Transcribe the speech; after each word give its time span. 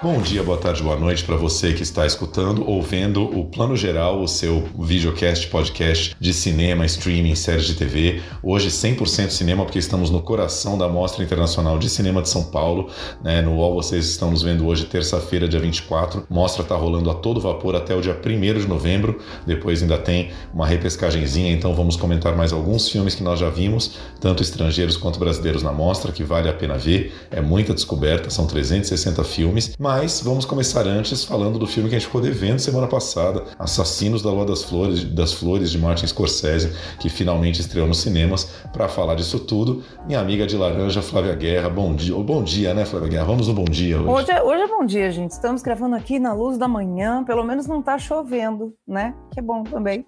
Bom 0.00 0.22
dia, 0.22 0.44
boa 0.44 0.56
tarde, 0.56 0.80
boa 0.80 0.94
noite 0.94 1.24
para 1.24 1.34
você 1.34 1.72
que 1.72 1.82
está 1.82 2.06
escutando 2.06 2.64
ou 2.64 2.80
vendo 2.80 3.24
o 3.36 3.46
Plano 3.46 3.76
Geral, 3.76 4.22
o 4.22 4.28
seu 4.28 4.68
videocast, 4.78 5.48
podcast 5.48 6.14
de 6.20 6.32
cinema, 6.32 6.86
streaming, 6.86 7.34
séries 7.34 7.66
de 7.66 7.74
TV. 7.74 8.22
Hoje 8.40 8.68
100% 8.68 9.30
cinema 9.30 9.64
porque 9.64 9.80
estamos 9.80 10.08
no 10.08 10.22
coração 10.22 10.78
da 10.78 10.88
Mostra 10.88 11.24
Internacional 11.24 11.80
de 11.80 11.90
Cinema 11.90 12.22
de 12.22 12.28
São 12.28 12.44
Paulo, 12.44 12.88
né? 13.24 13.42
No 13.42 13.56
UOL 13.56 13.74
vocês 13.74 14.08
estão 14.08 14.30
nos 14.30 14.40
vendo 14.40 14.68
hoje, 14.68 14.84
terça-feira, 14.84 15.48
dia 15.48 15.58
24. 15.58 16.24
Mostra 16.30 16.62
está 16.62 16.76
rolando 16.76 17.10
a 17.10 17.14
todo 17.14 17.40
vapor 17.40 17.74
até 17.74 17.92
o 17.92 18.00
dia 18.00 18.16
1 18.24 18.60
de 18.60 18.68
novembro. 18.68 19.18
Depois 19.44 19.82
ainda 19.82 19.98
tem 19.98 20.30
uma 20.54 20.64
repescagenzinha, 20.64 21.50
então 21.50 21.74
vamos 21.74 21.96
comentar 21.96 22.36
mais 22.36 22.52
alguns 22.52 22.88
filmes 22.88 23.16
que 23.16 23.24
nós 23.24 23.40
já 23.40 23.50
vimos, 23.50 23.98
tanto 24.20 24.44
estrangeiros 24.44 24.96
quanto 24.96 25.18
brasileiros 25.18 25.64
na 25.64 25.72
mostra, 25.72 26.12
que 26.12 26.22
vale 26.22 26.48
a 26.48 26.52
pena 26.52 26.78
ver. 26.78 27.12
É 27.32 27.40
muita 27.40 27.74
descoberta, 27.74 28.30
são 28.30 28.46
360 28.46 29.24
filmes. 29.24 29.74
Mas 29.88 30.20
vamos 30.20 30.44
começar 30.44 30.86
antes 30.86 31.24
falando 31.24 31.58
do 31.58 31.66
filme 31.66 31.88
que 31.88 31.96
a 31.96 31.98
gente 31.98 32.08
ficou 32.08 32.20
devendo 32.20 32.58
semana 32.58 32.86
passada, 32.86 33.44
Assassinos 33.58 34.20
da 34.20 34.30
Lua 34.30 34.44
das 34.44 34.62
Flores, 34.62 35.02
das 35.02 35.32
Flores 35.32 35.70
de 35.70 35.78
Martin 35.78 36.06
Scorsese, 36.06 36.76
que 37.00 37.08
finalmente 37.08 37.62
estreou 37.62 37.86
nos 37.86 38.02
cinemas. 38.02 38.44
Para 38.70 38.86
falar 38.86 39.14
disso 39.14 39.40
tudo, 39.40 39.82
minha 40.06 40.20
amiga 40.20 40.46
de 40.46 40.58
laranja, 40.58 41.00
Flávia 41.00 41.34
Guerra. 41.34 41.70
Bom 41.70 41.94
dia. 41.94 42.14
Bom 42.14 42.42
dia, 42.42 42.74
né, 42.74 42.84
Flávia 42.84 43.08
Guerra? 43.08 43.24
Vamos 43.24 43.48
no 43.48 43.54
bom 43.54 43.64
dia 43.64 43.98
hoje. 43.98 44.10
Hoje 44.10 44.30
é, 44.30 44.42
hoje 44.42 44.62
é 44.62 44.68
bom 44.68 44.84
dia, 44.84 45.10
gente. 45.10 45.30
Estamos 45.30 45.62
gravando 45.62 45.96
aqui 45.96 46.18
na 46.18 46.34
luz 46.34 46.58
da 46.58 46.68
manhã. 46.68 47.24
Pelo 47.24 47.42
menos 47.42 47.66
não 47.66 47.80
está 47.80 47.96
chovendo, 47.96 48.74
né? 48.86 49.14
Que 49.32 49.40
é 49.40 49.42
bom 49.42 49.62
também. 49.62 50.06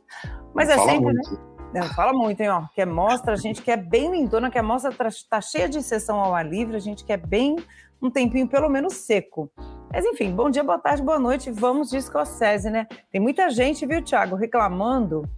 Mas 0.55 0.69
é 0.69 0.77
sempre, 0.77 1.07
né? 1.07 1.13
muito. 1.15 1.33
né? 1.33 1.81
Não, 1.81 1.85
fala 1.95 2.13
muito, 2.13 2.39
hein? 2.41 2.51
Ó, 2.51 2.65
quer 2.75 2.87
mostra, 2.87 3.33
a 3.33 3.37
gente 3.37 3.63
quer 3.63 3.79
bem 3.79 4.11
lindona, 4.11 4.51
quer 4.51 4.63
mostra 4.63 4.93
tá, 4.93 5.09
tá 5.31 5.41
cheia 5.41 5.71
de 5.71 5.81
sessão 5.83 6.21
ao 6.21 6.35
ar 6.35 6.47
livre, 6.47 6.77
a 6.77 6.81
gente 6.81 7.03
quer 7.03 7.17
bem 7.17 7.57
um 8.03 8.11
tempinho 8.11 8.49
pelo 8.49 8.69
menos 8.69 8.95
seco. 8.95 9.51
Mas 9.93 10.05
enfim, 10.05 10.33
bom 10.33 10.49
dia, 10.51 10.63
boa 10.63 10.79
tarde, 10.79 11.03
boa 11.03 11.19
noite. 11.19 11.51
Vamos 11.51 11.91
de 11.91 12.01
Scorsese, 12.01 12.71
né? 12.71 12.87
Tem 13.11 13.21
muita 13.21 13.51
gente, 13.51 13.85
viu, 13.85 14.03
Thiago, 14.03 14.37
reclamando. 14.37 15.29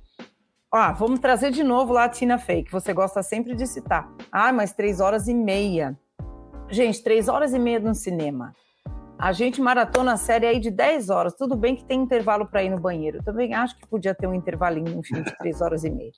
Ah, 0.70 0.92
vamos 0.92 1.20
trazer 1.20 1.50
de 1.50 1.62
novo 1.62 1.92
lá 1.92 2.04
a 2.04 2.08
Tina 2.08 2.38
Fey, 2.38 2.62
que 2.62 2.72
você 2.72 2.92
gosta 2.92 3.22
sempre 3.22 3.54
de 3.54 3.66
citar. 3.66 4.10
Ah, 4.30 4.52
mas 4.52 4.72
três 4.72 5.00
horas 5.00 5.28
e 5.28 5.34
meia. 5.34 5.98
Gente, 6.68 7.02
três 7.02 7.28
horas 7.28 7.52
e 7.52 7.58
meia 7.58 7.80
no 7.80 7.94
cinema. 7.94 8.54
A 9.18 9.30
gente 9.30 9.60
maratona 9.60 10.14
a 10.14 10.16
série 10.16 10.46
aí 10.46 10.58
de 10.58 10.68
10 10.68 11.08
horas. 11.08 11.34
Tudo 11.34 11.54
bem 11.54 11.76
que 11.76 11.84
tem 11.84 12.00
intervalo 12.00 12.44
para 12.44 12.64
ir 12.64 12.70
no 12.70 12.80
banheiro. 12.80 13.22
Também 13.22 13.54
acho 13.54 13.76
que 13.76 13.86
podia 13.86 14.14
ter 14.14 14.26
um 14.26 14.34
intervalinho 14.34 14.96
no 14.96 15.02
filme 15.02 15.22
de 15.22 15.38
três 15.38 15.60
horas 15.60 15.84
e 15.84 15.90
meia. 15.90 16.10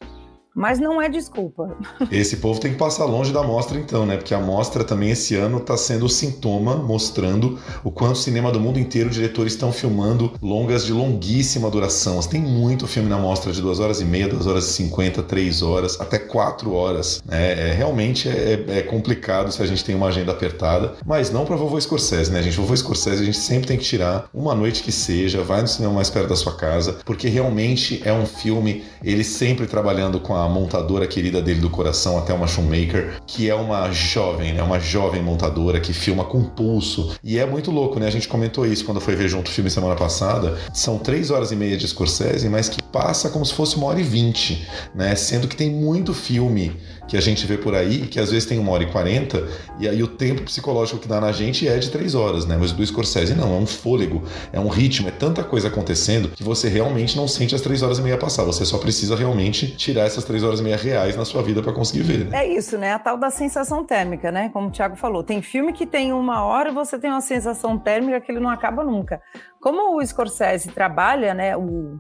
Mas 0.55 0.79
não 0.79 1.03
é 1.03 1.09
desculpa. 1.09 1.77
Esse 2.13 2.37
povo 2.37 2.61
tem 2.61 2.73
que 2.73 2.79
passar 2.79 3.05
longe 3.07 3.33
da 3.33 3.43
mostra, 3.43 3.77
então, 3.77 4.07
né? 4.07 4.17
Porque 4.17 4.33
a 4.33 4.39
mostra 4.39 4.85
também 4.85 5.11
esse 5.11 5.35
ano 5.35 5.59
está 5.59 5.77
sendo 5.77 6.07
o 6.07 6.09
sintoma, 6.09 6.77
mostrando 6.77 7.59
o 7.83 7.91
quanto 7.91 8.13
o 8.13 8.19
cinema 8.19 8.53
do 8.53 8.61
mundo 8.61 8.79
inteiro, 8.79 9.11
diretores 9.11 9.55
estão 9.55 9.73
filmando 9.73 10.33
longas 10.41 10.85
de 10.85 10.93
longuíssima 10.93 11.69
duração. 11.69 12.21
Tem 12.21 12.41
muito 12.41 12.87
filme 12.87 13.09
na 13.09 13.19
mostra 13.19 13.53
de 13.53 13.61
2 13.61 13.81
horas 13.81 14.01
e 14.01 14.05
meia, 14.05 14.29
2 14.29 14.47
horas 14.47 14.69
e 14.69 14.73
50, 14.75 15.23
3 15.25 15.63
horas, 15.63 16.01
até 16.01 16.19
4 16.19 16.73
horas. 16.73 17.21
Né? 17.27 17.71
É, 17.71 17.73
realmente 17.73 18.29
é, 18.29 18.65
é, 18.69 18.83
complicado 18.83 19.51
se 19.51 19.61
a 19.61 19.67
gente 19.67 19.85
tem 19.85 19.95
uma 19.95 20.07
agenda 20.07 20.31
apertada, 20.31 20.95
mas 21.05 21.31
não 21.31 21.45
para 21.45 21.57
vovô 21.57 21.81
Scorsese, 21.81 22.31
né, 22.31 22.43
gente? 22.43 22.57
Vovô 22.57 22.77
Scorsese 22.77 23.23
a 23.23 23.25
gente 23.25 23.39
sempre 23.39 23.67
tem 23.67 23.77
que 23.77 23.85
tirar 23.85 24.29
uma 24.33 24.55
noite 24.55 24.83
que 24.83 24.93
seja, 24.93 25.43
vai 25.43 25.63
no 25.63 25.69
cinema 25.69 25.95
mais 25.95 26.11
perto 26.11 26.29
da 26.29 26.37
sua 26.37 26.57
casa, 26.57 26.99
porque 27.05 27.29
realmente 27.29 28.01
é 28.05 28.13
um 28.13 28.27
filme, 28.27 28.85
ele 29.03 29.25
sempre 29.25 29.67
trabalhando 29.67 30.21
com 30.21 30.35
a 30.35 30.44
a 30.45 30.49
montadora 30.49 31.07
querida 31.07 31.41
dele 31.43 31.61
do 31.61 31.71
coração, 31.71 32.19
até 32.19 32.33
uma 32.33 32.47
Shoemaker, 32.47 33.23
que 33.27 33.49
é 33.49 33.55
uma 33.55 33.91
jovem, 33.91 34.53
né? 34.53 34.63
Uma 34.63 34.79
jovem 34.79 35.23
montadora 35.23 35.81
que 35.81 35.93
filma 35.93 36.25
com 36.25 36.43
pulso. 36.45 37.17
E 37.23 37.39
é 37.39 37.47
muito 37.47 37.71
louco, 37.71 37.99
né? 37.99 38.07
A 38.07 38.11
gente 38.11 38.29
comentou 38.29 38.67
isso 38.67 38.85
quando 38.85 39.01
foi 39.01 39.17
ver 39.17 39.29
junto 39.29 39.49
o 39.49 39.51
filme 39.51 39.71
semana 39.71 39.95
passada. 39.97 40.57
São 40.73 40.99
três 40.99 41.31
horas 41.31 41.51
e 41.51 41.57
meia 41.57 41.77
de 41.77 41.87
Scorsese, 41.89 42.49
mas 42.49 42.69
que 42.69 42.83
passa 42.83 43.29
como 43.29 43.45
se 43.45 43.55
fosse 43.55 43.77
uma 43.77 43.87
hora 43.87 44.01
e 44.01 44.05
vinte, 44.05 44.67
né? 44.95 45.15
Sendo 45.15 45.49
que 45.49 45.57
tem 45.57 45.71
muito 45.71 46.15
filme 46.15 46.77
que 47.07 47.17
a 47.17 47.21
gente 47.21 47.47
vê 47.47 47.57
por 47.57 47.75
aí, 47.75 48.07
que 48.07 48.19
às 48.19 48.31
vezes 48.31 48.47
tem 48.47 48.59
uma 48.59 48.73
hora 48.73 48.83
e 48.83 48.91
quarenta, 48.91 49.47
e 49.79 49.89
aí 49.89 50.03
o 50.03 50.09
tempo 50.09 50.43
psicológico 50.43 51.01
que 51.01 51.09
dá 51.09 51.21
na 51.21 51.33
gente 51.33 51.69
é 51.69 51.79
de 51.79 51.91
três 51.91 52.15
horas, 52.15 52.47
né? 52.47 52.57
Mas 52.59 52.73
do 52.73 52.85
Scorsese 52.85 53.35
não, 53.35 53.55
é 53.55 53.59
um 53.59 53.67
fôlego, 53.67 54.23
é 54.53 54.61
um 54.61 54.69
ritmo, 54.69 55.09
é 55.09 55.11
tanta 55.11 55.43
coisa 55.43 55.69
acontecendo 55.69 56.29
que 56.29 56.43
você 56.43 56.69
realmente 56.69 57.17
não 57.17 57.29
sente 57.29 57.55
as 57.55 57.61
três 57.61 57.83
horas 57.83 57.99
e 57.99 58.03
meia 58.03 58.17
passar. 58.17 58.45
Você 58.45 58.65
só 58.65 58.79
precisa 58.79 59.17
realmente 59.17 59.77
tirar 59.77 60.03
essas 60.03 60.25
três 60.25 60.43
horas 60.43 60.61
e 60.61 60.63
meia 60.63 60.77
reais 60.77 61.17
na 61.17 61.25
sua 61.25 61.43
vida 61.43 61.63
para 61.63 61.73
conseguir 61.73 62.03
ver. 62.03 62.25
Né? 62.27 62.45
É 62.45 62.49
isso, 62.49 62.79
né? 62.79 62.93
A 62.93 62.99
tal 62.99 63.17
da 63.17 63.31
sensação 63.31 63.85
térmica, 63.85 64.31
né? 64.33 64.49
Como 64.53 64.69
o 64.69 64.71
Thiago 64.71 64.97
falou. 64.97 65.23
Tem 65.23 65.43
filme 65.43 65.73
que 65.73 65.87
tem 65.87 66.13
uma 66.13 66.45
hora 66.45 66.71
e 66.71 66.75
você 66.75 66.99
tem 66.99 67.11
uma 67.11 67.21
sensação 67.21 67.79
térmica 67.79 68.21
que 68.21 68.33
ele 68.33 68.41
não 68.41 68.51
acaba 68.51 68.85
nunca. 68.85 69.21
Como 69.61 69.97
o 69.97 70.07
Scorsese 70.07 70.71
trabalha, 70.71 71.35
né? 71.35 71.57
O... 71.57 71.99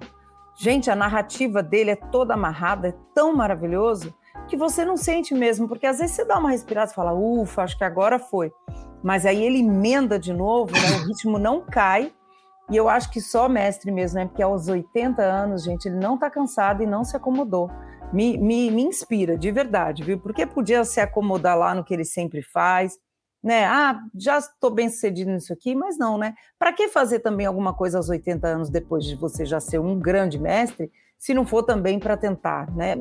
Gente, 0.57 0.91
a 0.91 0.95
narrativa 0.95 1.63
dele 1.63 1.91
é 1.91 1.97
toda 1.97 2.35
amarrada, 2.35 2.89
é 2.89 2.95
tão 3.15 3.35
maravilhoso 3.35 4.15
que 4.49 4.56
você 4.56 4.84
não 4.84 4.97
sente 4.97 5.34
mesmo, 5.34 5.67
porque 5.69 5.87
às 5.87 5.99
vezes 5.99 6.17
você 6.17 6.25
dá 6.25 6.39
uma 6.39 6.50
respirada 6.50 6.91
e 6.91 6.95
fala, 6.95 7.12
ufa, 7.12 7.62
acho 7.62 7.77
que 7.77 7.84
agora 7.84 8.19
foi. 8.19 8.53
Mas 9.03 9.27
aí 9.27 9.43
ele 9.43 9.59
emenda 9.59 10.19
de 10.19 10.33
novo, 10.33 10.72
né? 10.72 10.97
o 10.99 11.06
ritmo 11.06 11.39
não 11.39 11.61
cai. 11.61 12.12
E 12.71 12.77
eu 12.77 12.89
acho 12.89 13.11
que 13.11 13.21
só 13.21 13.49
mestre 13.49 13.93
mesmo, 13.93 14.19
né? 14.19 14.27
Porque 14.27 14.43
aos 14.43 14.69
80 14.69 15.21
anos, 15.23 15.65
gente, 15.65 15.87
ele 15.87 15.97
não 15.97 16.17
tá 16.17 16.31
cansado 16.31 16.83
e 16.83 16.87
não 16.87 17.05
se 17.05 17.15
acomodou. 17.15 17.71
Me, 18.11 18.39
me, 18.39 18.71
me 18.71 18.83
inspira, 18.83 19.37
de 19.37 19.50
verdade, 19.50 20.03
viu? 20.03 20.19
Porque 20.19 20.47
podia 20.47 20.83
se 20.84 20.99
acomodar 20.99 21.59
lá 21.59 21.75
no 21.75 21.84
que 21.84 21.93
ele 21.93 22.05
sempre 22.05 22.41
faz, 22.43 22.99
né? 23.43 23.67
Ah, 23.67 24.00
já 24.15 24.39
estou 24.39 24.71
bem 24.71 24.89
sucedido 24.89 25.31
nisso 25.31 25.53
aqui, 25.53 25.75
mas 25.75 25.99
não, 25.99 26.17
né? 26.17 26.34
Para 26.59 26.73
que 26.73 26.89
fazer 26.89 27.19
também 27.19 27.44
alguma 27.44 27.75
coisa 27.75 27.99
aos 27.99 28.09
80 28.09 28.47
anos 28.47 28.71
depois 28.71 29.05
de 29.05 29.15
você 29.15 29.44
já 29.44 29.61
ser 29.61 29.78
um 29.78 29.99
grande 29.99 30.39
mestre 30.39 30.91
se 31.19 31.33
não 31.33 31.47
for 31.47 31.62
também 31.62 31.99
para 31.99 32.17
tentar, 32.17 32.71
né? 32.75 32.97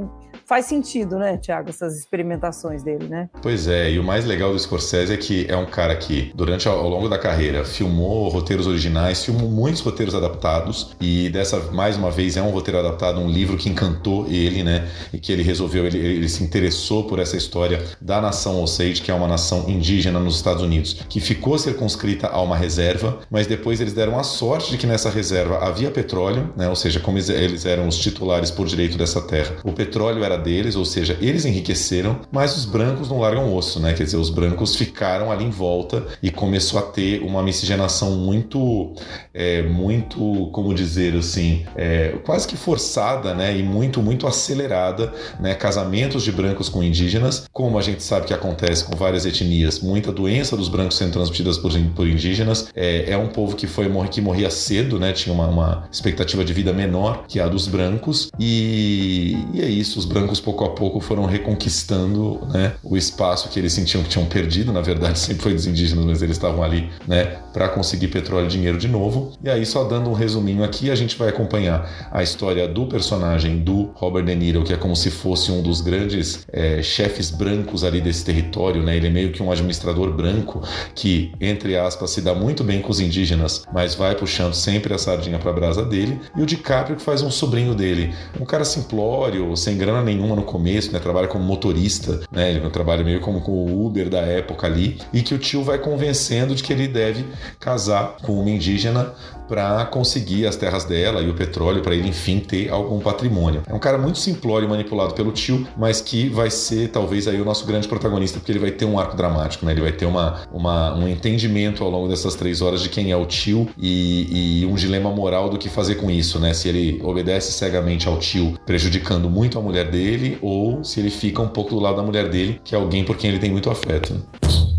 Faz 0.46 0.66
sentido, 0.66 1.18
né, 1.18 1.38
Tiago, 1.38 1.70
essas 1.70 1.98
experimentações 1.98 2.84
dele, 2.84 3.08
né? 3.08 3.30
Pois 3.42 3.68
é, 3.68 3.92
e 3.92 4.00
o 4.00 4.04
mais 4.04 4.26
legal 4.26 4.52
do 4.52 4.60
Scorsese 4.60 5.14
é 5.14 5.18
que 5.18 5.46
é 5.50 5.56
um 5.56 5.66
cara 5.66 5.96
que, 5.96 6.32
durante 6.36 6.68
ao 6.68 6.88
longo 6.88 7.08
da 7.08 7.18
carreira, 7.18 7.64
filmou 7.64 8.30
roteiros 8.30 8.68
originais, 8.68 9.24
filmou 9.24 9.50
muitos 9.50 9.82
roteiros 9.82 10.14
adaptados, 10.14 10.96
e 11.00 11.30
dessa, 11.30 11.60
mais 11.72 11.96
uma 11.96 12.12
vez, 12.12 12.36
é 12.36 12.42
um 12.42 12.50
roteiro 12.50 12.80
adaptado, 12.80 13.20
um 13.20 13.30
livro 13.30 13.58
que 13.58 13.70
encantou 13.70 14.28
ele, 14.28 14.64
né? 14.64 14.88
E 15.14 15.20
que 15.20 15.32
ele 15.32 15.44
resolveu, 15.44 15.86
ele, 15.86 15.98
ele 15.98 16.30
se 16.30 16.44
interessou 16.44 17.06
por 17.06 17.20
essa 17.20 17.38
história 17.38 17.84
da 18.02 18.22
nação 18.22 18.62
Osage, 18.62 19.02
que 19.02 19.12
é 19.12 19.14
uma 19.14 19.28
nação 19.28 19.70
indígena 19.70 20.20
nos 20.20 20.36
Estados 20.36 20.62
Unidos, 20.62 21.06
que 21.08 21.20
ficou 21.20 21.58
circunscrita 21.58 22.28
a 22.28 22.42
uma 22.42 22.58
reserva, 22.58 23.20
mas 23.30 23.48
depois 23.48 23.80
eles 23.80 23.94
deram 23.94 24.20
a 24.20 24.24
sorte 24.24 24.72
de 24.72 24.78
que 24.78 24.88
nessa 24.88 25.10
reserva 25.10 25.60
havia 25.60 25.90
petróleo, 25.90 26.54
né? 26.56 26.68
Ou 26.68 26.76
seja, 26.76 27.00
como 27.00 27.18
eles 27.18 27.66
eram 27.66 27.88
os 27.88 27.98
titulares 27.98 28.52
por 28.52 28.68
direito 28.68 28.98
dessa 28.98 29.22
terra. 29.22 29.56
O 29.64 29.72
petróleo 29.72 30.24
era 30.24 30.33
deles, 30.38 30.76
ou 30.76 30.86
seja, 30.86 31.18
eles 31.22 31.46
enriqueceram, 31.46 32.20
mas 32.32 32.56
os 32.58 32.66
brancos 32.66 33.10
não 33.10 33.20
largam 33.20 33.54
osso, 33.54 33.80
né? 33.80 33.94
Quer 33.94 34.04
dizer, 34.04 34.18
os 34.18 34.30
brancos 34.30 34.76
ficaram 34.76 35.32
ali 35.32 35.46
em 35.46 35.50
volta 35.50 36.06
e 36.22 36.30
começou 36.32 36.80
a 36.80 36.84
ter 36.84 37.22
uma 37.22 37.42
miscigenação 37.42 38.12
muito, 38.12 38.94
é, 39.34 39.62
muito, 39.64 40.50
como 40.52 40.74
dizer 40.74 41.16
assim, 41.16 41.66
é, 41.76 42.16
quase 42.26 42.48
que 42.48 42.58
forçada, 42.58 43.34
né? 43.34 43.58
E 43.58 43.64
muito, 43.64 44.02
muito 44.02 44.28
acelerada, 44.28 45.14
né? 45.40 45.54
Casamentos 45.56 46.24
de 46.24 46.32
brancos 46.32 46.70
com 46.70 46.84
indígenas, 46.84 47.46
como 47.52 47.78
a 47.78 47.82
gente 47.82 48.04
sabe 48.04 48.28
que 48.28 48.34
acontece 48.34 48.84
com 48.84 48.96
várias 48.96 49.26
etnias, 49.26 49.80
muita 49.80 50.12
doença 50.12 50.58
dos 50.58 50.70
brancos 50.70 50.98
sendo 50.98 51.14
transmitidas 51.14 51.58
por, 51.58 51.72
por 51.96 52.08
indígenas. 52.08 52.70
É, 52.76 53.12
é 53.12 53.18
um 53.18 53.28
povo 53.28 53.56
que 53.56 53.68
foi 53.68 53.92
que 54.10 54.22
morria 54.22 54.50
cedo, 54.50 55.00
né? 55.00 55.14
Tinha 55.14 55.34
uma, 55.34 55.48
uma 55.48 55.88
expectativa 55.92 56.44
de 56.44 56.54
vida 56.54 56.74
menor 56.74 57.26
que 57.28 57.40
a 57.40 57.48
dos 57.48 57.68
brancos 57.68 57.84
brancos 58.04 58.30
e, 58.40 59.38
e, 59.54 59.62
é 59.62 59.70
isso, 59.70 60.00
os 60.00 60.06
brancos 60.06 60.23
pouco 60.40 60.64
a 60.64 60.70
pouco 60.70 61.00
foram 61.00 61.26
reconquistando 61.26 62.40
né, 62.52 62.74
o 62.84 62.98
espaço 62.98 63.50
que 63.50 63.60
eles 63.60 63.74
sentiam 63.74 64.04
que 64.04 64.10
tinham 64.10 64.26
perdido, 64.26 64.72
na 64.72 64.82
verdade 64.82 65.20
sempre 65.20 65.44
foi 65.44 65.54
dos 65.54 65.66
indígenas, 65.66 66.06
mas 66.06 66.22
eles 66.22 66.38
estavam 66.38 66.64
ali 66.64 66.90
né, 67.08 67.38
para 67.54 67.70
conseguir 67.70 68.08
petróleo 68.08 68.46
e 68.46 68.50
dinheiro 68.50 68.78
de 68.78 68.88
novo. 68.88 69.34
E 69.44 69.50
aí, 69.50 69.66
só 69.66 69.84
dando 69.84 70.10
um 70.10 70.14
resuminho 70.14 70.64
aqui, 70.64 70.90
a 70.90 70.96
gente 70.96 71.18
vai 71.18 71.30
acompanhar 71.30 72.10
a 72.12 72.24
história 72.24 72.68
do 72.68 72.86
personagem 72.86 73.60
do 73.60 73.92
Robert 73.96 74.26
De 74.26 74.36
Niro, 74.36 74.64
que 74.64 74.74
é 74.74 74.78
como 74.78 74.96
se 74.96 75.12
fosse 75.12 75.52
um 75.52 75.62
dos 75.62 75.82
grandes 75.82 76.46
é, 76.52 76.82
chefes 76.82 77.30
brancos 77.30 77.84
ali 77.84 78.02
desse 78.02 78.26
território, 78.26 78.82
né? 78.82 78.96
Ele 78.96 79.08
é 79.08 79.10
meio 79.10 79.32
que 79.32 79.42
um 79.42 79.52
administrador 79.52 80.12
branco 80.12 80.62
que, 80.96 81.32
entre 81.40 81.78
aspas, 81.78 82.10
se 82.12 82.22
dá 82.22 82.34
muito 82.34 82.64
bem 82.64 82.82
com 82.82 82.92
os 82.92 83.00
indígenas, 83.00 83.64
mas 83.74 83.96
vai 83.96 84.16
puxando 84.16 84.54
sempre 84.54 84.94
a 84.94 84.98
sardinha 84.98 85.40
para 85.40 85.52
a 85.52 85.54
brasa 85.54 85.84
dele. 85.84 86.20
E 86.36 86.42
o 86.42 86.46
DiCaprio 86.46 86.96
que 86.96 87.04
faz 87.04 87.22
um 87.22 87.32
sobrinho 87.32 87.76
dele 87.76 88.14
um 88.40 88.46
cara 88.46 88.66
simplório, 88.66 89.56
sem 89.56 89.78
grana 89.78 90.02
nenhuma 90.14 90.36
no 90.36 90.44
começo, 90.44 90.92
né? 90.92 91.00
Trabalha 91.00 91.28
como 91.28 91.44
motorista, 91.44 92.22
né? 92.32 92.52
Ele 92.52 92.70
trabalha 92.70 93.04
meio 93.04 93.20
como 93.20 93.42
com 93.42 93.52
o 93.52 93.86
Uber 93.86 94.10
da 94.10 94.20
época 94.20 94.68
ali, 94.68 95.00
e 95.12 95.22
que 95.22 95.34
o 95.34 95.38
tio 95.38 95.64
vai 95.64 95.78
convencendo 95.78 96.56
de 96.56 96.64
que 96.64 96.74
ele 96.74 96.88
deve 96.88 97.26
casar 97.60 98.18
com 98.22 98.34
uma 98.34 98.50
indígena 98.50 99.14
para 99.48 99.86
conseguir 99.86 100.48
as 100.48 100.56
terras 100.56 100.86
dela 100.86 101.22
e 101.22 101.30
o 101.30 101.34
petróleo 101.34 101.82
para 101.82 101.96
ele 101.96 102.10
enfim 102.10 102.40
ter 102.40 102.70
algum 102.70 103.00
patrimônio. 103.00 103.64
É 103.68 103.74
um 103.74 103.80
cara 103.80 103.98
muito 103.98 104.20
simplório 104.20 104.68
manipulado 104.68 105.14
pelo 105.14 105.32
tio, 105.32 105.68
mas 105.78 106.02
que 106.02 106.30
vai 106.30 106.50
ser 106.50 106.90
talvez 106.90 107.28
aí 107.28 107.40
o 107.40 107.46
nosso 107.46 107.66
grande 107.66 107.88
protagonista 107.88 108.40
porque 108.40 108.52
ele 108.52 108.60
vai 108.60 108.72
ter 108.72 108.86
um 108.86 109.00
arco 109.00 109.16
dramático, 109.16 109.66
né? 109.66 109.72
Ele 109.72 109.82
vai 109.82 109.92
ter 109.92 110.06
uma, 110.06 110.42
uma 110.52 110.96
um 110.96 111.08
entendimento 111.08 111.84
ao 111.84 111.90
longo 111.90 112.08
dessas 112.08 112.36
três 112.36 112.62
horas 112.62 112.82
de 112.82 112.90
quem 112.90 113.12
é 113.12 113.18
o 113.18 113.26
tio 113.26 113.70
e, 113.78 114.62
e 114.62 114.66
um 114.66 114.76
dilema 114.76 115.12
moral 115.12 115.50
do 115.50 115.58
que 115.58 115.70
fazer 115.70 115.96
com 115.96 116.10
isso, 116.10 116.40
né? 116.40 116.54
Se 116.54 116.70
ele 116.70 117.02
obedece 117.04 117.52
cegamente 117.52 118.08
ao 118.08 118.18
tio, 118.18 118.58
prejudicando 118.66 119.30
muito 119.30 119.58
a 119.58 119.62
mulher 119.62 119.90
dele, 119.90 120.38
ou 120.42 120.84
se 120.84 121.00
ele 121.00 121.10
fica 121.10 121.42
um 121.42 121.48
pouco 121.48 121.72
do 121.72 121.80
lado 121.80 121.98
da 121.98 122.04
mulher 122.04 122.30
dele, 122.30 122.60
que 122.64 122.76
é 122.76 122.78
alguém 122.78 123.04
por 123.04 123.18
quem 123.18 123.30
ele 123.30 123.40
tem 123.40 123.52
muito 123.52 123.70
afeto. 123.70 124.22
The 124.42 124.73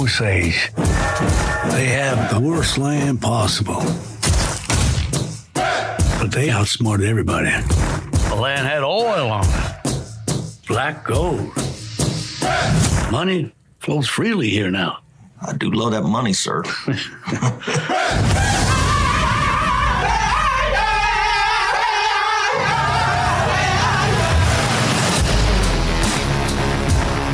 Osage. 0.00 0.70
They 0.76 1.86
have 1.88 2.32
the 2.32 2.40
worst 2.40 2.78
land 2.78 3.20
possible. 3.20 3.82
But 5.52 6.32
they 6.32 6.48
outsmarted 6.48 7.06
everybody. 7.06 7.50
The 8.30 8.36
land 8.40 8.66
had 8.66 8.82
oil 8.82 9.30
on 9.30 9.44
it. 9.44 10.66
Black 10.66 11.04
gold. 11.04 11.52
Money 13.12 13.52
flows 13.80 14.08
freely 14.08 14.48
here 14.48 14.70
now. 14.70 15.00
I 15.46 15.52
do 15.52 15.70
love 15.70 15.92
that 15.92 16.04
money, 16.04 16.32
sir. 16.32 16.62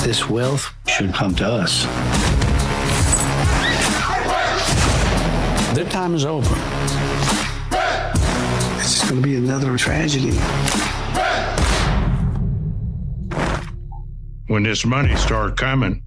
This 0.06 0.28
wealth 0.30 0.72
should 0.86 1.12
come 1.12 1.34
to 1.34 1.44
us. 1.44 2.45
Their 5.86 5.92
time 5.92 6.14
is 6.16 6.24
over. 6.24 6.52
It's 8.80 8.94
just 8.94 9.08
going 9.08 9.22
to 9.22 9.28
be 9.28 9.36
another 9.36 9.76
tragedy. 9.76 10.36
When 14.48 14.64
this 14.64 14.84
money 14.84 15.14
started 15.14 15.56
coming, 15.56 16.02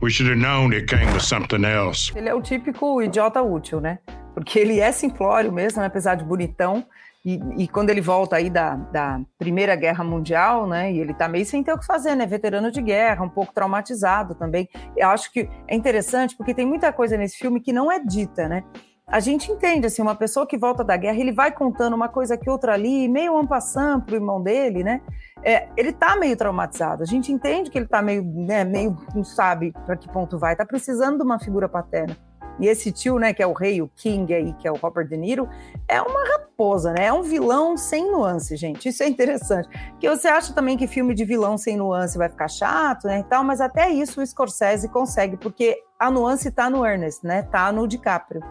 we 0.00 0.10
should 0.10 0.26
have 0.26 0.38
known 0.38 0.72
it 0.72 0.88
came 0.88 1.12
with 1.12 1.22
something 1.22 1.64
else. 1.64 2.10
Ele 2.16 2.28
é 2.28 2.34
o 2.34 2.42
típico 2.42 3.00
idiota 3.00 3.40
útil, 3.40 3.80
né? 3.80 4.00
Porque 4.34 4.58
ele 4.58 4.80
é 4.80 4.90
simplório 4.90 5.52
mesmo, 5.52 5.80
né? 5.80 5.86
apesar 5.86 6.16
de 6.16 6.24
bonitão. 6.24 6.84
E, 7.24 7.40
e, 7.56 7.68
quando 7.68 7.88
ele 7.88 8.02
volta 8.02 8.36
aí 8.36 8.50
da, 8.50 8.76
da, 8.76 9.18
Primeira 9.38 9.74
Guerra 9.74 10.04
Mundial, 10.04 10.66
né, 10.66 10.92
e 10.92 11.00
ele 11.00 11.14
tá 11.14 11.26
meio 11.26 11.46
sem 11.46 11.62
ter 11.64 11.72
o 11.72 11.78
que 11.78 11.86
fazer, 11.86 12.14
né, 12.14 12.26
veterano 12.26 12.70
de 12.70 12.82
guerra, 12.82 13.24
um 13.24 13.30
pouco 13.30 13.54
traumatizado 13.54 14.34
também. 14.34 14.68
Eu 14.94 15.08
acho 15.08 15.32
que 15.32 15.48
é 15.66 15.74
interessante 15.74 16.36
porque 16.36 16.52
tem 16.52 16.66
muita 16.66 16.92
coisa 16.92 17.16
nesse 17.16 17.38
filme 17.38 17.60
que 17.60 17.72
não 17.72 17.90
é 17.90 17.98
dita, 17.98 18.46
né? 18.46 18.62
A 19.06 19.20
gente 19.20 19.50
entende, 19.50 19.86
assim, 19.86 20.00
uma 20.00 20.14
pessoa 20.14 20.46
que 20.46 20.56
volta 20.56 20.82
da 20.82 20.96
guerra, 20.96 21.18
ele 21.18 21.32
vai 21.32 21.52
contando 21.52 21.94
uma 21.94 22.08
coisa 22.08 22.34
aqui, 22.34 22.48
outra 22.48 22.72
ali, 22.72 23.06
meio 23.06 23.36
ampassando 23.36 24.04
pro 24.04 24.14
irmão 24.16 24.42
dele, 24.42 24.82
né? 24.82 25.00
É, 25.42 25.68
ele 25.76 25.92
tá 25.92 26.16
meio 26.16 26.36
traumatizado. 26.36 27.02
A 27.02 27.06
gente 27.06 27.30
entende 27.30 27.70
que 27.70 27.78
ele 27.78 27.86
tá 27.86 28.00
meio, 28.00 28.22
né, 28.22 28.64
meio, 28.64 28.96
não 29.14 29.22
sabe 29.22 29.72
para 29.84 29.96
que 29.96 30.10
ponto 30.10 30.38
vai, 30.38 30.56
tá 30.56 30.64
precisando 30.64 31.18
de 31.18 31.22
uma 31.22 31.38
figura 31.38 31.68
paterna. 31.68 32.16
E 32.58 32.66
esse 32.66 32.92
tio, 32.92 33.18
né, 33.18 33.32
que 33.32 33.42
é 33.42 33.46
o 33.46 33.52
rei, 33.52 33.82
o 33.82 33.90
King 33.96 34.32
aí, 34.32 34.52
que 34.54 34.68
é 34.68 34.70
o 34.70 34.76
Robert 34.76 35.08
De 35.08 35.16
Niro, 35.16 35.48
é 35.88 36.00
uma 36.00 36.24
raposa, 36.24 36.92
né? 36.92 37.06
É 37.06 37.12
um 37.12 37.22
vilão 37.22 37.76
sem 37.76 38.10
nuance, 38.10 38.56
gente. 38.56 38.88
Isso 38.88 39.02
é 39.02 39.08
interessante. 39.08 39.68
Que 39.98 40.08
você 40.08 40.28
acha 40.28 40.52
também 40.52 40.76
que 40.76 40.86
filme 40.86 41.14
de 41.14 41.24
vilão 41.24 41.58
sem 41.58 41.76
nuance 41.76 42.16
vai 42.16 42.28
ficar 42.28 42.48
chato, 42.48 43.06
né, 43.06 43.20
e 43.20 43.24
tal, 43.24 43.42
mas 43.42 43.60
até 43.60 43.90
isso 43.90 44.20
o 44.20 44.26
Scorsese 44.26 44.88
consegue, 44.88 45.36
porque 45.36 45.76
a 45.98 46.10
nuance 46.10 46.50
tá 46.50 46.70
no 46.70 46.84
Ernest, 46.86 47.26
né? 47.26 47.42
Tá 47.42 47.72
no 47.72 47.88
DiCaprio. 47.88 48.42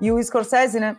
E 0.00 0.10
o 0.10 0.22
Scorsese, 0.22 0.80
né, 0.80 0.96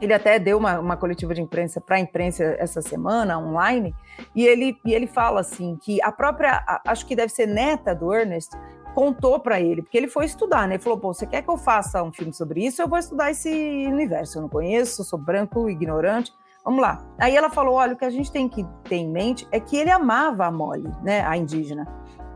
ele 0.00 0.14
até 0.14 0.38
deu 0.38 0.58
uma, 0.58 0.78
uma 0.78 0.96
coletiva 0.96 1.34
de 1.34 1.42
imprensa 1.42 1.80
para 1.80 1.96
a 1.96 2.00
imprensa 2.00 2.44
essa 2.58 2.80
semana, 2.80 3.38
online, 3.38 3.94
e 4.34 4.46
ele, 4.46 4.76
e 4.84 4.94
ele 4.94 5.06
fala 5.06 5.40
assim 5.40 5.76
que 5.82 6.02
a 6.02 6.12
própria, 6.12 6.62
acho 6.86 7.04
que 7.06 7.16
deve 7.16 7.32
ser 7.32 7.46
neta 7.46 7.94
do 7.94 8.14
Ernest, 8.14 8.56
contou 8.94 9.38
para 9.40 9.60
ele, 9.60 9.82
porque 9.82 9.96
ele 9.96 10.08
foi 10.08 10.24
estudar, 10.24 10.66
né? 10.66 10.74
Ele 10.74 10.82
falou: 10.82 10.98
pô, 10.98 11.12
você 11.12 11.26
quer 11.26 11.42
que 11.42 11.50
eu 11.50 11.56
faça 11.56 12.02
um 12.02 12.12
filme 12.12 12.32
sobre 12.32 12.64
isso? 12.64 12.82
Eu 12.82 12.88
vou 12.88 12.98
estudar 12.98 13.30
esse 13.30 13.48
universo. 13.86 14.38
Eu 14.38 14.42
não 14.42 14.48
conheço, 14.48 15.04
sou 15.04 15.18
branco, 15.18 15.68
ignorante. 15.68 16.32
Vamos 16.64 16.80
lá. 16.80 17.06
Aí 17.18 17.36
ela 17.36 17.50
falou: 17.50 17.74
olha, 17.74 17.94
o 17.94 17.96
que 17.96 18.04
a 18.04 18.10
gente 18.10 18.30
tem 18.30 18.48
que 18.48 18.66
ter 18.84 18.96
em 18.96 19.10
mente 19.10 19.46
é 19.50 19.60
que 19.60 19.76
ele 19.76 19.90
amava 19.90 20.46
a 20.46 20.50
Molly, 20.50 20.90
né? 21.02 21.20
A 21.26 21.36
indígena. 21.36 21.86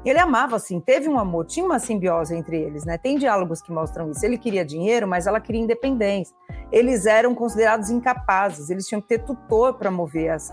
Ele 0.04 0.18
amava, 0.18 0.56
assim, 0.56 0.80
teve 0.80 1.08
um 1.08 1.16
amor, 1.16 1.46
tinha 1.46 1.64
uma 1.64 1.78
simbiose 1.78 2.34
entre 2.34 2.60
eles, 2.60 2.84
né? 2.84 2.98
Tem 2.98 3.16
diálogos 3.16 3.62
que 3.62 3.70
mostram 3.70 4.10
isso. 4.10 4.26
Ele 4.26 4.36
queria 4.36 4.64
dinheiro, 4.64 5.06
mas 5.06 5.28
ela 5.28 5.40
queria 5.40 5.60
independência. 5.60 6.34
Eles 6.72 7.06
eram 7.06 7.34
considerados 7.36 7.88
incapazes, 7.88 8.68
eles 8.68 8.86
tinham 8.86 9.00
que 9.00 9.06
ter 9.06 9.20
tutor 9.20 9.74
para 9.74 9.92
mover 9.92 10.30
as, 10.30 10.52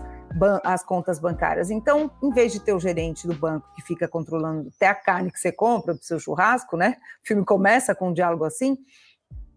as 0.64 0.84
contas 0.84 1.18
bancárias. 1.18 1.70
Então, 1.70 2.10
em 2.22 2.30
vez 2.30 2.52
de 2.52 2.60
ter 2.60 2.72
o 2.72 2.80
gerente 2.80 3.26
do 3.26 3.34
banco 3.34 3.68
que 3.74 3.82
fica 3.82 4.06
controlando 4.06 4.68
até 4.74 4.88
a 4.88 4.94
carne 4.94 5.30
que 5.30 5.38
você 5.38 5.50
compra 5.50 5.94
do 5.94 6.04
seu 6.04 6.18
churrasco, 6.18 6.76
né? 6.76 6.96
O 7.24 7.26
filme 7.26 7.44
começa 7.44 7.94
com 7.94 8.10
um 8.10 8.12
diálogo 8.12 8.44
assim. 8.44 8.76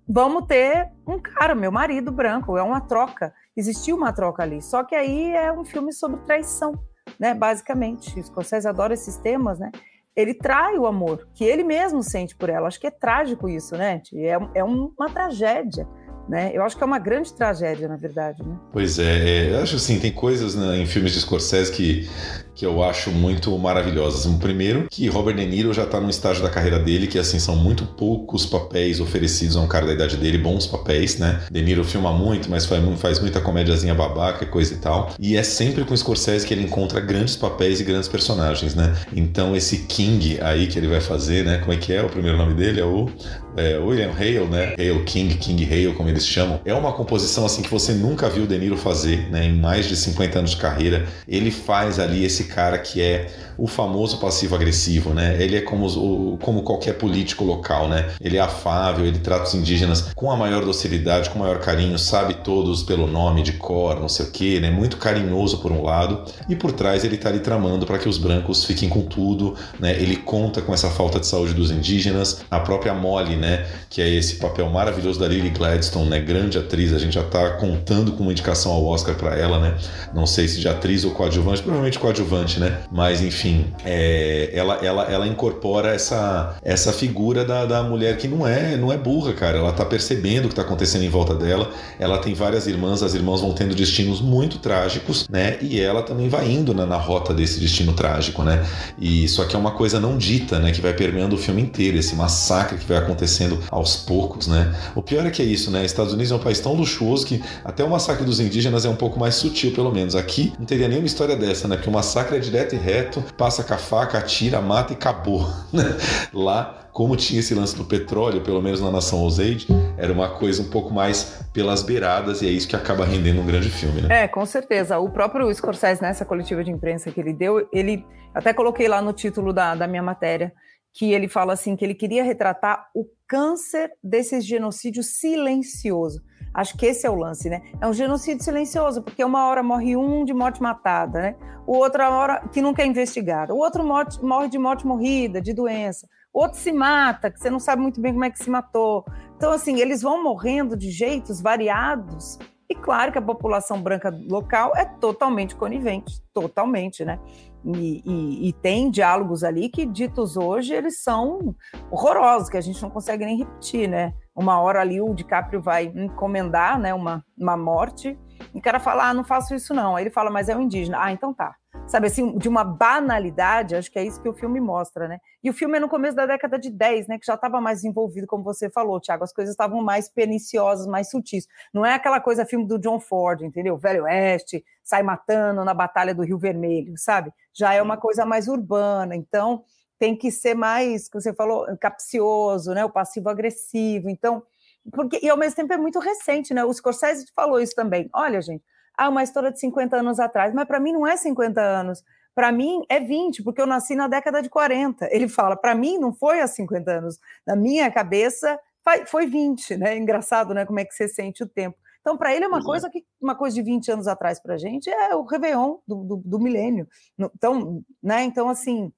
Vamos 0.08 0.48
ter 0.48 0.92
um 1.08 1.20
cara, 1.20 1.56
meu 1.56 1.72
marido 1.72 2.12
branco, 2.12 2.58
é 2.58 2.64
uma 2.64 2.82
troca. 2.82 3.34
Existiu 3.56 3.96
uma 3.96 4.12
troca 4.12 4.44
ali. 4.44 4.62
Só 4.62 4.84
que 4.84 4.96
aí 4.96 5.34
é 5.34 5.52
um 5.52 5.64
filme 5.64 5.94
sobre 5.94 6.20
traição, 6.22 6.74
né? 7.20 7.34
Basicamente. 7.34 8.20
O 8.20 8.24
Scorsese 8.24 8.68
adora 8.68 8.94
esses 8.94 9.18
temas, 9.18 9.60
né? 9.60 9.72
Ele 10.16 10.34
trai 10.34 10.78
o 10.78 10.86
amor 10.86 11.28
que 11.34 11.44
ele 11.44 11.64
mesmo 11.64 12.04
sente 12.04 12.36
por 12.36 12.50
ela. 12.50 12.68
Acho 12.68 12.80
que 12.80 12.88
é 12.88 12.92
trágico 12.92 13.48
isso, 13.50 13.76
né? 13.76 14.02
É, 14.14 14.60
é 14.60 14.64
uma 14.64 15.10
tragédia. 15.12 15.88
Né? 16.28 16.52
Eu 16.54 16.64
acho 16.64 16.78
que 16.78 16.84
é 16.84 16.86
uma 16.86 17.00
grande 17.00 17.34
tragédia, 17.34 17.88
na 17.88 17.98
verdade. 17.98 18.42
Né? 18.44 18.56
Pois 18.72 18.98
é, 18.98 19.04
é, 19.04 19.52
eu 19.52 19.62
acho 19.62 19.76
assim, 19.76 20.00
tem 20.00 20.12
coisas 20.12 20.56
né, 20.56 20.78
em 20.78 20.86
filmes 20.86 21.12
de 21.12 21.20
Scorsese 21.20 21.72
que 21.72 22.08
que 22.56 22.66
eu 22.66 22.84
acho 22.84 23.12
muito 23.12 23.58
maravilhosas. 23.58 24.26
O 24.26 24.38
primeiro, 24.38 24.88
que 24.90 25.08
Robert 25.08 25.36
De 25.36 25.46
Niro 25.46 25.74
já 25.74 25.84
está 25.84 26.00
num 26.00 26.10
estágio 26.10 26.44
da 26.44 26.50
carreira 26.50 26.80
dele 26.80 27.08
que, 27.08 27.18
assim, 27.18 27.40
são 27.40 27.56
muito 27.56 27.86
poucos 27.86 28.46
papéis 28.46 29.00
oferecidos 29.00 29.58
a 29.58 29.62
um 29.62 29.68
cara 29.68 29.86
da 29.86 29.94
idade 29.94 30.18
dele, 30.18 30.38
bons 30.38 30.68
papéis, 30.68 31.18
né? 31.18 31.42
De 31.52 31.62
Niro 31.62 31.84
filma 31.84 32.12
muito, 32.12 32.50
mas 32.50 32.66
faz, 32.66 32.82
faz 33.00 33.20
muita 33.20 33.42
comédiazinha 33.42 33.96
babaca 33.96 34.46
coisa 34.46 34.74
e 34.74 34.78
tal. 34.78 35.14
E 35.20 35.36
é 35.36 35.44
sempre 35.44 35.84
com 35.84 35.96
Scorsese 35.96 36.46
que 36.46 36.54
ele 36.54 36.64
encontra 36.64 37.00
grandes 37.00 37.36
papéis 37.36 37.80
e 37.80 37.84
grandes 37.84 38.08
personagens, 38.08 38.76
né? 38.76 38.96
Então, 39.12 39.56
esse 39.56 39.80
King 39.80 40.40
aí 40.42 40.68
que 40.68 40.78
ele 40.78 40.88
vai 40.88 41.02
fazer, 41.02 41.44
né? 41.44 41.58
Como 41.58 41.74
é 41.74 41.78
que 41.78 41.92
é 41.92 42.04
o 42.04 42.10
primeiro 42.10 42.38
nome 42.38 42.54
dele? 42.54 42.80
É 42.80 42.86
o 42.86 43.10
é, 43.56 43.78
William 43.78 44.12
Hale, 44.12 44.46
né? 44.46 44.74
Hale 44.78 45.04
King, 45.04 45.36
King 45.36 45.64
Hale, 45.66 45.94
como 45.94 46.10
eles 46.10 46.26
chamam. 46.26 46.60
É 46.66 46.74
uma 46.74 46.92
composição, 46.94 47.46
assim, 47.46 47.62
que 47.62 47.70
você 47.70 47.94
nunca 47.94 48.30
viu 48.30 48.46
De 48.46 48.58
Niro 48.58 48.78
fazer, 48.78 49.30
né? 49.30 49.46
Em 49.46 49.54
mais 49.54 49.88
de 49.88 49.96
50 49.96 50.40
anos 50.40 50.52
de 50.52 50.58
carreira. 50.58 51.06
Ele 51.28 51.52
faz 51.52 52.00
ali 52.00 52.24
esse 52.24 52.46
cara 52.46 52.78
que 52.78 53.02
é 53.02 53.28
o 53.58 53.68
famoso 53.68 54.20
passivo-agressivo, 54.20 55.14
né? 55.14 55.38
Ele 55.40 55.58
é 55.58 55.62
como, 55.62 55.86
o, 55.88 56.38
como 56.38 56.64
qualquer 56.64 56.94
político 56.94 57.44
local, 57.44 57.88
né? 57.88 58.10
Ele 58.20 58.38
é 58.38 58.40
afável, 58.40 59.06
ele 59.06 59.20
trata 59.20 59.44
os 59.44 59.54
indígenas 59.54 60.12
com 60.16 60.32
a 60.32 60.36
maior 60.36 60.66
docilidade, 60.66 61.30
com 61.30 61.38
o 61.38 61.42
maior 61.42 61.60
carinho, 61.60 61.98
sabe 62.00 62.36
todos 62.36 62.84
pelo 62.84 63.08
nome 63.08 63.44
de 63.44 63.54
cor, 63.54 64.00
não 64.00 64.10
sei 64.10 64.26
o 64.26 64.32
quê, 64.32 64.60
né? 64.60 64.72
Muito 64.72 64.98
carinhoso 64.98 65.60
por 65.60 65.72
um 65.72 65.84
lado, 65.84 66.24
e 66.50 66.56
por 66.56 66.72
trás 66.72 67.04
ele 67.04 67.18
tá 67.18 67.30
ali 67.30 67.40
tramando 67.40 67.86
para 67.86 67.98
que 67.98 68.10
os 68.10 68.18
brancos 68.18 68.66
fiquem 68.66 68.90
com 68.90 69.02
tudo, 69.02 69.56
né? 69.80 69.92
Ele 69.92 70.16
conta 70.16 70.62
com 70.62 70.74
essa 70.74 70.90
falta 70.90 71.20
de 71.20 71.28
saúde 71.28 71.54
dos 71.54 71.72
indígenas, 71.72 72.44
a 72.50 72.60
própria 72.60 72.94
Molly, 72.94 73.36
né? 73.44 73.66
Que 73.90 74.02
é 74.02 74.10
esse 74.10 74.36
papel 74.36 74.70
maravilhoso 74.70 75.20
da 75.20 75.28
Lily 75.28 75.50
Gladstone, 75.50 76.10
né? 76.10 76.20
Grande 76.20 76.58
atriz, 76.58 76.94
a 76.94 76.98
gente 76.98 77.14
já 77.14 77.24
tá 77.24 77.52
contando 77.52 78.14
com 78.14 78.24
uma 78.24 78.32
indicação 78.32 78.72
ao 78.72 78.86
Oscar 78.86 79.16
para 79.16 79.38
ela, 79.38 79.60
né? 79.60 79.76
Não 80.14 80.26
sei 80.26 80.48
se 80.48 80.60
de 80.60 80.68
atriz 80.68 81.04
ou 81.04 81.12
coadjuvante, 81.12 81.62
provavelmente 81.62 82.00
coadjuvante, 82.00 82.60
né? 82.60 82.80
Mas 82.92 83.22
enfim, 83.22 83.68
é, 83.86 84.50
ela, 84.54 84.76
ela, 84.76 85.04
ela 85.04 85.28
incorpora 85.28 85.90
essa, 85.90 86.56
essa 86.64 86.94
figura 86.94 87.44
da, 87.44 87.66
da 87.66 87.84
mulher 87.84 88.18
que 88.18 88.28
não 88.28 88.48
é, 88.48 88.78
não 88.78 88.92
é 88.92 88.98
burra, 88.98 89.34
cara. 89.34 89.58
Ela 89.58 89.74
tá 89.74 89.86
percebendo 89.86 90.46
o 90.46 90.50
que 90.50 90.56
tá 90.56 90.62
acontecendo 90.62 91.04
em 91.04 91.10
volta 91.10 91.36
dela. 91.36 91.70
Ela 92.00 92.18
tem 92.20 92.34
várias 92.34 92.66
irmãs, 92.66 93.04
as 93.04 93.14
irmãs 93.14 93.42
vão 93.42 93.54
tendo 93.54 93.76
destinos 93.76 94.22
muito 94.22 94.60
trágicos, 94.60 95.28
né? 95.30 95.58
E 95.62 95.80
ela 95.80 96.02
também 96.02 96.30
vai 96.30 96.50
indo 96.50 96.74
na, 96.74 96.86
na 96.86 96.98
rota 96.98 97.34
desse 97.34 97.60
destino 97.60 97.94
trágico, 97.94 98.44
né? 98.44 98.66
E 99.00 99.28
só 99.28 99.44
que 99.46 99.56
é 99.56 99.60
uma 99.60 99.72
coisa 99.72 100.00
não 100.00 100.18
dita, 100.18 100.60
né? 100.60 100.72
Que 100.72 100.82
vai 100.82 100.94
permeando 100.94 101.36
o 101.36 101.38
filme 101.38 101.62
inteiro, 101.62 101.98
esse 101.98 102.16
massacre 102.16 102.78
que 102.78 102.86
vai 102.86 102.98
acontecendo 103.34 103.60
aos 103.72 103.96
poucos, 103.96 104.48
né? 104.48 104.74
O 104.96 105.02
pior 105.02 105.26
é 105.26 105.32
que 105.32 105.42
é 105.42 105.46
isso, 105.46 105.72
né? 105.72 105.84
Estados 105.84 106.14
Unidos 106.14 106.32
é 106.32 106.36
um 106.36 106.40
país 106.40 106.60
tão 106.60 106.74
luxuoso 106.74 107.26
que 107.26 107.44
até 107.64 107.84
o 107.84 107.90
massacre 107.90 108.24
dos 108.24 108.40
indígenas 108.40 108.86
é 108.86 108.90
um 108.90 108.96
pouco 108.96 109.20
mais 109.20 109.36
sutil, 109.36 109.74
pelo 109.74 109.92
menos. 109.92 110.16
Aqui 110.16 110.54
não 110.60 110.66
teria 110.66 110.88
nenhuma 110.88 111.08
história 111.08 111.36
dessa, 111.36 111.68
né? 111.68 111.76
Porque 111.76 111.90
o 111.90 111.94
massacre 111.94 112.38
é 112.38 112.40
direto 112.40 112.76
e 112.76 112.78
reto, 112.78 113.24
passa 113.38 113.64
com 113.64 113.74
a 113.74 113.78
faca, 113.78 114.18
atira, 114.18 114.62
mata 114.62 114.94
e 114.94 114.96
acabou. 114.96 115.48
Lá 116.34 116.80
como 116.94 117.16
tinha 117.16 117.40
esse 117.40 117.56
lance 117.56 117.76
do 117.76 117.84
petróleo, 117.84 118.42
pelo 118.42 118.62
menos 118.62 118.80
na 118.80 118.92
Nação 118.92 119.24
Osage, 119.24 119.66
era 119.98 120.14
uma 120.14 120.30
coisa 120.30 120.62
um 120.62 120.70
pouco 120.70 120.94
mais 120.94 121.44
pelas 121.52 121.82
beiradas 121.82 122.44
e 122.44 122.48
é 122.48 122.52
isso 122.52 122.68
que 122.68 122.76
acaba 122.76 123.04
rendendo 123.04 123.42
um 123.42 123.46
grande 123.48 123.68
filme, 123.68 124.02
né? 124.02 124.26
É, 124.26 124.28
com 124.28 124.46
certeza. 124.46 125.00
O 125.00 125.10
próprio 125.10 125.52
Scorsese, 125.52 126.04
nessa 126.04 126.24
coletiva 126.24 126.64
de 126.64 126.70
imprensa 126.70 127.10
que 127.10 127.20
ele 127.20 127.34
deu, 127.34 127.68
ele 127.74 128.06
até 128.32 128.54
coloquei 128.54 128.88
lá 128.88 129.02
no 129.02 129.12
título 129.12 129.52
da, 129.52 129.74
da 129.74 129.88
minha 129.88 130.04
matéria, 130.04 130.54
que 130.94 131.12
ele 131.12 131.28
fala 131.28 131.54
assim 131.54 131.76
que 131.76 131.84
ele 131.84 131.96
queria 131.96 132.24
retratar 132.24 132.88
o 132.94 133.06
câncer 133.34 133.92
desse 134.04 134.40
genocídio 134.42 135.02
silencioso. 135.02 136.22
Acho 136.54 136.78
que 136.78 136.86
esse 136.86 137.08
é 137.08 137.10
o 137.10 137.16
lance, 137.16 137.50
né? 137.50 137.64
É 137.82 137.88
um 137.88 137.94
genocídio 137.94 138.44
silencioso, 138.44 139.02
porque 139.02 139.24
uma 139.24 139.48
hora 139.48 139.64
morre 139.64 139.98
um 139.98 140.24
de 140.24 140.36
morte 140.36 140.62
matada, 140.62 141.20
né? 141.20 141.36
O 141.66 141.76
outra 141.76 142.12
hora 142.12 142.48
que 142.54 142.62
nunca 142.62 142.84
é 142.84 142.86
investigado. 142.86 143.56
O 143.56 143.58
outro 143.58 143.84
morre 143.84 144.50
de 144.50 144.60
morte 144.60 144.86
morrida, 144.86 145.42
de 145.42 145.52
doença. 145.52 146.08
O 146.32 146.42
outro 146.42 146.60
se 146.60 146.72
mata, 146.72 147.32
que 147.32 147.40
você 147.40 147.50
não 147.50 147.60
sabe 147.60 147.82
muito 147.82 148.00
bem 148.00 148.14
como 148.14 148.24
é 148.24 148.30
que 148.30 148.38
se 148.38 148.52
matou. 148.52 149.04
Então, 149.36 149.52
assim, 149.52 149.80
eles 149.80 150.04
vão 150.04 150.24
morrendo 150.24 150.78
de 150.78 150.92
jeitos 150.92 151.42
variados. 151.42 152.38
E 152.70 152.76
claro 152.76 153.12
que 153.12 153.18
a 153.18 153.22
população 153.22 153.82
branca 153.82 154.16
local 154.30 154.74
é 154.76 154.86
totalmente 154.86 155.56
conivente, 155.56 156.22
totalmente, 156.32 157.04
né? 157.04 157.20
E, 157.66 158.02
e, 158.06 158.50
e, 158.50 158.54
tem 158.54 158.92
diálogos 158.92 159.44
ali 159.44 159.70
que, 159.70 159.86
ditos 159.86 160.36
hoje, 160.36 160.74
eles 160.74 161.02
são 161.02 161.56
horrorosos, 161.90 162.50
que 162.50 162.58
a 162.58 162.62
gente 162.62 162.82
não 162.82 162.90
consegue 162.90 163.26
nem 163.26 163.38
repetir, 163.38 163.88
né? 163.88 164.14
Uma 164.36 164.60
hora 164.60 164.82
ali 164.82 165.00
o 165.00 165.14
DiCaprio 165.14 165.62
vai 165.62 165.86
encomendar 165.86 166.78
né, 166.78 166.94
uma, 166.94 167.24
uma 167.38 167.56
morte, 167.56 168.20
e 168.54 168.60
o 168.60 168.62
cara 168.62 168.80
fala, 168.80 169.10
ah, 169.10 169.14
não 169.14 169.24
faço 169.24 169.54
isso 169.54 169.74
não. 169.74 169.96
Aí 169.96 170.04
ele 170.04 170.10
fala, 170.10 170.30
mas 170.30 170.50
é 170.50 170.56
um 170.56 170.62
indígena. 170.62 170.98
Ah, 171.02 171.12
então 171.12 171.34
tá. 171.34 171.56
Sabe 171.88 172.08
assim, 172.08 172.38
de 172.38 172.48
uma 172.48 172.64
banalidade, 172.64 173.76
acho 173.76 173.92
que 173.92 174.00
é 174.00 174.06
isso 174.06 174.22
que 174.22 174.30
o 174.30 174.34
filme 174.34 174.60
mostra, 174.62 175.08
né? 175.08 175.20
E 175.44 175.50
o 175.50 175.54
filme 175.54 175.78
é 175.78 175.80
no 175.80 175.90
começo 175.90 176.16
da 176.16 176.26
década 176.26 176.58
de 176.58 176.70
10, 176.70 177.08
né? 177.08 177.20
Que 177.20 177.26
já 177.26 177.34
estava 177.34 177.60
mais 177.60 177.84
envolvido, 177.84 178.28
como 178.28 178.44
você 178.44 178.70
falou, 178.70 179.00
Tiago, 179.00 179.24
as 179.24 179.34
coisas 179.34 179.54
estavam 179.54 179.82
mais 179.84 180.08
perniciosas, 180.08 180.88
mais 180.88 181.10
sutis. 181.10 181.48
Não 181.74 181.86
é 181.86 181.94
aquela 181.94 182.22
coisa 182.22 182.46
filme 182.46 182.66
do 182.68 182.80
John 182.80 183.00
Ford, 183.00 183.42
entendeu? 183.42 183.78
Velho 183.78 184.04
Oeste, 184.04 184.64
sai 184.84 185.04
matando 185.04 185.66
na 185.66 185.74
Batalha 185.74 186.16
do 186.16 186.24
Rio 186.24 186.38
Vermelho, 186.38 186.94
sabe? 186.96 187.34
Já 187.54 187.74
é 187.74 187.82
uma 187.82 187.98
coisa 187.98 188.26
mais 188.26 188.48
urbana, 188.48 189.16
então 189.16 189.64
tem 190.00 190.16
que 190.16 190.32
ser 190.32 190.54
mais, 190.54 191.10
como 191.10 191.22
você 191.22 191.34
falou, 191.34 191.66
capcioso, 191.78 192.74
né? 192.74 192.86
O 192.86 192.90
passivo-agressivo. 192.90 194.10
Então, 194.10 194.44
porque, 194.92 195.20
e 195.22 195.30
ao 195.30 195.38
mesmo 195.38 195.56
tempo 195.56 195.74
é 195.74 195.78
muito 195.78 196.00
recente, 196.00 196.54
né? 196.54 196.64
O 196.64 196.74
Scorsese 196.74 197.26
falou 197.36 197.60
isso 197.60 197.76
também. 197.76 198.10
Olha, 198.14 198.42
gente, 198.42 198.64
ah, 198.98 199.10
uma 199.10 199.24
história 199.24 199.52
de 199.52 199.60
50 199.60 199.98
anos 199.98 200.20
atrás, 200.20 200.54
mas 200.54 200.68
para 200.68 200.80
mim 200.80 200.94
não 200.94 201.08
é 201.08 201.16
50 201.16 201.62
anos. 201.62 202.04
Para 202.36 202.52
mim 202.52 202.84
é 202.90 203.00
20, 203.00 203.44
porque 203.44 203.62
eu 203.62 203.68
nasci 203.68 203.96
na 203.96 204.08
década 204.08 204.42
de 204.42 204.50
40. 204.50 205.08
Ele 205.12 205.28
fala, 205.28 205.56
para 205.56 205.76
mim 205.76 205.98
não 205.98 206.14
foi 206.14 206.42
há 206.42 206.48
50 206.48 206.92
anos. 206.92 207.20
Na 207.46 207.56
minha 207.56 207.90
cabeça 207.92 208.60
foi 209.08 209.26
20, 209.26 209.78
né? 209.78 209.98
Engraçado, 209.98 210.54
né? 210.54 210.66
Como 210.66 210.80
é 210.80 210.86
que 210.86 210.94
você 210.94 211.08
sente 211.08 211.44
o 211.44 211.48
tempo. 211.48 211.78
Então, 212.02 212.18
para 212.18 212.36
ele 212.36 212.44
é 212.44 212.48
uma 212.48 212.58
Exato. 212.58 212.70
coisa 212.70 212.90
que 212.90 213.06
uma 213.22 213.34
coisa 213.34 213.56
de 213.56 213.62
20 213.62 213.92
anos 213.92 214.08
atrás 214.08 214.40
para 214.40 214.56
a 214.56 214.58
gente 214.58 214.90
é 214.90 215.16
o 215.16 215.24
Réveillon 215.24 215.78
do, 215.88 216.04
do, 216.04 216.16
do 216.18 216.40
milênio. 216.40 216.86
Então, 217.18 217.82
né? 218.02 218.24
Então, 218.24 218.50
assim, 218.50 218.92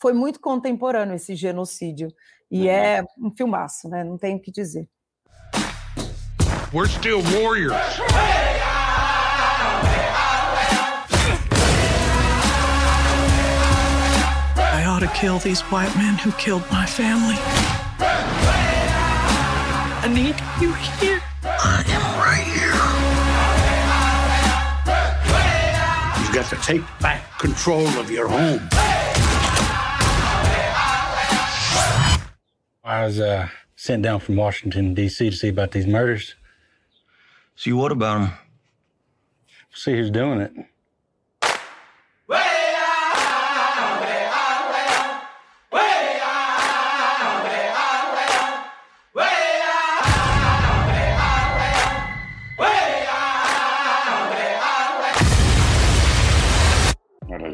foi 0.00 0.12
muito 0.12 0.40
contemporâneo 0.40 1.14
esse 1.14 1.36
genocídio. 1.36 2.08
E 2.50 2.66
é 2.68 3.02
um 3.18 3.30
filmaço, 3.30 3.88
né? 3.88 4.02
Não 4.02 4.16
tenho 4.16 4.38
o 4.38 4.40
que 4.40 4.50
dizer. 4.50 4.88
We're 6.72 6.88
still 6.88 7.22
warriors. 7.34 7.72
I 14.56 14.84
ought 14.86 15.00
to 15.00 15.08
kill 15.08 15.38
these 15.38 15.60
white 15.70 15.94
men 15.96 16.14
who 16.16 16.30
killed 16.32 16.64
my 16.70 16.86
family. 16.86 17.36
I 20.00 20.08
need 20.08 20.36
you 20.60 20.72
here. 21.00 21.22
I 21.44 21.84
am 21.88 22.02
right 22.18 22.46
here. 22.46 22.76
You've 26.20 26.34
got 26.34 26.48
to 26.50 26.56
take 26.56 26.82
back 27.00 27.38
control 27.38 27.86
of 27.98 28.10
your 28.10 28.28
home. 28.28 28.60
I 32.88 33.04
was 33.04 33.20
uh, 33.20 33.48
sent 33.76 34.02
down 34.02 34.20
from 34.20 34.36
Washington, 34.36 34.94
D.C. 34.94 35.28
to 35.28 35.36
see 35.36 35.48
about 35.48 35.72
these 35.72 35.86
murders. 35.86 36.36
See 37.54 37.70
what 37.70 37.92
about 37.92 38.20
them? 38.20 38.38
See 39.74 39.92
who's 39.92 40.10
doing 40.10 40.40
it. 40.40 40.52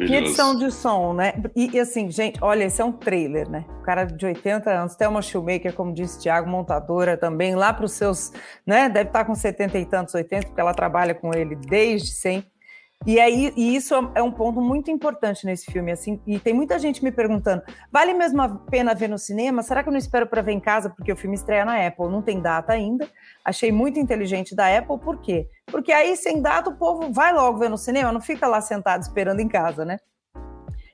Que 0.06 0.14
edição 0.14 0.56
de 0.56 0.70
som, 0.70 1.12
né? 1.12 1.34
E, 1.54 1.70
e, 1.76 1.80
assim, 1.80 2.10
gente, 2.10 2.38
olha, 2.42 2.64
esse 2.64 2.80
é 2.80 2.84
um 2.84 2.92
trailer, 2.92 3.48
né? 3.48 3.64
O 3.80 3.82
cara 3.82 4.04
de 4.04 4.24
80 4.24 4.70
anos, 4.70 4.96
Thelma 4.96 5.22
Shoemaker, 5.22 5.72
como 5.74 5.92
disse 5.92 6.20
Tiago, 6.20 6.48
montadora 6.48 7.16
também, 7.16 7.54
lá 7.54 7.72
para 7.72 7.84
os 7.84 7.92
seus, 7.92 8.32
né? 8.66 8.88
Deve 8.88 9.08
estar 9.08 9.24
com 9.24 9.34
70 9.34 9.78
e 9.78 9.84
tantos, 9.84 10.14
80, 10.14 10.46
porque 10.46 10.60
ela 10.60 10.74
trabalha 10.74 11.14
com 11.14 11.34
ele 11.34 11.56
desde 11.56 12.08
sempre. 12.08 12.53
E 13.06 13.20
aí, 13.20 13.52
e 13.54 13.76
isso 13.76 13.94
é 14.14 14.22
um 14.22 14.32
ponto 14.32 14.62
muito 14.62 14.90
importante 14.90 15.44
nesse 15.44 15.70
filme, 15.70 15.92
assim, 15.92 16.18
e 16.26 16.38
tem 16.38 16.54
muita 16.54 16.78
gente 16.78 17.04
me 17.04 17.12
perguntando: 17.12 17.62
vale 17.92 18.14
mesmo 18.14 18.40
a 18.40 18.48
pena 18.48 18.94
ver 18.94 19.08
no 19.08 19.18
cinema? 19.18 19.62
Será 19.62 19.82
que 19.82 19.90
eu 19.90 19.92
não 19.92 19.98
espero 19.98 20.26
para 20.26 20.40
ver 20.40 20.52
em 20.52 20.60
casa 20.60 20.88
porque 20.88 21.12
o 21.12 21.16
filme 21.16 21.36
estreia 21.36 21.66
na 21.66 21.86
Apple? 21.86 22.08
Não 22.08 22.22
tem 22.22 22.40
data 22.40 22.72
ainda. 22.72 23.06
Achei 23.44 23.70
muito 23.70 23.98
inteligente 23.98 24.54
da 24.56 24.78
Apple, 24.78 24.98
por 24.98 25.20
quê? 25.20 25.46
Porque 25.66 25.92
aí, 25.92 26.16
sem 26.16 26.40
data, 26.40 26.70
o 26.70 26.76
povo 26.76 27.12
vai 27.12 27.32
logo 27.32 27.58
ver 27.58 27.68
no 27.68 27.76
cinema, 27.76 28.10
não 28.10 28.22
fica 28.22 28.46
lá 28.46 28.60
sentado 28.62 29.02
esperando 29.02 29.40
em 29.40 29.48
casa, 29.48 29.84
né? 29.84 29.98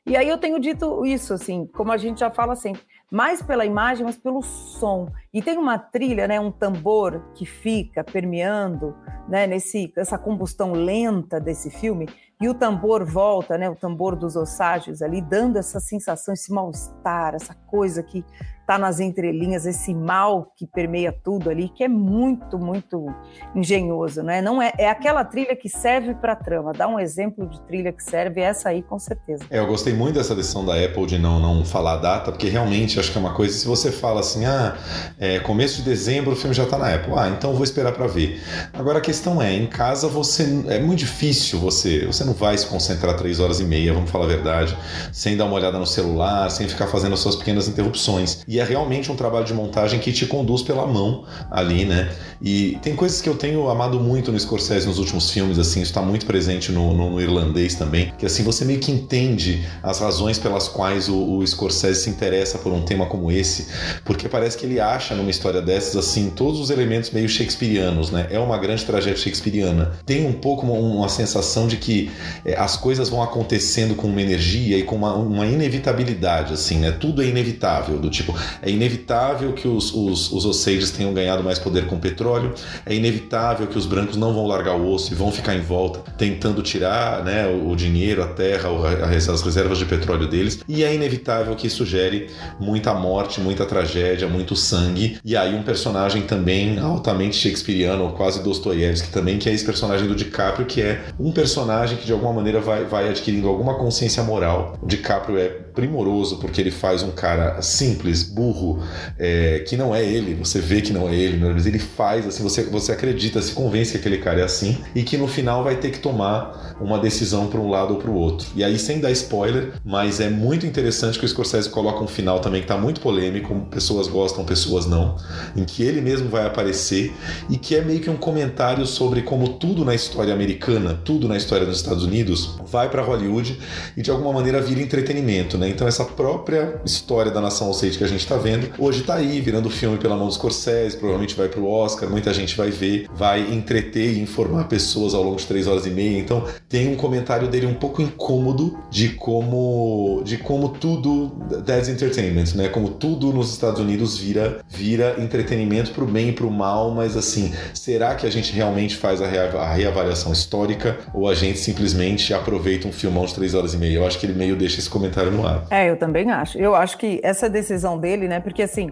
E 0.05 0.17
aí 0.17 0.29
eu 0.29 0.39
tenho 0.39 0.59
dito 0.59 1.07
isso, 1.07 1.33
assim, 1.33 1.67
como 1.67 1.93
a 1.93 1.97
gente 1.97 2.19
já 2.19 2.31
fala 2.31 2.57
sempre, 2.57 2.83
mais 3.13 3.41
pela 3.41 3.65
imagem, 3.65 4.05
mas 4.05 4.17
pelo 4.17 4.43
som. 4.43 5.09
E 5.33 5.41
tem 5.41 5.57
uma 5.57 5.79
trilha, 5.79 6.27
né, 6.27 6.41
um 6.41 6.51
tambor 6.51 7.33
que 7.35 7.47
fica 7.47 8.03
permeando, 8.03 8.97
né, 9.29 9.47
nesse 9.47 9.93
essa 9.97 10.19
combustão 10.19 10.73
lenta 10.73 11.39
desse 11.39 11.71
filme, 11.71 12.09
e 12.41 12.49
o 12.49 12.55
tambor 12.55 13.05
volta, 13.05 13.57
né, 13.57 13.69
o 13.69 13.77
tambor 13.77 14.17
dos 14.17 14.35
osságios 14.35 15.03
ali, 15.03 15.21
dando 15.21 15.59
essa 15.59 15.79
sensação, 15.79 16.35
esse 16.35 16.53
mal-estar, 16.53 17.35
essa 17.35 17.55
coisa 17.55 18.03
que 18.03 18.25
está 18.71 18.79
nas 18.79 19.01
entrelinhas, 19.01 19.67
esse 19.67 19.93
mal 19.93 20.53
que 20.57 20.65
permeia 20.65 21.13
tudo 21.13 21.51
ali, 21.51 21.69
que 21.69 21.83
é 21.83 21.89
muito, 21.89 22.57
muito 22.57 23.05
engenhoso, 23.53 24.23
né? 24.23 24.41
Não 24.41 24.63
é, 24.63 24.73
é 24.79 24.89
aquela 24.89 25.25
trilha 25.25 25.57
que 25.57 25.69
serve 25.69 26.15
para 26.15 26.35
a 26.35 26.37
trama. 26.37 26.73
Dá 26.73 26.87
um 26.87 27.01
exemplo 27.01 27.49
de 27.49 27.61
trilha 27.63 27.93
que 27.93 28.03
serve, 28.03 28.41
essa 28.41 28.69
aí 28.69 28.81
com 28.81 28.97
certeza. 28.97 29.45
É, 29.51 29.59
eu 29.59 29.67
gostei 29.67 29.93
muito 29.93 30.15
dessa 30.15 30.37
decisão 30.37 30.65
da 30.65 30.75
Apple 30.77 31.05
de 31.07 31.19
não, 31.19 31.41
não 31.41 31.65
falar 31.65 31.97
data, 31.97 32.31
porque 32.31 32.49
realmente 32.49 33.01
acho 33.01 33.11
que 33.11 33.19
é 33.19 33.21
uma 33.21 33.35
coisa, 33.35 33.59
se 33.59 33.67
você 33.67 33.91
fala 33.91 34.21
assim, 34.21 34.45
ah, 34.45 34.77
é, 35.21 35.39
começo 35.39 35.77
de 35.77 35.83
dezembro 35.83 36.33
o 36.33 36.37
filme 36.37 36.55
já 36.55 36.65
está 36.65 36.79
na 36.79 36.95
Apple, 36.95 37.13
ah, 37.15 37.29
então 37.29 37.53
vou 37.53 37.63
esperar 37.63 37.93
para 37.93 38.07
ver. 38.07 38.41
Agora 38.73 38.99
a 38.99 39.03
questão 39.03 39.41
é, 39.43 39.55
em 39.55 39.67
casa 39.67 40.09
você 40.09 40.65
é 40.67 40.79
muito 40.79 41.01
difícil 41.01 41.59
você, 41.59 42.07
você 42.07 42.25
não 42.25 42.33
vai 42.33 42.57
se 42.57 42.67
concentrar 42.67 43.15
três 43.17 43.39
horas 43.39 43.61
e 43.61 43.65
meia, 43.65 43.93
vamos 43.93 44.11
falar 44.11 44.25
a 44.25 44.29
verdade, 44.29 44.75
sem 45.13 45.37
dar 45.37 45.45
uma 45.45 45.55
olhada 45.55 45.79
no 45.79 45.87
celular, 45.87 46.51
sem 46.51 46.67
ficar 46.67 46.87
fazendo 46.87 47.13
as 47.13 47.21
suas 47.21 47.37
pequenas 47.37 47.69
interrupções. 47.69 48.43
E 48.49 48.59
é 48.59 48.65
realmente 48.65 49.13
um 49.13 49.17
trabalho 49.17 49.45
de 49.45 49.53
montagem 49.53 50.01
que 50.01 50.11
te 50.11 50.25
conduz 50.25 50.63
pela 50.63 50.87
mão 50.87 51.25
ali, 51.51 51.85
né? 51.85 52.11
E 52.41 52.79
tem 52.81 52.97
coisas 52.97 53.21
que 53.21 53.29
eu 53.29 53.35
tenho 53.35 53.69
amado 53.69 54.01
muito 54.01 54.33
no 54.33 54.41
Scorsese 54.41 54.87
nos 54.87 54.99
últimos 54.99 55.31
filmes, 55.31 55.59
assim, 55.59 55.83
está 55.83 56.01
muito 56.01 56.25
presente 56.25 56.73
no, 56.73 56.95
no, 56.95 57.11
no, 57.11 57.21
irlandês 57.21 57.75
também, 57.75 58.15
que 58.17 58.25
assim, 58.25 58.43
você 58.43 58.65
meio 58.65 58.81
que 58.81 58.91
entende 58.91 59.67
as 59.83 60.01
razões 60.01 60.39
pelas 60.39 60.67
quais 60.67 61.11
o, 61.11 61.37
o 61.37 61.47
Scorsese 61.47 62.05
se 62.05 62.09
interessa 62.09 62.57
por 62.57 62.73
um 62.73 62.81
tema 62.81 63.05
como 63.05 63.31
esse, 63.31 63.69
porque 64.03 64.27
parece 64.27 64.57
que 64.57 64.65
ele 64.65 64.81
acha 64.81 65.10
numa 65.15 65.31
história 65.31 65.61
dessas, 65.61 65.97
assim, 65.97 66.31
todos 66.31 66.61
os 66.61 66.71
elementos 66.71 67.11
meio 67.11 67.29
shakespearianos, 67.29 68.11
né? 68.11 68.27
É 68.31 68.39
uma 68.39 68.59
grande 68.59 68.85
tragédia 68.85 69.19
shakespeariana. 69.19 69.93
Tem 70.07 70.27
um 70.27 70.33
pouco 70.33 70.67
uma, 70.67 70.75
uma 70.75 71.09
sensação 71.09 71.67
de 71.67 71.77
que 71.77 72.11
é, 72.45 72.57
as 72.59 72.77
coisas 72.77 73.09
vão 73.09 73.23
acontecendo 73.23 73.95
com 73.95 74.09
uma 74.09 74.21
energia 74.21 74.79
e 74.79 74.83
com 74.83 74.97
uma, 74.97 75.15
uma 75.15 75.47
inevitabilidade, 75.47 76.53
assim, 76.53 76.79
né? 76.79 76.93
Tudo 76.93 77.23
é 77.23 77.27
inevitável, 77.27 77.99
do 77.99 78.11
tipo, 78.11 78.35
é 78.63 78.71
inevitável 78.71 79.53
que 79.53 79.67
os, 79.67 79.93
os, 79.93 80.33
os 80.33 80.45
Ossages 80.45 80.91
tenham 80.91 81.13
ganhado 81.13 81.43
mais 81.43 81.59
poder 81.59 81.87
com 81.87 81.99
petróleo, 81.99 82.55
é 82.87 82.95
inevitável 82.95 83.67
que 83.67 83.79
os 83.79 83.87
brancos 83.87 84.17
não 84.17 84.33
vão 84.33 84.47
largar 84.47 84.77
o 84.77 84.91
osso 84.91 85.13
e 85.13 85.17
vão 85.17 85.31
ficar 85.31 85.55
em 85.55 85.61
volta 85.61 86.01
tentando 86.17 86.63
tirar 86.63 87.25
né, 87.25 87.47
o, 87.47 87.71
o 87.71 87.77
dinheiro, 87.77 88.23
a 88.23 88.27
terra, 88.27 88.69
as 89.17 89.43
reservas 89.43 89.79
de 89.79 89.85
petróleo 89.85 90.29
deles, 90.29 90.61
e 90.69 90.85
é 90.85 90.95
inevitável 90.95 91.55
que 91.55 91.67
isso 91.67 91.85
gere 91.85 92.29
muita 92.59 92.95
morte, 92.95 93.41
muita 93.41 93.65
tragédia, 93.65 94.29
muito 94.29 94.55
sangue 94.55 95.00
E 95.25 95.37
aí 95.37 95.55
um 95.55 95.63
personagem 95.63 96.23
também 96.23 96.79
altamente 96.79 97.37
shakespeariano, 97.37 98.13
quase 98.13 98.43
Dostoiévski 98.43 99.11
também, 99.11 99.39
que 99.39 99.49
é 99.49 99.53
esse 99.53 99.65
personagem 99.65 100.07
do 100.07 100.15
DiCaprio, 100.15 100.67
que 100.67 100.83
é 100.83 101.01
um 101.19 101.33
personagem 101.33 101.97
que 101.97 102.07
de 102.07 102.13
alguma 102.13 102.33
maneira 102.33 102.61
vai, 102.61 102.85
vai 102.85 103.09
adquirindo 103.09 103.49
alguma 103.49 103.75
consciência 103.75 104.23
moral. 104.23 104.77
O 104.83 104.87
DiCaprio 104.87 105.39
é 105.39 105.49
primoroso 105.75 106.39
porque 106.39 106.61
ele 106.61 106.71
faz 106.71 107.03
um 107.03 107.11
cara 107.11 107.61
simples, 107.63 108.23
burro, 108.23 108.83
é, 109.19 109.61
que 109.61 109.77
não 109.77 109.95
é 109.95 110.05
ele, 110.05 110.35
você 110.35 110.61
vê 110.61 110.81
que 110.81 110.93
não 110.93 111.09
é 111.09 111.15
ele, 111.15 111.37
mas 111.39 111.67
ele 111.67 111.79
faz 111.79 112.27
assim, 112.27 112.43
você, 112.43 112.65
você 112.65 112.93
acredita, 112.93 113.41
se 113.43 113.53
convence 113.53 113.93
que 113.93 113.99
aquele 113.99 114.19
cara 114.19 114.41
é 114.41 114.45
assim 114.45 114.79
e 114.95 115.03
que 115.03 115.17
no 115.17 115.29
final 115.29 115.65
vai 115.65 115.77
ter 115.77 115.91
que 115.91 115.99
tomar 115.99 116.77
uma 116.81 116.99
decisão 116.99 117.47
para 117.47 117.61
um 117.61 117.69
lado 117.69 117.95
ou 117.95 118.01
para 118.01 118.11
o 118.11 118.15
outro. 118.15 118.49
E 118.55 118.65
aí, 118.65 118.79
sem 118.79 119.01
dar 119.01 119.11
spoiler, 119.11 119.73
mas 119.85 120.21
é 120.21 120.29
muito 120.29 120.67
interessante 120.67 121.19
que 121.19 121.25
o 121.25 121.29
Scorsese 121.29 121.69
coloca 121.69 122.03
um 122.03 122.07
final 122.07 122.41
também 122.41 122.61
que 122.61 122.65
está 122.65 122.77
muito 122.77 123.01
polêmico, 123.01 123.55
pessoas 123.71 124.09
gostam, 124.09 124.45
pessoas 124.45 124.87
não, 124.87 125.17
em 125.57 125.65
que 125.65 125.83
ele 125.83 126.01
mesmo 126.01 126.29
vai 126.29 126.47
aparecer 126.47 127.13
e 127.49 127.57
que 127.57 127.75
é 127.75 127.83
meio 127.83 128.01
que 128.01 128.11
um 128.11 128.17
comentário 128.17 128.87
sobre 128.87 129.23
como 129.23 129.49
tudo 129.49 129.85
na 129.85 129.95
história 129.95 130.33
americana, 130.33 130.99
tudo 131.05 131.29
na 131.29 131.37
história 131.37 131.67
dos 131.67 131.77
Estados 131.77 132.05
Unidos, 132.05 132.57
vai 132.67 132.89
para 132.89 133.03
Hollywood 133.03 133.59
e 133.97 134.03
de 134.03 134.11
alguma 134.11 134.33
maneira 134.33 134.61
vira 134.61 134.81
entretenimento, 134.81 135.59
né? 135.61 135.69
Então 135.69 135.87
essa 135.87 136.05
própria 136.05 136.81
história 136.85 137.31
da 137.31 137.41
nação 137.41 137.71
Osage 137.71 137.99
que 137.99 138.05
a 138.05 138.09
gente 138.09 138.21
está 138.21 138.37
vendo, 138.37 138.71
hoje 138.79 139.03
está 139.03 139.15
aí, 139.15 139.41
virando 139.41 139.71
filme 139.71 139.99
pela 139.99 140.17
mão 140.17 140.27
do 140.27 140.35
Scorsese, 140.35 140.97
provavelmente 140.97 141.37
vai 141.37 141.49
para 141.49 141.61
o 141.61 141.71
Oscar, 141.71 142.09
muita 142.11 142.33
gente 142.35 142.57
vai 142.57 142.71
ver, 142.71 143.07
vai 143.15 143.53
entreter 143.53 144.15
e 144.15 144.21
informar 144.21 144.65
pessoas 144.65 145.15
ao 145.15 145.23
longo 145.23 145.37
de 145.37 145.47
três 145.47 145.67
horas 145.67 145.87
e 145.87 145.91
meia. 145.91 146.19
Então 146.19 146.45
tem 146.69 146.89
um 146.89 146.97
comentário 146.97 147.49
dele 147.49 147.67
um 147.67 147.75
pouco 147.75 148.03
incômodo 148.03 148.79
de 148.91 149.11
como 149.11 150.23
de 150.25 150.39
como 150.39 150.71
tudo 150.71 151.31
that's 151.67 151.89
entertainment, 151.89 152.55
né? 152.55 152.69
Como 152.69 152.91
tudo 152.91 153.33
nos 153.33 153.53
Estados 153.53 153.81
Unidos 153.81 154.17
vira 154.17 154.61
vira 154.69 155.17
entretenimento 155.19 155.91
para 155.91 156.05
o 156.05 156.07
bem 156.07 156.31
e 156.31 156.33
para 156.33 156.47
o 156.47 156.51
mal, 156.51 156.91
mas 156.91 157.17
assim, 157.17 157.53
será 157.75 158.15
que 158.15 158.27
a 158.27 158.31
gente 158.31 158.53
realmente 158.53 158.97
faz 158.97 159.21
a, 159.21 159.27
a 159.27 159.75
reavaliação 159.75 160.33
histórica 160.33 160.99
ou 161.13 161.29
a 161.29 161.35
gente 161.35 161.59
simplesmente 161.59 162.33
aproveita 162.33 162.89
um 162.89 162.93
filmão 162.93 163.27
de 163.27 163.35
três 163.35 163.55
horas 163.55 163.75
e 163.75 163.77
meia? 163.77 163.97
Eu 163.97 164.07
acho 164.07 164.19
que 164.19 164.27
ele 164.27 164.35
meio 164.35 164.57
deixa 164.57 164.79
esse 164.79 164.89
comentário 164.89 165.31
no 165.31 165.47
ar. 165.47 165.50
É, 165.71 165.91
eu 165.91 165.97
também 165.97 166.31
acho. 166.31 166.59
Eu 166.59 166.75
acho 166.75 166.99
que 166.99 167.21
essa 167.23 167.49
decisão 167.49 167.99
dele, 167.99 168.29
né? 168.29 168.41
Porque 168.41 168.63
assim, 168.63 168.91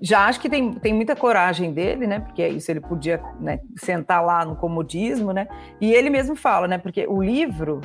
já 0.00 0.26
acho 0.26 0.40
que 0.40 0.48
tem, 0.48 0.72
tem 0.74 0.92
muita 0.92 1.14
coragem 1.14 1.72
dele, 1.72 2.06
né? 2.06 2.20
Porque 2.20 2.42
é 2.42 2.48
isso, 2.48 2.70
ele 2.70 2.80
podia 2.80 3.22
né, 3.40 3.60
sentar 3.76 4.24
lá 4.24 4.44
no 4.44 4.56
comodismo, 4.56 5.32
né? 5.32 5.46
E 5.80 5.92
ele 5.92 6.10
mesmo 6.10 6.34
fala, 6.34 6.66
né? 6.66 6.78
Porque 6.78 7.06
o 7.06 7.22
livro, 7.22 7.80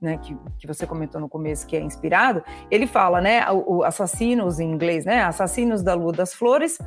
né, 0.00 0.18
que, 0.18 0.36
que 0.58 0.66
você 0.66 0.86
comentou 0.86 1.20
no 1.20 1.28
começo, 1.28 1.66
que 1.66 1.76
é 1.76 1.80
inspirado, 1.80 2.42
ele 2.70 2.86
fala, 2.86 3.20
né? 3.20 3.50
O, 3.50 3.78
o 3.78 3.82
assassinos 3.82 4.60
em 4.60 4.70
inglês, 4.70 5.04
né? 5.04 5.22
Assassinos 5.24 5.82
da 5.82 5.94
Lua 5.94 6.12
das 6.12 6.34
Flores, 6.34 6.78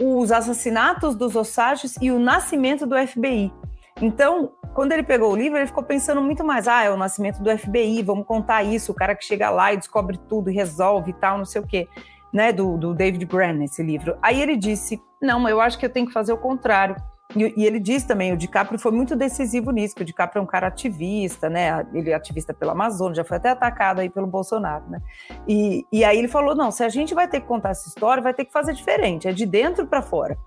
os 0.00 0.32
assassinatos 0.32 1.14
dos 1.14 1.34
Osages 1.36 1.96
e 2.00 2.10
o 2.10 2.18
nascimento 2.18 2.86
do 2.86 2.96
FBI. 2.96 3.52
Então, 4.00 4.52
quando 4.74 4.92
ele 4.92 5.02
pegou 5.02 5.32
o 5.32 5.36
livro, 5.36 5.58
ele 5.58 5.66
ficou 5.66 5.82
pensando 5.82 6.20
muito 6.20 6.44
mais: 6.44 6.68
ah, 6.68 6.84
é 6.84 6.90
o 6.90 6.96
nascimento 6.96 7.42
do 7.42 7.58
FBI, 7.58 8.02
vamos 8.02 8.26
contar 8.26 8.62
isso, 8.62 8.92
o 8.92 8.94
cara 8.94 9.14
que 9.14 9.24
chega 9.24 9.48
lá 9.50 9.72
e 9.72 9.76
descobre 9.76 10.18
tudo 10.28 10.50
e 10.50 10.54
resolve 10.54 11.10
e 11.10 11.14
tal, 11.14 11.38
não 11.38 11.44
sei 11.44 11.60
o 11.60 11.66
quê, 11.66 11.88
né? 12.32 12.52
Do, 12.52 12.76
do 12.76 12.94
David 12.94 13.24
Brennan, 13.24 13.64
esse 13.64 13.82
livro. 13.82 14.16
Aí 14.20 14.40
ele 14.40 14.56
disse: 14.56 15.02
não, 15.20 15.48
eu 15.48 15.60
acho 15.60 15.78
que 15.78 15.86
eu 15.86 15.90
tenho 15.90 16.06
que 16.06 16.12
fazer 16.12 16.32
o 16.32 16.38
contrário. 16.38 16.96
E, 17.34 17.52
e, 17.56 17.66
ele 17.66 17.80
diz 17.80 18.04
também, 18.04 18.32
o 18.32 18.36
DiCaprio 18.36 18.78
foi 18.78 18.92
muito 18.92 19.16
decisivo 19.16 19.72
nisso, 19.72 19.96
que 19.96 20.02
o 20.02 20.04
DiCaprio 20.04 20.40
é 20.40 20.42
um 20.42 20.46
cara 20.46 20.68
ativista, 20.68 21.50
né? 21.50 21.84
Ele 21.92 22.10
é 22.10 22.14
ativista 22.14 22.54
pela 22.54 22.72
Amazônia, 22.72 23.16
já 23.16 23.24
foi 23.24 23.38
até 23.38 23.50
atacado 23.50 24.00
aí 24.00 24.08
pelo 24.08 24.26
Bolsonaro, 24.26 24.84
né? 24.88 25.00
E, 25.48 25.84
e 25.90 26.04
aí 26.04 26.18
ele 26.18 26.28
falou, 26.28 26.54
não, 26.54 26.70
se 26.70 26.84
a 26.84 26.88
gente 26.88 27.14
vai 27.14 27.26
ter 27.26 27.40
que 27.40 27.46
contar 27.46 27.70
essa 27.70 27.88
história, 27.88 28.22
vai 28.22 28.32
ter 28.32 28.44
que 28.44 28.52
fazer 28.52 28.72
diferente, 28.72 29.26
é 29.26 29.32
de 29.32 29.44
dentro 29.44 29.86
para 29.86 30.02
fora. 30.02 30.38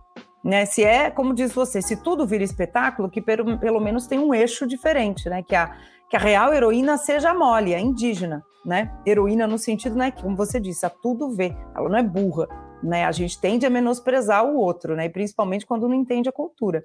Né, 0.43 0.65
se 0.65 0.83
é, 0.83 1.11
como 1.11 1.33
diz 1.33 1.51
você, 1.51 1.81
se 1.81 1.97
tudo 1.97 2.25
vira 2.25 2.43
espetáculo, 2.43 3.09
que 3.09 3.21
pelo, 3.21 3.57
pelo 3.59 3.79
menos 3.81 4.07
tem 4.07 4.17
um 4.17 4.33
eixo 4.33 4.65
diferente, 4.65 5.27
né? 5.27 5.43
Que 5.43 5.53
a, 5.53 5.75
que 6.09 6.15
a 6.15 6.19
real 6.19 6.53
heroína 6.53 6.97
seja 6.97 7.33
mole, 7.33 7.73
é 7.73 7.79
indígena, 7.79 8.41
né? 8.65 8.91
Heroína 9.05 9.45
no 9.45 9.57
sentido, 9.57 9.95
né, 9.95 10.11
que, 10.11 10.23
como 10.23 10.37
você 10.37 10.59
disse, 10.59 10.85
a 10.85 10.89
tudo 10.89 11.29
vê, 11.29 11.53
ela 11.75 11.89
não 11.89 11.97
é 11.97 12.03
burra, 12.03 12.47
né? 12.81 13.05
A 13.05 13.11
gente 13.11 13.39
tende 13.39 13.65
a 13.65 13.69
menosprezar 13.69 14.45
o 14.45 14.55
outro, 14.55 14.95
né? 14.95 15.05
E 15.05 15.09
principalmente 15.09 15.65
quando 15.65 15.87
não 15.87 15.95
entende 15.95 16.29
a 16.29 16.33
cultura. 16.33 16.83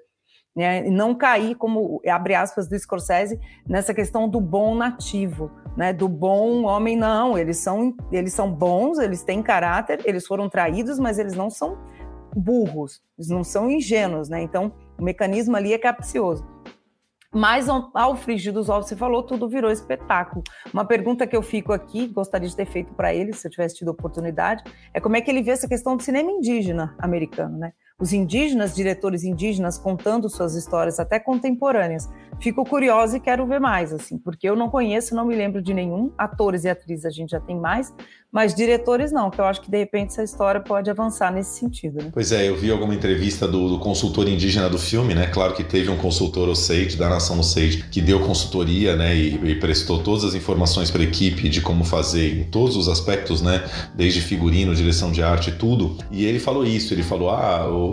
Né, 0.55 0.87
e 0.87 0.89
não 0.89 1.13
cair, 1.13 1.53
como 1.55 2.01
abre 2.07 2.33
aspas 2.33 2.65
do 2.69 2.79
Scorsese, 2.79 3.37
nessa 3.67 3.93
questão 3.93 4.29
do 4.29 4.39
bom 4.39 4.73
nativo, 4.73 5.51
né, 5.75 5.91
do 5.91 6.07
bom 6.07 6.63
homem, 6.63 6.95
não, 6.95 7.37
eles 7.37 7.57
são, 7.57 7.93
eles 8.09 8.31
são 8.31 8.49
bons, 8.49 8.97
eles 8.97 9.21
têm 9.21 9.43
caráter, 9.43 9.99
eles 10.05 10.25
foram 10.25 10.47
traídos, 10.47 10.97
mas 10.97 11.19
eles 11.19 11.33
não 11.33 11.49
são 11.49 11.77
burros, 12.35 13.01
eles 13.17 13.29
não 13.29 13.43
são 13.43 13.71
ingênuos, 13.71 14.29
né? 14.29 14.41
Então, 14.41 14.73
o 14.97 15.03
mecanismo 15.03 15.55
ali 15.55 15.73
é 15.73 15.77
capcioso. 15.77 16.45
Mas 17.33 17.67
ao 17.67 18.15
frigir 18.15 18.53
dos 18.53 18.69
ovos, 18.69 18.87
você 18.87 18.95
falou, 18.95 19.21
tudo 19.21 19.49
virou 19.49 19.69
espetáculo. 19.69 20.41
Uma 20.73 20.85
pergunta 20.85 21.27
que 21.27 21.35
eu 21.35 21.41
fico 21.41 21.73
aqui, 21.73 22.07
gostaria 22.07 22.47
de 22.47 22.55
ter 22.55 22.65
feito 22.65 22.93
para 22.93 23.13
ele, 23.13 23.33
se 23.33 23.45
eu 23.45 23.51
tivesse 23.51 23.75
tido 23.75 23.89
oportunidade, 23.89 24.63
é 24.93 25.01
como 25.01 25.17
é 25.17 25.21
que 25.21 25.29
ele 25.29 25.43
vê 25.43 25.51
essa 25.51 25.67
questão 25.67 25.97
do 25.97 26.03
cinema 26.03 26.31
indígena 26.31 26.95
americano, 26.97 27.57
né? 27.57 27.73
Os 27.97 28.11
indígenas, 28.11 28.75
diretores 28.75 29.23
indígenas 29.23 29.77
contando 29.77 30.29
suas 30.29 30.53
histórias 30.53 30.99
até 30.99 31.17
contemporâneas. 31.17 32.09
Fico 32.41 32.65
curiosa 32.65 33.15
e 33.15 33.21
quero 33.21 33.47
ver 33.47 33.61
mais, 33.61 33.93
assim, 33.93 34.17
porque 34.17 34.49
eu 34.49 34.53
não 34.53 34.69
conheço, 34.69 35.15
não 35.15 35.25
me 35.25 35.33
lembro 35.33 35.61
de 35.61 35.73
nenhum. 35.73 36.11
Atores 36.17 36.65
e 36.65 36.69
atrizes 36.69 37.05
a 37.05 37.09
gente 37.09 37.29
já 37.29 37.39
tem 37.39 37.57
mais, 37.57 37.93
mas 38.35 38.53
diretores 38.53 39.13
não, 39.13 39.31
que 39.31 39.39
eu 39.39 39.45
acho 39.45 39.61
que 39.61 39.71
de 39.71 39.77
repente 39.77 40.09
essa 40.09 40.21
história 40.21 40.59
pode 40.59 40.89
avançar 40.89 41.31
nesse 41.31 41.57
sentido. 41.57 42.03
Né? 42.03 42.09
Pois 42.13 42.33
é, 42.33 42.49
eu 42.49 42.57
vi 42.57 42.69
alguma 42.69 42.93
entrevista 42.93 43.47
do, 43.47 43.69
do, 43.69 43.79
consultor 43.79 44.27
indígena 44.27 44.69
do 44.69 44.77
filme, 44.77 45.15
né? 45.15 45.27
Claro 45.27 45.53
que 45.53 45.63
teve 45.63 45.89
um 45.89 45.95
consultor 45.95 46.49
Osage, 46.49 46.97
da 46.97 47.07
Nação 47.07 47.39
Osage, 47.39 47.85
que 47.89 48.01
deu 48.01 48.19
consultoria, 48.19 48.97
né? 48.97 49.15
E, 49.15 49.35
e 49.51 49.55
prestou 49.55 50.03
todas 50.03 50.25
as 50.25 50.35
informações 50.35 50.91
para 50.91 50.99
a 50.99 51.05
equipe 51.05 51.47
de 51.47 51.61
como 51.61 51.85
fazer 51.85 52.41
em 52.41 52.43
todos 52.43 52.75
os 52.75 52.89
aspectos, 52.89 53.41
né? 53.41 53.63
Desde 53.95 54.19
figurino, 54.19 54.75
direção 54.75 55.13
de 55.13 55.23
arte, 55.23 55.53
tudo. 55.53 55.97
E 56.11 56.25
ele 56.25 56.39
falou 56.39 56.65
isso, 56.65 56.93
ele 56.93 57.03
falou: 57.03 57.29
ah, 57.29 57.69
o, 57.69 57.84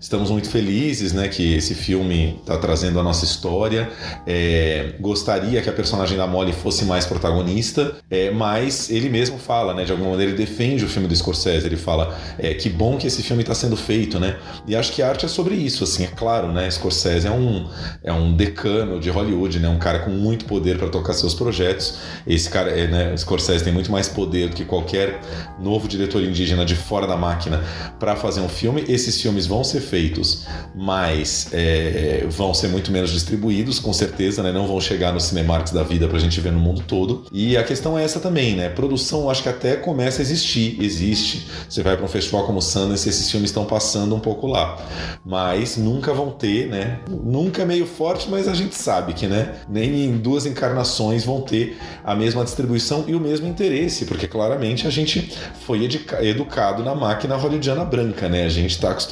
estamos 0.00 0.30
muito 0.30 0.48
felizes, 0.48 1.12
né? 1.12 1.28
Que 1.28 1.54
esse 1.54 1.74
filme 1.74 2.38
está 2.40 2.56
trazendo 2.56 3.00
a 3.00 3.02
nossa 3.02 3.24
história. 3.24 3.90
É, 4.26 4.94
gostaria 5.00 5.60
que 5.60 5.68
a 5.68 5.72
personagem 5.72 6.16
da 6.16 6.26
Molly 6.26 6.52
fosse 6.52 6.84
mais 6.84 7.04
protagonista, 7.04 7.96
é, 8.10 8.30
mas 8.30 8.90
ele 8.90 9.08
mesmo 9.08 9.38
fala 9.38 9.72
né? 9.74 9.84
De 9.84 9.92
alguma 9.92 10.10
maneira 10.10 10.32
ele 10.32 10.38
defende 10.38 10.84
o 10.84 10.88
filme 10.88 11.08
do 11.08 11.14
Scorsese, 11.14 11.66
ele 11.66 11.76
fala 11.76 12.16
é, 12.38 12.54
que 12.54 12.68
bom 12.68 12.96
que 12.96 13.06
esse 13.06 13.22
filme 13.22 13.42
está 13.42 13.54
sendo 13.54 13.76
feito, 13.76 14.18
né? 14.18 14.36
E 14.66 14.74
acho 14.74 14.92
que 14.92 15.02
a 15.02 15.08
arte 15.08 15.24
é 15.24 15.28
sobre 15.28 15.54
isso, 15.54 15.84
assim, 15.84 16.04
é 16.04 16.08
claro, 16.08 16.52
né? 16.52 16.70
Scorsese 16.70 17.26
é 17.26 17.30
um, 17.30 17.68
é 18.02 18.12
um 18.12 18.34
decano 18.34 18.98
de 18.98 19.10
Hollywood, 19.10 19.58
né? 19.58 19.68
Um 19.68 19.78
cara 19.78 20.00
com 20.00 20.10
muito 20.10 20.44
poder 20.44 20.78
para 20.78 20.88
tocar 20.88 21.12
seus 21.12 21.34
projetos. 21.34 21.98
Esse 22.26 22.48
cara, 22.48 22.70
é, 22.70 22.86
né? 22.86 23.16
Scorsese 23.16 23.64
tem 23.64 23.72
muito 23.72 23.90
mais 23.90 24.08
poder 24.08 24.48
do 24.48 24.56
que 24.56 24.64
qualquer 24.64 25.20
novo 25.60 25.88
diretor 25.88 26.22
indígena 26.22 26.64
de 26.64 26.74
fora 26.74 27.06
da 27.06 27.16
máquina 27.16 27.62
para 27.98 28.16
fazer 28.16 28.40
um 28.40 28.48
filme. 28.48 28.84
Esses 28.88 29.20
filmes 29.22 29.46
vão 29.46 29.62
ser 29.62 29.80
feitos, 29.80 30.44
mas 30.74 31.48
é, 31.52 32.26
vão 32.28 32.52
ser 32.52 32.68
muito 32.68 32.90
menos 32.90 33.10
distribuídos, 33.10 33.78
com 33.78 33.92
certeza, 33.92 34.42
né? 34.42 34.52
Não 34.52 34.66
vão 34.66 34.80
chegar 34.80 35.12
no 35.12 35.20
Cinemarks 35.20 35.72
da 35.72 35.82
vida 35.82 36.08
para 36.08 36.16
a 36.16 36.20
gente 36.20 36.40
ver 36.40 36.52
no 36.52 36.58
mundo 36.58 36.82
todo. 36.86 37.24
E 37.32 37.56
a 37.56 37.62
questão 37.62 37.98
é 37.98 38.04
essa 38.04 38.20
também, 38.20 38.56
né? 38.56 38.68
Produção, 38.68 39.30
acho 39.30 39.42
que 39.42 39.48
até 39.48 39.76
começa 39.76 40.20
a 40.20 40.22
existir, 40.22 40.76
existe. 40.82 41.46
Você 41.68 41.82
vai 41.82 41.96
para 41.96 42.04
um 42.04 42.08
festival 42.08 42.44
como 42.44 42.60
Sundance, 42.60 43.08
esses 43.08 43.30
filmes 43.30 43.50
estão 43.50 43.64
passando 43.64 44.14
um 44.14 44.20
pouco 44.20 44.46
lá, 44.46 44.78
mas 45.24 45.76
nunca 45.76 46.12
vão 46.12 46.30
ter, 46.30 46.68
né? 46.68 47.00
Nunca 47.08 47.62
é 47.62 47.64
meio 47.64 47.86
forte, 47.86 48.28
mas 48.28 48.48
a 48.48 48.54
gente 48.54 48.74
sabe 48.74 49.14
que, 49.14 49.26
né? 49.26 49.54
Nem 49.68 50.04
em 50.04 50.18
duas 50.18 50.44
encarnações 50.44 51.24
vão 51.24 51.40
ter 51.40 51.78
a 52.04 52.14
mesma 52.14 52.44
distribuição 52.44 53.04
e 53.06 53.14
o 53.14 53.20
mesmo 53.20 53.46
interesse, 53.46 54.04
porque 54.04 54.26
claramente 54.26 54.86
a 54.86 54.90
gente 54.90 55.32
foi 55.64 55.88
educado 56.20 56.82
na 56.82 56.94
máquina 56.94 57.36
hollywoodiana 57.36 57.84
branca, 57.84 58.28
né? 58.28 58.44
A 58.44 58.48
gente 58.48 58.72
está 58.72 58.90
acostumado. 58.90 59.11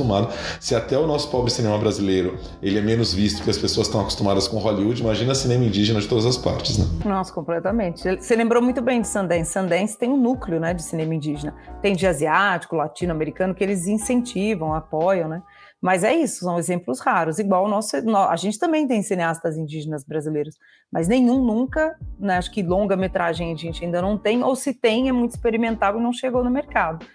Se 0.58 0.74
até 0.74 0.98
o 0.98 1.06
nosso 1.06 1.30
pobre 1.30 1.50
cinema 1.50 1.78
brasileiro 1.78 2.38
ele 2.62 2.78
é 2.78 2.82
menos 2.82 3.12
visto 3.12 3.38
porque 3.38 3.50
as 3.50 3.58
pessoas 3.58 3.86
estão 3.86 4.00
acostumadas 4.00 4.46
com 4.48 4.58
Hollywood, 4.58 5.02
imagina 5.02 5.34
cinema 5.34 5.64
indígena 5.64 6.00
de 6.00 6.08
todas 6.08 6.26
as 6.26 6.36
partes, 6.36 6.78
né? 6.78 6.86
Nossa, 7.04 7.32
completamente. 7.32 8.02
Você 8.16 8.36
lembrou 8.36 8.62
muito 8.62 8.82
bem 8.82 9.00
de 9.00 9.08
Sundance. 9.08 9.52
Sundance 9.52 9.98
tem 9.98 10.10
um 10.10 10.16
núcleo 10.16 10.60
né, 10.60 10.74
de 10.74 10.82
cinema 10.82 11.14
indígena. 11.14 11.54
Tem 11.80 11.94
de 11.94 12.06
asiático, 12.06 12.76
latino-americano, 12.76 13.54
que 13.54 13.64
eles 13.64 13.86
incentivam, 13.86 14.74
apoiam, 14.74 15.28
né? 15.28 15.42
Mas 15.80 16.04
é 16.04 16.14
isso, 16.14 16.44
são 16.44 16.58
exemplos 16.58 17.00
raros. 17.00 17.38
Igual 17.38 17.64
o 17.64 17.68
nosso, 17.68 17.96
a 17.96 18.36
gente 18.36 18.58
também 18.58 18.86
tem 18.86 19.02
cineastas 19.02 19.56
indígenas 19.56 20.04
brasileiros, 20.04 20.58
mas 20.92 21.08
nenhum 21.08 21.42
nunca, 21.42 21.96
né, 22.18 22.36
acho 22.36 22.50
que 22.50 22.62
longa-metragem 22.62 23.52
a 23.52 23.56
gente 23.56 23.84
ainda 23.84 24.02
não 24.02 24.18
tem, 24.18 24.42
ou 24.42 24.54
se 24.54 24.74
tem, 24.74 25.08
é 25.08 25.12
muito 25.12 25.30
experimental 25.30 25.98
e 25.98 26.02
não 26.02 26.12
chegou 26.12 26.44
no 26.44 26.50
mercado. 26.50 27.06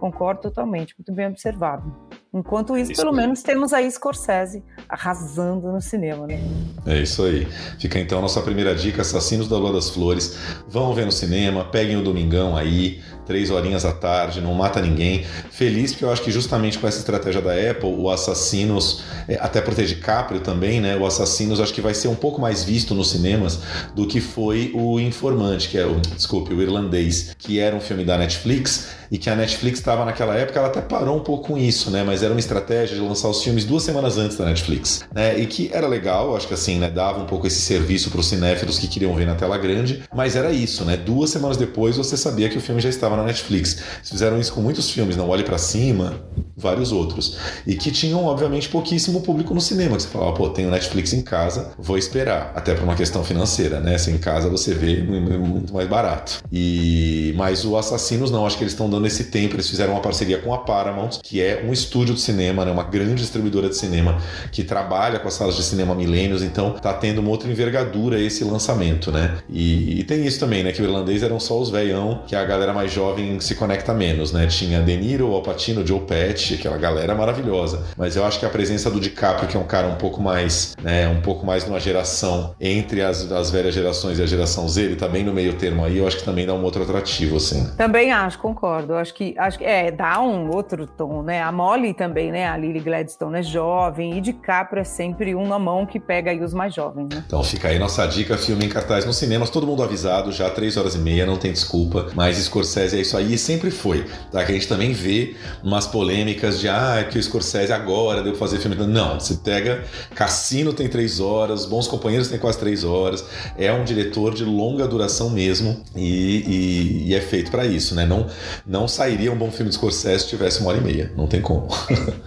Concordo 0.00 0.40
totalmente, 0.40 0.94
muito 0.98 1.12
bem 1.12 1.26
observado. 1.26 1.94
Enquanto 2.34 2.76
isso, 2.76 2.90
Isso 2.90 3.00
pelo 3.00 3.14
menos 3.14 3.44
temos 3.44 3.72
aí 3.72 3.88
Scorsese 3.88 4.60
arrasando 4.88 5.70
no 5.70 5.80
cinema, 5.80 6.26
né? 6.26 6.42
É 6.84 7.00
isso 7.00 7.22
aí. 7.22 7.46
Fica 7.78 8.00
então 8.00 8.18
a 8.18 8.22
nossa 8.22 8.42
primeira 8.42 8.74
dica: 8.74 9.02
Assassinos 9.02 9.46
da 9.46 9.56
Lua 9.56 9.72
das 9.72 9.90
Flores. 9.90 10.36
Vão 10.68 10.92
ver 10.92 11.06
no 11.06 11.12
cinema, 11.12 11.64
peguem 11.64 11.96
o 11.96 12.02
domingão 12.02 12.56
aí, 12.56 13.00
três 13.26 13.50
horinhas 13.50 13.84
à 13.84 13.92
tarde, 13.92 14.40
não 14.40 14.54
mata 14.54 14.80
ninguém. 14.80 15.24
Feliz 15.50 15.92
porque 15.92 16.04
eu 16.04 16.12
acho 16.12 16.22
que 16.22 16.30
justamente 16.30 16.78
com 16.78 16.86
essa 16.86 16.98
estratégia 16.98 17.40
da 17.40 17.52
Apple, 17.52 17.94
o 17.96 18.10
Assassinos, 18.10 19.02
é, 19.28 19.36
até 19.40 19.60
por 19.60 19.74
ter 19.74 19.86
DiCaprio 19.86 20.40
também, 20.40 20.80
né? 20.80 20.96
O 20.96 21.06
Assassinos 21.06 21.60
acho 21.60 21.72
que 21.72 21.80
vai 21.80 21.94
ser 21.94 22.08
um 22.08 22.14
pouco 22.14 22.40
mais 22.40 22.64
visto 22.64 22.94
nos 22.94 23.10
cinemas 23.10 23.60
do 23.94 24.06
que 24.06 24.20
foi 24.20 24.72
o 24.74 24.98
Informante, 25.00 25.68
que 25.68 25.78
é 25.78 25.86
o, 25.86 26.00
desculpe, 26.00 26.52
o 26.52 26.62
Irlandês, 26.62 27.34
que 27.38 27.58
era 27.58 27.74
um 27.74 27.80
filme 27.80 28.04
da 28.04 28.18
Netflix 28.18 28.88
e 29.10 29.18
que 29.18 29.30
a 29.30 29.36
Netflix 29.36 29.78
estava 29.78 30.04
naquela 30.04 30.34
época, 30.34 30.58
ela 30.58 30.68
até 30.68 30.80
parou 30.80 31.16
um 31.16 31.20
pouco 31.20 31.48
com 31.48 31.58
isso, 31.58 31.90
né? 31.90 32.02
Mas 32.02 32.22
era 32.22 32.32
uma 32.32 32.40
estratégia 32.40 32.96
de 32.96 33.02
lançar 33.02 33.28
os 33.28 33.42
filmes 33.42 33.64
duas 33.64 33.82
semanas 33.82 34.18
antes 34.18 34.36
da 34.36 34.44
Netflix, 34.44 35.04
né? 35.14 35.38
E 35.38 35.46
que 35.46 35.70
era 35.72 35.86
legal, 35.86 36.36
acho 36.36 36.48
que 36.48 36.54
assim, 36.54 36.78
né? 36.78 36.90
Dava 36.90 37.20
um 37.20 37.26
pouco 37.26 37.46
esse 37.46 37.60
serviço 37.60 38.10
para 38.10 38.20
os 38.20 38.26
cinéfilos 38.26 38.78
que 38.78 38.88
queriam 38.88 39.14
ver 39.14 39.26
na 39.26 39.34
tela 39.34 39.56
grande, 39.56 40.02
mas 40.14 40.36
era 40.36 40.50
isso, 40.50 40.84
né? 40.84 40.96
Duas 40.96 41.30
semanas 41.30 41.56
depois 41.56 41.96
você 41.96 42.16
sabia 42.16 42.48
que 42.48 42.58
o 42.58 42.60
filme 42.60 42.80
já 42.80 42.88
estava 42.88 43.13
na 43.16 43.24
Netflix. 43.24 43.78
Eles 43.96 44.10
fizeram 44.10 44.38
isso 44.38 44.52
com 44.52 44.60
muitos 44.60 44.90
filmes, 44.90 45.16
Não 45.16 45.28
Olhe 45.28 45.44
para 45.44 45.58
Cima, 45.58 46.20
vários 46.56 46.92
outros, 46.92 47.36
e 47.66 47.74
que 47.74 47.90
tinham, 47.90 48.24
obviamente, 48.24 48.68
pouquíssimo 48.68 49.20
público 49.20 49.54
no 49.54 49.60
cinema. 49.60 49.96
Que 49.96 50.02
você 50.02 50.08
falava, 50.08 50.32
pô, 50.32 50.48
tenho 50.50 50.70
Netflix 50.70 51.12
em 51.12 51.22
casa, 51.22 51.72
vou 51.78 51.98
esperar, 51.98 52.52
até 52.54 52.74
por 52.74 52.84
uma 52.84 52.94
questão 52.94 53.24
financeira, 53.24 53.80
né? 53.80 53.98
Se 53.98 54.10
em 54.10 54.18
casa 54.18 54.48
você 54.48 54.74
vê 54.74 55.02
muito 55.02 55.74
mais 55.74 55.88
barato. 55.88 56.42
E 56.52 57.34
mas 57.36 57.64
o 57.64 57.76
Assassinos 57.76 58.30
não, 58.30 58.46
acho 58.46 58.56
que 58.56 58.64
eles 58.64 58.72
estão 58.72 58.88
dando 58.88 59.06
esse 59.06 59.24
tempo. 59.24 59.54
Eles 59.54 59.68
fizeram 59.68 59.92
uma 59.92 60.00
parceria 60.00 60.38
com 60.38 60.52
a 60.54 60.58
Paramount, 60.58 61.20
que 61.22 61.40
é 61.40 61.64
um 61.66 61.72
estúdio 61.72 62.14
de 62.14 62.20
cinema, 62.20 62.64
né? 62.64 62.70
Uma 62.70 62.84
grande 62.84 63.14
distribuidora 63.14 63.68
de 63.68 63.76
cinema 63.76 64.18
que 64.52 64.62
trabalha 64.62 65.18
com 65.18 65.28
as 65.28 65.34
salas 65.34 65.56
de 65.56 65.62
cinema 65.62 65.94
milênios, 65.94 66.42
então 66.42 66.70
tá 66.72 66.92
tendo 66.92 67.20
uma 67.20 67.30
outra 67.30 67.50
envergadura 67.50 68.20
esse 68.20 68.44
lançamento, 68.44 69.10
né? 69.10 69.38
E, 69.48 70.00
e 70.00 70.04
tem 70.04 70.24
isso 70.24 70.38
também, 70.38 70.62
né? 70.62 70.72
Que 70.72 70.82
o 70.82 70.84
irlandês 70.84 71.22
eram 71.22 71.38
só 71.40 71.58
os 71.60 71.70
veião, 71.70 72.22
que 72.26 72.36
a 72.36 72.44
galera 72.44 72.72
mais 72.72 72.92
jovem 72.92 73.03
se 73.40 73.54
conecta 73.54 73.92
menos, 73.92 74.32
né? 74.32 74.46
Tinha 74.46 74.82
De 74.82 74.96
Niro, 74.96 75.32
Al 75.34 75.42
Pacino, 75.42 75.86
Joe 75.86 76.00
Pesci, 76.00 76.54
aquela 76.54 76.76
galera 76.76 77.14
maravilhosa. 77.14 77.82
Mas 77.96 78.16
eu 78.16 78.24
acho 78.24 78.38
que 78.38 78.46
a 78.46 78.50
presença 78.50 78.90
do 78.90 79.00
DiCaprio, 79.00 79.48
que 79.48 79.56
é 79.56 79.60
um 79.60 79.66
cara 79.66 79.86
um 79.88 79.96
pouco 79.96 80.22
mais, 80.22 80.74
né? 80.82 81.08
Um 81.08 81.20
pouco 81.20 81.44
mais 81.44 81.66
numa 81.66 81.80
geração 81.80 82.54
entre 82.60 83.02
as, 83.02 83.30
as 83.30 83.50
velhas 83.50 83.74
gerações 83.74 84.18
e 84.18 84.22
a 84.22 84.26
geração 84.26 84.68
Z, 84.68 84.82
ele 84.82 84.96
tá 84.96 85.08
bem 85.08 85.24
no 85.24 85.32
meio 85.32 85.54
termo 85.54 85.84
aí, 85.84 85.98
eu 85.98 86.06
acho 86.06 86.18
que 86.18 86.24
também 86.24 86.46
dá 86.46 86.54
um 86.54 86.62
outro 86.62 86.82
atrativo, 86.82 87.36
assim. 87.36 87.68
Também 87.76 88.12
acho, 88.12 88.38
concordo. 88.38 88.94
Acho 88.94 89.14
que, 89.14 89.34
acho 89.38 89.58
que 89.58 89.64
é, 89.64 89.90
dá 89.90 90.20
um 90.20 90.50
outro 90.50 90.86
tom, 90.86 91.22
né? 91.22 91.42
A 91.42 91.50
Molly 91.50 91.94
também, 91.94 92.30
né? 92.30 92.48
A 92.48 92.56
Lily 92.56 92.80
Gladstone 92.80 93.38
é 93.38 93.42
jovem 93.42 94.18
e 94.18 94.20
DiCaprio 94.20 94.80
é 94.80 94.84
sempre 94.84 95.34
um 95.34 95.46
na 95.46 95.58
mão 95.58 95.86
que 95.86 95.98
pega 95.98 96.30
aí 96.30 96.42
os 96.42 96.54
mais 96.54 96.74
jovens, 96.74 97.08
né? 97.08 97.24
Então 97.26 97.42
fica 97.42 97.68
aí 97.68 97.78
nossa 97.78 98.06
dica, 98.06 98.36
filme 98.36 98.66
em 98.66 98.68
cartaz 98.68 99.04
nos 99.04 99.16
cinemas, 99.16 99.50
todo 99.50 99.66
mundo 99.66 99.82
avisado, 99.82 100.32
já 100.32 100.50
três 100.50 100.76
horas 100.76 100.94
e 100.94 100.98
meia, 100.98 101.26
não 101.26 101.36
tem 101.36 101.52
desculpa, 101.52 102.08
mas 102.14 102.36
Scorsese 102.36 102.93
é 102.96 103.00
isso 103.00 103.16
aí 103.16 103.34
e 103.34 103.38
sempre 103.38 103.70
foi, 103.70 104.04
tá? 104.30 104.44
Que 104.44 104.52
a 104.52 104.54
gente 104.54 104.68
também 104.68 104.92
vê 104.92 105.34
umas 105.62 105.86
polêmicas 105.86 106.60
de, 106.60 106.68
ah, 106.68 106.96
é 107.00 107.04
que 107.04 107.18
o 107.18 107.22
Scorsese 107.22 107.72
agora 107.72 108.22
deu 108.22 108.32
pra 108.32 108.38
fazer 108.40 108.58
filme. 108.58 108.76
Não, 108.76 109.18
você 109.20 109.34
pega, 109.34 109.84
Cassino 110.14 110.72
tem 110.72 110.88
três 110.88 111.20
horas, 111.20 111.64
Bons 111.66 111.86
Companheiros 111.88 112.28
tem 112.28 112.38
quase 112.38 112.58
três 112.58 112.84
horas, 112.84 113.24
é 113.56 113.72
um 113.72 113.84
diretor 113.84 114.34
de 114.34 114.44
longa 114.44 114.86
duração 114.86 115.30
mesmo 115.30 115.82
e, 115.94 117.04
e- 117.06 117.08
e 117.10 117.14
é 117.14 117.20
feito 117.20 117.50
pra 117.50 117.64
isso, 117.66 117.94
né? 117.94 118.04
Não, 118.06 118.26
não 118.66 118.86
sairia 118.88 119.32
um 119.32 119.36
bom 119.36 119.50
filme 119.50 119.68
de 119.70 119.76
Scorsese 119.76 120.24
se 120.24 120.28
tivesse 120.30 120.60
uma 120.60 120.70
hora 120.70 120.78
e 120.78 120.82
meia, 120.82 121.12
não 121.16 121.26
tem 121.26 121.40
como. 121.40 121.68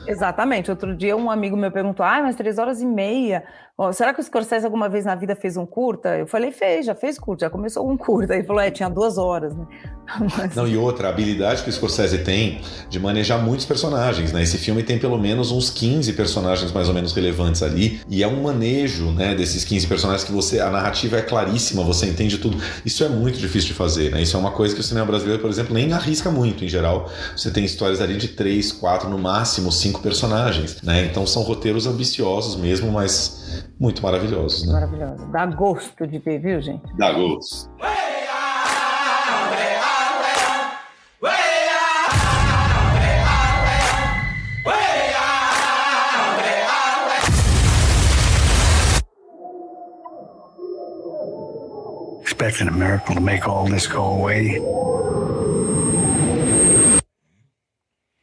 Exatamente. 0.08 0.70
Outro 0.70 0.96
dia 0.96 1.16
um 1.16 1.30
amigo 1.30 1.56
meu 1.58 1.72
perguntou: 1.72 2.06
ah, 2.06 2.22
mas 2.22 2.36
três 2.36 2.58
horas 2.58 2.82
e 2.82 2.86
meia. 2.86 3.44
Ó, 3.80 3.92
será 3.92 4.12
que 4.12 4.20
o 4.20 4.24
Scorsese 4.24 4.66
alguma 4.66 4.90
vez 4.90 5.06
na 5.06 5.14
vida 5.14 5.36
fez 5.36 5.56
um 5.56 5.64
curta? 5.64 6.18
Eu 6.18 6.26
falei, 6.26 6.52
fez, 6.52 6.84
já 6.84 6.96
fez 6.96 7.20
curta, 7.20 7.46
já 7.46 7.50
começou 7.50 7.88
um 7.88 7.96
curta. 7.96 8.34
Ele 8.34 8.44
falou, 8.44 8.60
é, 8.60 8.72
tinha 8.72 8.90
duas 8.90 9.20
horas, 9.20 9.56
né? 9.56 9.68
Mas- 10.36 10.56
Não, 10.56 10.68
e 10.68 10.76
outra, 10.76 11.08
a 11.10 11.12
habilidade 11.12 11.62
que 11.62 11.70
o 11.70 11.72
Scorsese 11.74 12.18
tem 12.20 12.60
de 12.90 13.00
manejar 13.00 13.38
muitos 13.38 13.68
personagens, 13.68 14.32
né? 14.32 14.42
Esse 14.42 14.58
filme 14.58 14.82
tem 14.82 14.98
pelo 14.98 15.16
menos 15.20 15.52
uns 15.52 15.70
15 15.70 16.12
personagens 16.14 16.72
mais 16.72 16.88
ou 16.88 16.94
menos 16.96 17.14
relevantes 17.14 17.62
ali, 17.62 18.02
e 18.10 18.24
é 18.24 18.28
um 18.28 18.42
manejo, 18.42 19.12
né, 19.12 19.36
desses 19.36 19.64
15 19.64 19.86
personagens 19.86 20.24
que 20.24 20.32
você, 20.32 20.60
a 20.60 20.72
narrativa 20.72 21.18
é 21.18 21.22
claríssima, 21.22 21.84
você 21.84 22.08
entende 22.08 22.40
tudo. 22.40 22.58
Isso 22.84 23.04
é 23.04 23.10
muito 23.10 23.38
difícil 23.38 23.68
de 23.68 23.74
fazer, 23.76 24.10
né? 24.12 24.24
Isso 24.24 24.36
é 24.36 24.40
uma 24.40 24.52
coisa 24.52 24.74
que 24.74 24.82
o 24.82 24.84
cinema 24.84 25.06
brasileiro, 25.06 25.40
por 25.40 25.52
exemplo, 25.52 25.76
nem 25.76 25.94
arrisca 25.94 26.32
muito 26.32 26.66
em 26.66 26.68
geral. 26.68 27.12
Você 27.36 27.52
tem 27.52 27.64
histórias 27.64 28.02
ali 28.02 28.16
de 28.18 28.30
três, 28.30 28.72
quatro, 28.72 29.08
no 29.08 29.20
máximo 29.20 29.72
cinco 29.72 30.02
personagens, 30.02 30.82
né? 30.82 31.06
Então 31.06 31.28
são 31.28 31.44
roteiros 31.44 31.86
ambiciosos 31.86 32.56
mesmo, 32.56 32.92
mas 32.92 33.67
muito 33.80 34.02
maravilhosos, 34.02 34.66
né? 34.66 34.74
Maravilhoso. 34.74 35.32
Dá 35.32 35.46
gosto 35.46 36.08
de 36.08 36.20
ver, 36.20 36.40
viu, 36.40 36.62
gente? 36.62 36.84
Dá 36.98 37.12
gosto. 37.12 37.70
Expecting 52.22 52.68
a 52.68 52.72
miracle 52.72 53.16
to 53.16 53.22
make 53.22 53.48
all 53.48 53.68
this 53.68 53.88
go 53.88 54.04
away. 54.04 54.60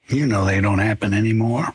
You 0.09 0.27
know 0.27 0.45
they 0.45 0.61
don't 0.61 0.79
happen 0.79 1.13
anymore. 1.15 1.75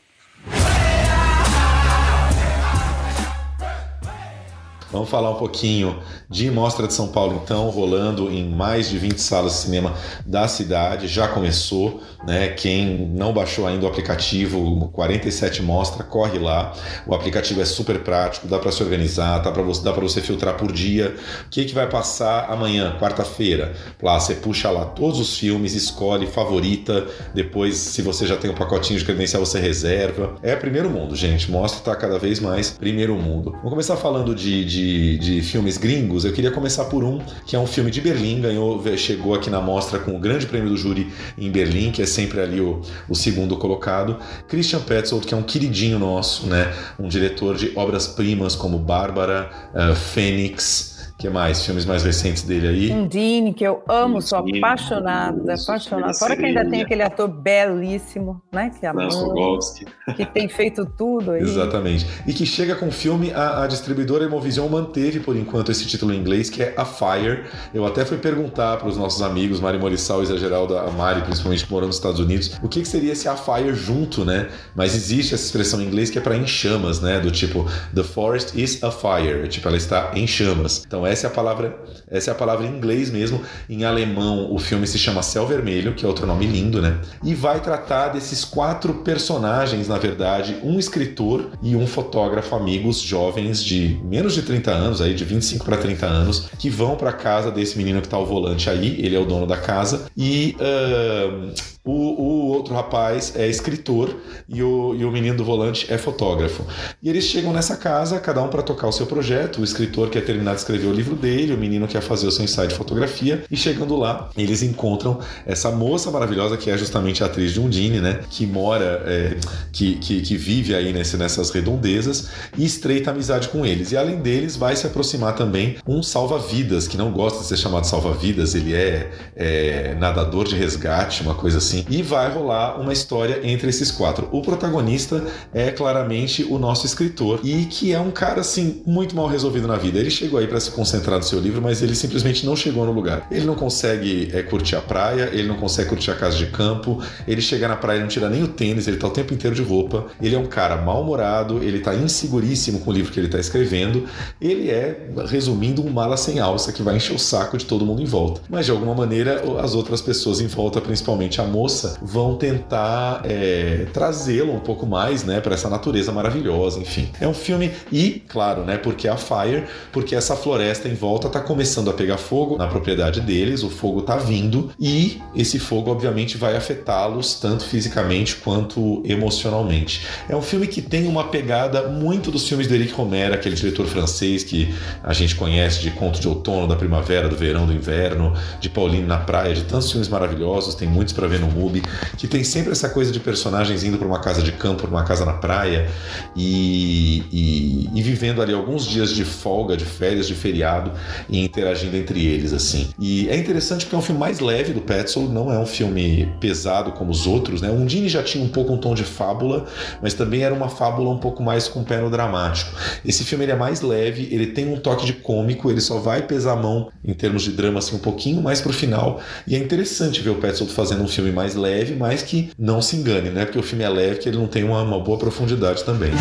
Vamos 4.92 5.08
falar 5.08 5.30
um 5.30 5.36
pouquinho 5.36 6.00
de 6.28 6.50
Mostra 6.50 6.88
de 6.88 6.94
São 6.96 7.10
Paulo, 7.10 7.42
então, 7.44 7.70
rolando 7.70 8.32
em 8.32 8.50
mais 8.50 8.90
de 8.90 8.98
20 8.98 9.20
salas 9.20 9.54
de 9.54 9.58
cinema 9.60 9.94
da 10.26 10.48
cidade. 10.48 11.08
Já 11.08 11.28
começou, 11.28 12.02
né? 12.26 12.48
Quem 12.50 13.08
não 13.08 13.32
baixou 13.32 13.68
ainda 13.68 13.86
o 13.86 13.88
aplicativo 13.88 14.90
47 14.94 15.62
Mostra, 15.62 16.04
corre 16.04 16.40
lá. 16.40 16.74
O 17.06 17.14
aplicativo 17.14 17.62
é 17.62 17.66
super 17.66 18.00
prático, 18.00 18.48
dá 18.48 18.58
para 18.58 18.72
se 18.72 18.82
organizar, 18.82 19.40
dá 19.40 19.52
para 19.52 19.62
você, 19.62 19.92
você 19.92 20.22
filtrar 20.22 20.56
por 20.56 20.72
dia. 20.72 21.16
O 21.46 21.50
que, 21.50 21.66
que 21.66 21.74
vai 21.74 21.88
passar 21.88 22.50
amanhã, 22.50 22.98
quarta-feira? 23.00 23.76
Lá 24.02 24.20
você 24.20 24.34
puxa 24.34 24.72
lá 24.72 24.86
todos 24.86 25.20
os 25.20 25.38
filmes, 25.38 25.76
escolhe 25.76 26.26
favorita. 26.26 27.06
Depois, 27.34 27.78
se 27.78 28.02
você 28.02 28.26
já 28.26 28.38
tem 28.38 28.50
um 28.50 28.56
pacotinho 28.56 28.98
de 28.98 29.06
credencial, 29.06 29.46
você 29.46 29.60
reserva. 29.60 30.36
É 30.42 30.56
primeiro 30.56 30.90
mundo, 30.90 31.16
gente. 31.16 31.52
Mostra 31.52 31.94
tá 31.94 31.96
cada 31.96 32.18
vez 32.18 32.40
mais 32.40 32.72
primeiro 32.72 33.16
mundo. 33.16 33.52
Vamos 33.52 33.70
começar 33.70 33.96
falando 33.98 34.34
de, 34.34 34.66
de, 34.66 34.79
de 35.18 35.42
filmes 35.42 35.78
gringos. 35.78 36.26
Eu 36.26 36.34
queria 36.34 36.52
começar 36.52 36.86
por 36.86 37.04
um 37.04 37.20
que 37.46 37.56
é 37.56 37.60
um 37.60 37.68
filme 37.68 37.92
de 37.92 38.02
Berlim, 38.02 38.42
ganhou, 38.42 38.84
chegou 38.98 39.34
aqui 39.34 39.50
na 39.50 39.62
mostra 39.62 40.00
com 40.00 40.16
o 40.16 40.20
grande 40.20 40.46
prêmio 40.46 40.70
do 40.70 40.78
júri 40.78 41.12
em 41.38 41.50
Berlim, 41.50 41.92
que 41.92 42.02
é 42.02 42.06
sempre 42.06 42.40
ali 42.40 42.62
o, 42.62 42.82
o 43.08 43.16
segundo 43.16 43.58
colocado. 43.58 44.18
Christian 44.48 44.80
Petzold, 44.82 45.26
que 45.26 45.34
é 45.34 45.38
um 45.38 45.44
queridinho 45.44 46.00
nosso, 46.00 46.48
né? 46.48 46.74
Um 47.00 47.08
diretor 47.08 47.56
de 47.56 47.72
obras-primas 47.76 48.56
como 48.56 48.78
Bárbara, 48.78 49.50
uh, 49.74 49.96
Fênix, 49.96 50.99
que 51.20 51.30
mais? 51.30 51.66
Filmes 51.66 51.86
mais 51.86 52.02
recentes 52.02 52.44
dele 52.44 52.68
aí. 52.70 52.92
Undine, 52.94 53.54
que 53.54 53.66
eu 53.66 53.84
amo, 53.90 54.22
sou 54.22 54.40
Undine, 54.40 54.60
apaixonada, 54.60 55.54
isso, 55.54 55.70
apaixonada. 55.70 56.14
Fora 56.14 56.38
que 56.38 56.46
ainda 56.46 56.68
tem 56.70 56.82
aquele 56.82 57.04
ator 57.04 57.28
belíssimo, 57.28 58.42
né? 58.54 58.72
Que, 58.80 58.86
é 58.86 58.90
Rogowski. 58.90 59.86
que 60.16 60.26
tem 60.26 60.48
feito 60.48 60.86
tudo 60.98 61.32
aí. 61.32 61.42
Exatamente. 61.42 62.08
E 62.26 62.32
que 62.32 62.46
chega 62.46 62.74
com 62.74 62.88
o 62.88 62.92
filme, 62.92 63.34
a, 63.34 63.64
a 63.64 63.68
distribuidora 63.68 64.24
Emovision 64.24 64.70
manteve 64.70 65.20
por 65.20 65.36
enquanto 65.36 65.74
esse 65.74 65.86
título 65.86 66.14
em 66.14 66.18
inglês, 66.18 66.50
que 66.50 66.64
é 66.64 66.74
A 66.78 66.86
Fire. 66.86 67.44
Eu 67.74 67.86
até 67.86 68.06
fui 68.06 68.18
perguntar 68.18 68.78
para 68.78 68.88
os 68.88 68.96
nossos 68.96 69.22
amigos, 69.22 69.60
Mari 69.60 69.78
Morissal 69.78 70.24
e 70.24 70.26
Zé 70.26 70.38
Geraldo, 70.38 70.78
a 70.78 70.90
Mari, 70.90 71.24
principalmente 71.24 71.66
que 71.66 71.72
morando 71.72 71.88
nos 71.88 71.98
Estados 71.98 72.22
Unidos, 72.22 72.58
o 72.64 72.70
que, 72.70 72.80
que 72.80 72.88
seria 72.88 73.12
esse 73.12 73.28
A 73.28 73.36
Fire 73.36 73.76
junto, 73.76 74.24
né? 74.24 74.48
Mas 74.74 74.96
existe 74.96 75.34
essa 75.34 75.44
expressão 75.44 75.82
em 75.82 75.86
inglês 75.86 76.10
que 76.10 76.18
é 76.18 76.22
para 76.22 76.38
em 76.38 76.48
chamas, 76.48 77.02
né? 77.02 77.20
Do 77.20 77.30
tipo, 77.30 77.66
The 77.94 78.04
forest 78.04 78.58
is 78.58 78.82
a 78.82 78.90
fire. 78.90 79.46
Tipo, 79.50 79.68
ela 79.68 79.76
está 79.76 80.12
em 80.16 80.26
chamas. 80.26 80.82
Então 80.88 81.09
essa 81.12 81.28
é 81.28 81.30
a 81.30 81.34
palavra, 81.34 81.78
essa 82.10 82.32
é 82.32 82.34
a 82.34 82.36
palavra 82.36 82.66
em 82.66 82.70
inglês 82.70 83.10
mesmo. 83.10 83.42
Em 83.70 83.84
alemão, 83.84 84.54
o 84.54 84.60
filme 84.60 84.88
se 84.88 84.98
chama 84.98 85.22
Céu 85.22 85.46
Vermelho, 85.46 85.94
que 85.94 86.06
é 86.06 86.08
outro 86.08 86.26
nome 86.26 86.46
lindo, 86.46 86.82
né? 86.82 87.00
E 87.24 87.34
vai 87.34 87.60
tratar 87.60 88.10
desses 88.10 88.46
quatro 88.46 88.96
personagens, 88.96 89.88
na 89.88 89.98
verdade, 89.98 90.58
um 90.64 90.80
escritor 90.80 91.52
e 91.62 91.76
um 91.76 91.88
fotógrafo, 91.88 92.56
amigos 92.56 93.00
jovens 93.00 93.64
de 93.64 94.00
menos 94.04 94.34
de 94.34 94.42
30 94.42 94.72
anos, 94.72 95.02
aí 95.02 95.14
de 95.14 95.24
25 95.24 95.66
para 95.66 95.78
30 95.78 96.06
anos, 96.06 96.50
que 96.58 96.70
vão 96.70 96.96
para 96.96 97.12
casa 97.12 97.52
desse 97.52 97.78
menino 97.78 98.02
que 98.02 98.08
tá 98.08 98.18
ao 98.18 98.26
volante 98.26 98.70
aí, 98.70 99.00
ele 99.00 99.16
é 99.16 99.20
o 99.20 99.26
dono 99.26 99.46
da 99.46 99.58
casa, 99.58 100.06
e 100.16 100.56
ahn, 100.60 101.54
O, 101.84 101.92
o 101.92 102.48
outro 102.50 102.74
rapaz 102.74 103.34
é 103.36 103.48
escritor 103.48 104.16
e 104.48 104.62
o, 104.62 104.94
e 104.96 105.06
o 105.06 105.12
menino 105.12 105.38
do 105.38 105.46
volante 105.46 105.92
é 105.92 105.98
fotógrafo. 105.98 106.66
E 107.02 107.10
eles 107.10 107.24
chegam 107.24 107.54
nessa 107.54 107.78
casa, 107.78 108.20
cada 108.20 108.44
um 108.44 108.50
para 108.50 108.62
tocar 108.62 108.88
o 108.88 108.92
seu 108.92 109.06
projeto. 109.06 109.62
O 109.62 109.64
escritor 109.64 110.10
quer 110.10 110.22
terminar 110.26 110.54
de 110.54 110.60
escrever 110.60 110.88
o 110.88 110.94
livro 110.94 111.16
dele, 111.16 111.54
o 111.54 111.58
menino 111.58 111.88
quer 111.88 112.02
fazer 112.02 112.28
o 112.28 112.32
seu 112.32 112.44
ensaio 112.44 112.68
de 112.68 112.76
fotografia. 112.76 113.44
E 113.50 113.56
chegando 113.56 113.96
lá, 113.96 114.30
eles 114.38 114.62
encontram 114.62 115.20
essa 115.46 115.72
moça 115.72 116.12
maravilhosa 116.12 116.58
que 116.58 116.70
é 116.70 116.78
justamente 116.78 117.24
a 117.24 117.28
atriz 117.28 117.54
de 117.54 117.60
Undine, 117.60 118.00
né? 118.00 118.20
Que 118.30 118.46
mora, 118.46 119.02
é, 119.06 119.38
que, 119.72 119.96
que, 119.96 120.22
que, 120.22 120.38
vive 120.38 120.76
aí 120.76 120.92
nesse, 120.92 121.16
nessas 121.18 121.50
redondezas 121.50 122.30
e 122.58 122.66
estreita 122.66 123.12
amizade 123.12 123.48
com 123.50 123.66
eles. 123.66 123.92
E 123.92 123.98
além 123.98 124.18
deles, 124.18 124.56
vai 124.56 124.76
se 124.76 124.86
aproximar 124.86 125.36
também 125.36 125.78
um 125.88 126.04
salva-vidas, 126.04 126.88
que 126.88 126.98
não 126.98 127.12
gosta 127.12 127.40
de 127.40 127.46
ser 127.46 127.58
chamado 127.58 127.86
salva-vidas, 127.86 128.54
ele 128.54 128.74
é, 128.74 129.12
é 129.36 129.96
nadador 129.98 130.46
de 130.46 130.56
resgate, 130.56 131.24
uma 131.24 131.36
coisa 131.36 131.58
assim. 131.58 131.79
E 131.90 132.02
vai 132.02 132.32
rolar 132.32 132.80
uma 132.80 132.94
história 132.94 133.42
entre 133.44 133.70
esses 133.70 133.92
quatro. 133.92 134.28
O 134.32 134.42
protagonista 134.42 135.24
é 135.54 135.72
claramente 135.72 136.44
o 136.44 136.58
nosso 136.58 136.86
escritor 136.86 137.40
e 137.44 137.66
que 137.66 137.94
é 137.94 138.00
um 138.00 138.12
cara 138.12 138.42
assim 138.42 138.82
muito 138.86 139.16
mal 139.16 139.28
resolvido 139.28 139.68
na 139.68 139.76
vida. 139.76 140.00
Ele 140.00 140.10
chegou 140.10 140.40
aí 140.40 140.48
para 140.48 140.60
se 140.60 140.72
concentrar 140.72 141.18
no 141.18 141.24
seu 141.24 141.40
livro, 141.40 141.62
mas 141.62 141.82
ele 141.82 141.96
simplesmente 141.96 142.46
não 142.46 142.56
chegou 142.56 142.86
no 142.86 142.92
lugar. 142.92 143.28
Ele 143.32 143.46
não 143.46 143.56
consegue 143.56 144.30
é, 144.34 144.42
curtir 144.42 144.76
a 144.76 144.82
praia, 144.82 145.30
ele 145.34 145.48
não 145.48 145.58
consegue 145.58 145.90
curtir 145.90 146.12
a 146.12 146.16
casa 146.16 146.38
de 146.38 146.48
campo, 146.48 147.02
ele 147.28 147.42
chega 147.42 147.68
na 147.68 147.76
praia 147.76 148.00
e 148.00 148.02
não 148.02 148.08
tira 148.08 148.30
nem 148.30 148.44
o 148.44 148.48
tênis, 148.48 148.88
ele 148.88 148.98
tá 148.98 149.08
o 149.08 149.12
tempo 149.12 149.34
inteiro 149.34 149.56
de 149.56 149.62
roupa. 149.62 150.08
Ele 150.22 150.36
é 150.36 150.40
um 150.40 150.46
cara 150.46 150.78
mal-humorado, 150.78 151.64
ele 151.64 151.80
tá 151.80 151.94
inseguríssimo 151.96 152.80
com 152.80 152.92
o 152.92 152.94
livro 152.94 153.12
que 153.12 153.20
ele 153.20 153.28
tá 153.28 153.40
escrevendo. 153.40 154.06
Ele 154.42 154.70
é, 154.70 155.10
resumindo, 155.28 155.86
um 155.86 155.90
mala 155.90 156.18
sem 156.18 156.40
alça 156.40 156.72
que 156.72 156.82
vai 156.82 156.98
encher 156.98 157.16
o 157.16 157.20
saco 157.20 157.58
de 157.58 157.66
todo 157.66 157.86
mundo 157.86 158.02
em 158.02 158.06
volta. 158.06 158.42
Mas 158.50 158.66
de 158.66 158.72
alguma 158.72 158.96
maneira, 158.96 159.42
as 159.62 159.76
outras 159.76 160.02
pessoas 160.02 160.42
em 160.42 160.48
volta, 160.48 160.82
principalmente 160.82 161.40
a 161.42 161.44
moça, 161.44 161.59
vão 162.02 162.36
tentar 162.36 163.22
é, 163.26 163.88
trazê-lo 163.94 164.54
um 164.54 164.60
pouco 164.60 164.86
mais, 164.86 165.24
né, 165.24 165.40
para 165.40 165.54
essa 165.54 165.70
natureza 165.70 166.12
maravilhosa, 166.12 166.80
enfim. 166.80 167.10
É 167.20 167.28
um 167.28 167.34
filme 167.34 167.72
e, 167.92 168.24
claro, 168.28 168.64
né, 168.64 168.78
porque 168.78 169.08
a 169.08 169.18
Fire, 169.18 169.64
porque 169.92 170.16
essa 170.16 170.36
floresta 170.36 170.88
em 170.88 170.94
volta 170.94 171.30
tá 171.30 171.40
começando 171.40 171.90
a 171.90 171.94
pegar 171.94 172.18
fogo 172.18 172.58
na 172.58 172.68
propriedade 172.68 173.22
deles, 173.22 173.64
o 173.64 173.70
fogo 173.70 174.02
tá 174.02 174.16
vindo 174.16 174.72
e 174.80 175.22
esse 175.36 175.60
fogo 175.60 175.92
obviamente 175.92 176.38
vai 176.38 176.56
afetá-los 176.56 177.36
tanto 177.36 177.66
fisicamente 177.66 178.36
quanto 178.38 179.02
emocionalmente. 179.06 180.06
É 180.28 180.36
um 180.36 180.42
filme 180.42 180.68
que 180.68 180.82
tem 180.82 181.08
uma 181.08 181.26
pegada 181.26 181.88
muito 181.90 182.32
dos 182.32 182.48
filmes 182.48 182.68
de 182.68 182.74
Eric 182.74 182.94
Romer, 182.94 183.34
aquele 183.34 183.56
diretor 183.56 183.86
francês 183.88 184.44
que 184.44 184.74
a 185.04 185.14
gente 185.14 185.36
conhece 185.36 185.82
de 185.82 185.92
Conto 185.92 186.20
de 186.20 186.28
Outono, 186.28 186.68
da 186.68 186.76
Primavera, 186.76 187.28
do 187.28 187.36
Verão, 187.36 187.66
do 187.66 187.74
Inverno, 187.74 188.34
de 188.60 188.70
Pauline 188.70 189.06
na 189.06 189.18
Praia, 189.18 189.54
de 189.54 189.64
tantos 189.64 189.92
filmes 189.92 190.08
maravilhosos, 190.08 190.76
tem 190.76 190.88
muitos 190.88 191.14
para 191.14 191.28
ver 191.28 191.40
no 191.40 191.49
MUBI, 191.50 191.82
que 192.18 192.28
tem 192.28 192.44
sempre 192.44 192.72
essa 192.72 192.90
coisa 192.90 193.12
de 193.12 193.20
personagens 193.20 193.84
indo 193.84 193.98
para 193.98 194.08
uma 194.08 194.20
casa 194.20 194.42
de 194.42 194.52
campo, 194.52 194.82
para 194.82 194.90
uma 194.90 195.04
casa 195.04 195.26
na 195.26 195.34
praia 195.34 195.90
e, 196.36 197.24
e, 197.32 197.90
e, 197.94 198.02
vivendo 198.02 198.42
ali 198.42 198.54
alguns 198.54 198.86
dias 198.86 199.12
de 199.12 199.24
folga, 199.24 199.76
de 199.76 199.86
férias, 199.86 200.28
de 200.28 200.36
feriado 200.36 200.92
e 201.28 201.44
interagindo 201.44 201.96
entre 201.96 202.26
eles 202.26 202.54
assim. 202.54 202.90
E 203.00 203.28
é 203.30 203.38
interessante 203.38 203.86
porque 203.86 203.96
é 203.96 204.00
um 204.00 204.02
filme 204.02 204.20
mais 204.20 204.40
leve 204.40 204.74
do 204.74 204.82
Petzold, 204.82 205.32
não 205.32 205.52
é 205.52 205.58
um 205.58 205.66
filme 205.66 206.32
pesado 206.40 206.92
como 206.92 207.12
os 207.12 207.26
outros, 207.28 207.62
né? 207.62 207.70
Undine 207.70 208.10
já 208.10 208.24
tinha 208.24 208.44
um 208.44 208.50
pouco 208.50 208.74
um 208.74 208.78
tom 208.78 208.94
de 208.94 209.04
fábula, 209.04 209.66
mas 210.02 210.14
também 210.14 210.44
era 210.44 210.54
uma 210.54 210.70
fábula 210.70 211.10
um 211.10 211.18
pouco 211.18 211.42
mais 211.42 211.68
com 211.68 211.84
pé 211.84 212.00
no 212.00 212.10
dramático. 212.10 212.72
Esse 213.06 213.24
filme 213.24 213.46
ele 213.46 213.52
é 213.52 213.56
mais 213.56 213.82
leve, 213.82 214.28
ele 214.32 214.48
tem 214.48 214.72
um 214.72 214.78
toque 214.78 215.06
de 215.06 215.14
cômico, 215.14 215.70
ele 215.70 215.82
só 215.82 216.00
vai 216.00 216.22
pesar 216.24 216.54
a 216.54 216.56
mão 216.56 216.90
em 217.04 217.14
termos 217.14 217.44
de 217.44 217.52
drama 217.52 217.80
assim 217.80 217.96
um 217.96 218.00
pouquinho 218.00 218.42
mais 218.42 218.62
pro 218.62 218.74
final. 218.74 219.22
E 219.48 219.56
é 219.56 219.60
interessante 219.60 220.22
ver 220.22 220.30
o 220.30 220.36
Petzold 220.36 220.74
fazendo 220.74 221.04
um 221.04 221.08
filme 221.08 221.32
mais 221.40 221.56
leve, 221.56 221.96
mas 221.96 222.22
que 222.22 222.52
não 222.60 222.82
se 222.82 222.98
engane, 222.98 223.30
né? 223.30 223.46
Porque 223.46 223.58
o 223.58 223.64
filme 223.64 223.84
é 223.84 223.90
leve, 223.90 224.20
que 224.20 224.28
ele 224.28 224.38
não 224.38 224.48
tem 224.48 224.66
uma, 224.66 224.82
uma 224.82 225.00
boa 225.00 225.18
profundidade 225.18 225.86
também. 225.86 226.12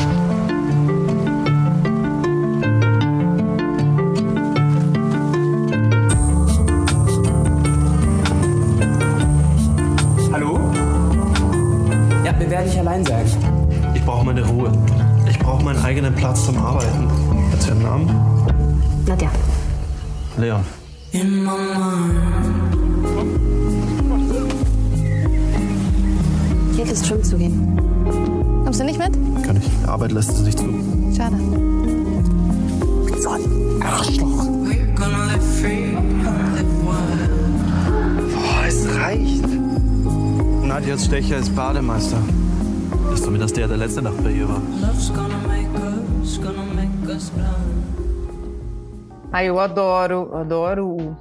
Bademeister. 41.59 42.21
Ist 43.13 43.25
zumindest 43.25 43.57
der, 43.57 43.67
der 43.67 43.79
letzte 43.79 44.01
Nacht 44.01 44.23
bei 44.23 44.31
ihr 44.31 44.49
war. 44.49 44.63
Ah, 49.33 49.43
eu 49.43 49.59
adoro, 49.59 50.37
adoro 50.37 51.17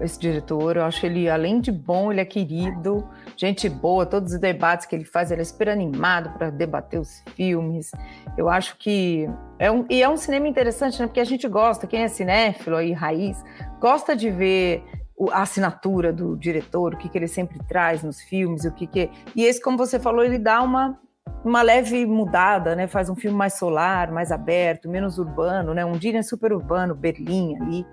esse 0.00 0.18
diretor. 0.18 0.76
Eu 0.76 0.82
acho 0.82 1.06
ele, 1.06 1.30
além 1.30 1.60
de 1.60 1.70
bom, 1.70 2.10
ele 2.10 2.20
é 2.20 2.24
querido, 2.24 3.06
gente 3.36 3.68
boa. 3.68 4.04
Todos 4.04 4.32
os 4.32 4.40
debates 4.40 4.86
que 4.86 4.96
ele 4.96 5.04
faz, 5.04 5.30
ele 5.30 5.42
é 5.42 5.44
super 5.44 5.68
animado 5.68 6.36
para 6.36 6.50
debater 6.50 6.98
os 6.98 7.22
filmes. 7.36 7.92
Eu 8.36 8.48
acho 8.48 8.76
que 8.78 9.28
é 9.56 9.70
um 9.70 9.86
e 9.88 10.02
é 10.02 10.08
um 10.08 10.16
cinema 10.16 10.48
interessante, 10.48 10.98
né? 10.98 11.06
Porque 11.06 11.20
a 11.20 11.24
gente 11.24 11.46
gosta, 11.46 11.86
quem 11.86 12.02
é 12.02 12.08
cinéfilo 12.08 12.74
aí, 12.74 12.92
raiz, 12.92 13.40
gosta 13.80 14.16
de 14.16 14.30
ver 14.30 14.82
a 15.30 15.42
assinatura 15.42 16.12
do 16.12 16.36
diretor, 16.36 16.94
o 16.94 16.96
que, 16.96 17.08
que 17.08 17.16
ele 17.16 17.28
sempre 17.28 17.58
traz 17.66 18.02
nos 18.02 18.20
filmes, 18.20 18.64
o 18.64 18.72
que 18.72 18.86
que 18.86 19.10
e 19.34 19.44
esse, 19.44 19.60
como 19.60 19.78
você 19.78 19.98
falou, 19.98 20.24
ele 20.24 20.38
dá 20.38 20.62
uma 20.62 20.98
uma 21.44 21.62
leve 21.62 22.04
mudada, 22.06 22.74
né? 22.74 22.88
Faz 22.88 23.08
um 23.08 23.14
filme 23.14 23.36
mais 23.36 23.54
solar, 23.54 24.10
mais 24.10 24.32
aberto, 24.32 24.88
menos 24.88 25.18
urbano, 25.18 25.72
né? 25.74 25.84
Um 25.84 25.92
dia 25.92 26.18
é 26.18 26.22
super 26.22 26.52
urbano, 26.52 26.94
Berlim 26.94 27.56
ali. 27.60 27.86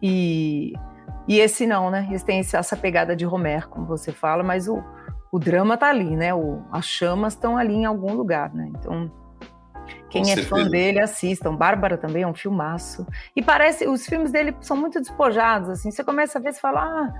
E, 0.00 0.72
e 1.26 1.40
esse 1.40 1.66
não, 1.66 1.90
né? 1.90 2.08
Esse 2.12 2.24
tem 2.24 2.38
essa 2.38 2.76
pegada 2.76 3.16
de 3.16 3.24
Romer, 3.24 3.68
como 3.68 3.84
você 3.84 4.12
fala, 4.12 4.44
mas 4.44 4.68
o, 4.68 4.82
o 5.32 5.38
drama 5.38 5.76
tá 5.76 5.88
ali, 5.88 6.16
né? 6.16 6.32
O, 6.34 6.62
as 6.70 6.84
chamas 6.84 7.32
estão 7.32 7.56
ali 7.56 7.74
em 7.74 7.84
algum 7.84 8.14
lugar, 8.14 8.54
né? 8.54 8.70
Então, 8.76 9.10
quem 10.10 10.22
Com 10.22 10.30
é 10.30 10.34
certeza. 10.34 10.48
fã 10.48 10.68
dele, 10.68 11.00
assistam. 11.00 11.54
Bárbara 11.54 11.96
também 11.96 12.22
é 12.22 12.26
um 12.26 12.34
filmaço. 12.34 13.06
E 13.34 13.42
parece, 13.42 13.86
os 13.86 14.06
filmes 14.06 14.32
dele 14.32 14.54
são 14.60 14.76
muito 14.76 15.00
despojados, 15.00 15.68
assim. 15.68 15.90
Você 15.90 16.04
começa 16.04 16.38
a 16.38 16.42
ver, 16.42 16.50
e 16.50 16.54
fala, 16.54 16.82
ah, 16.82 17.12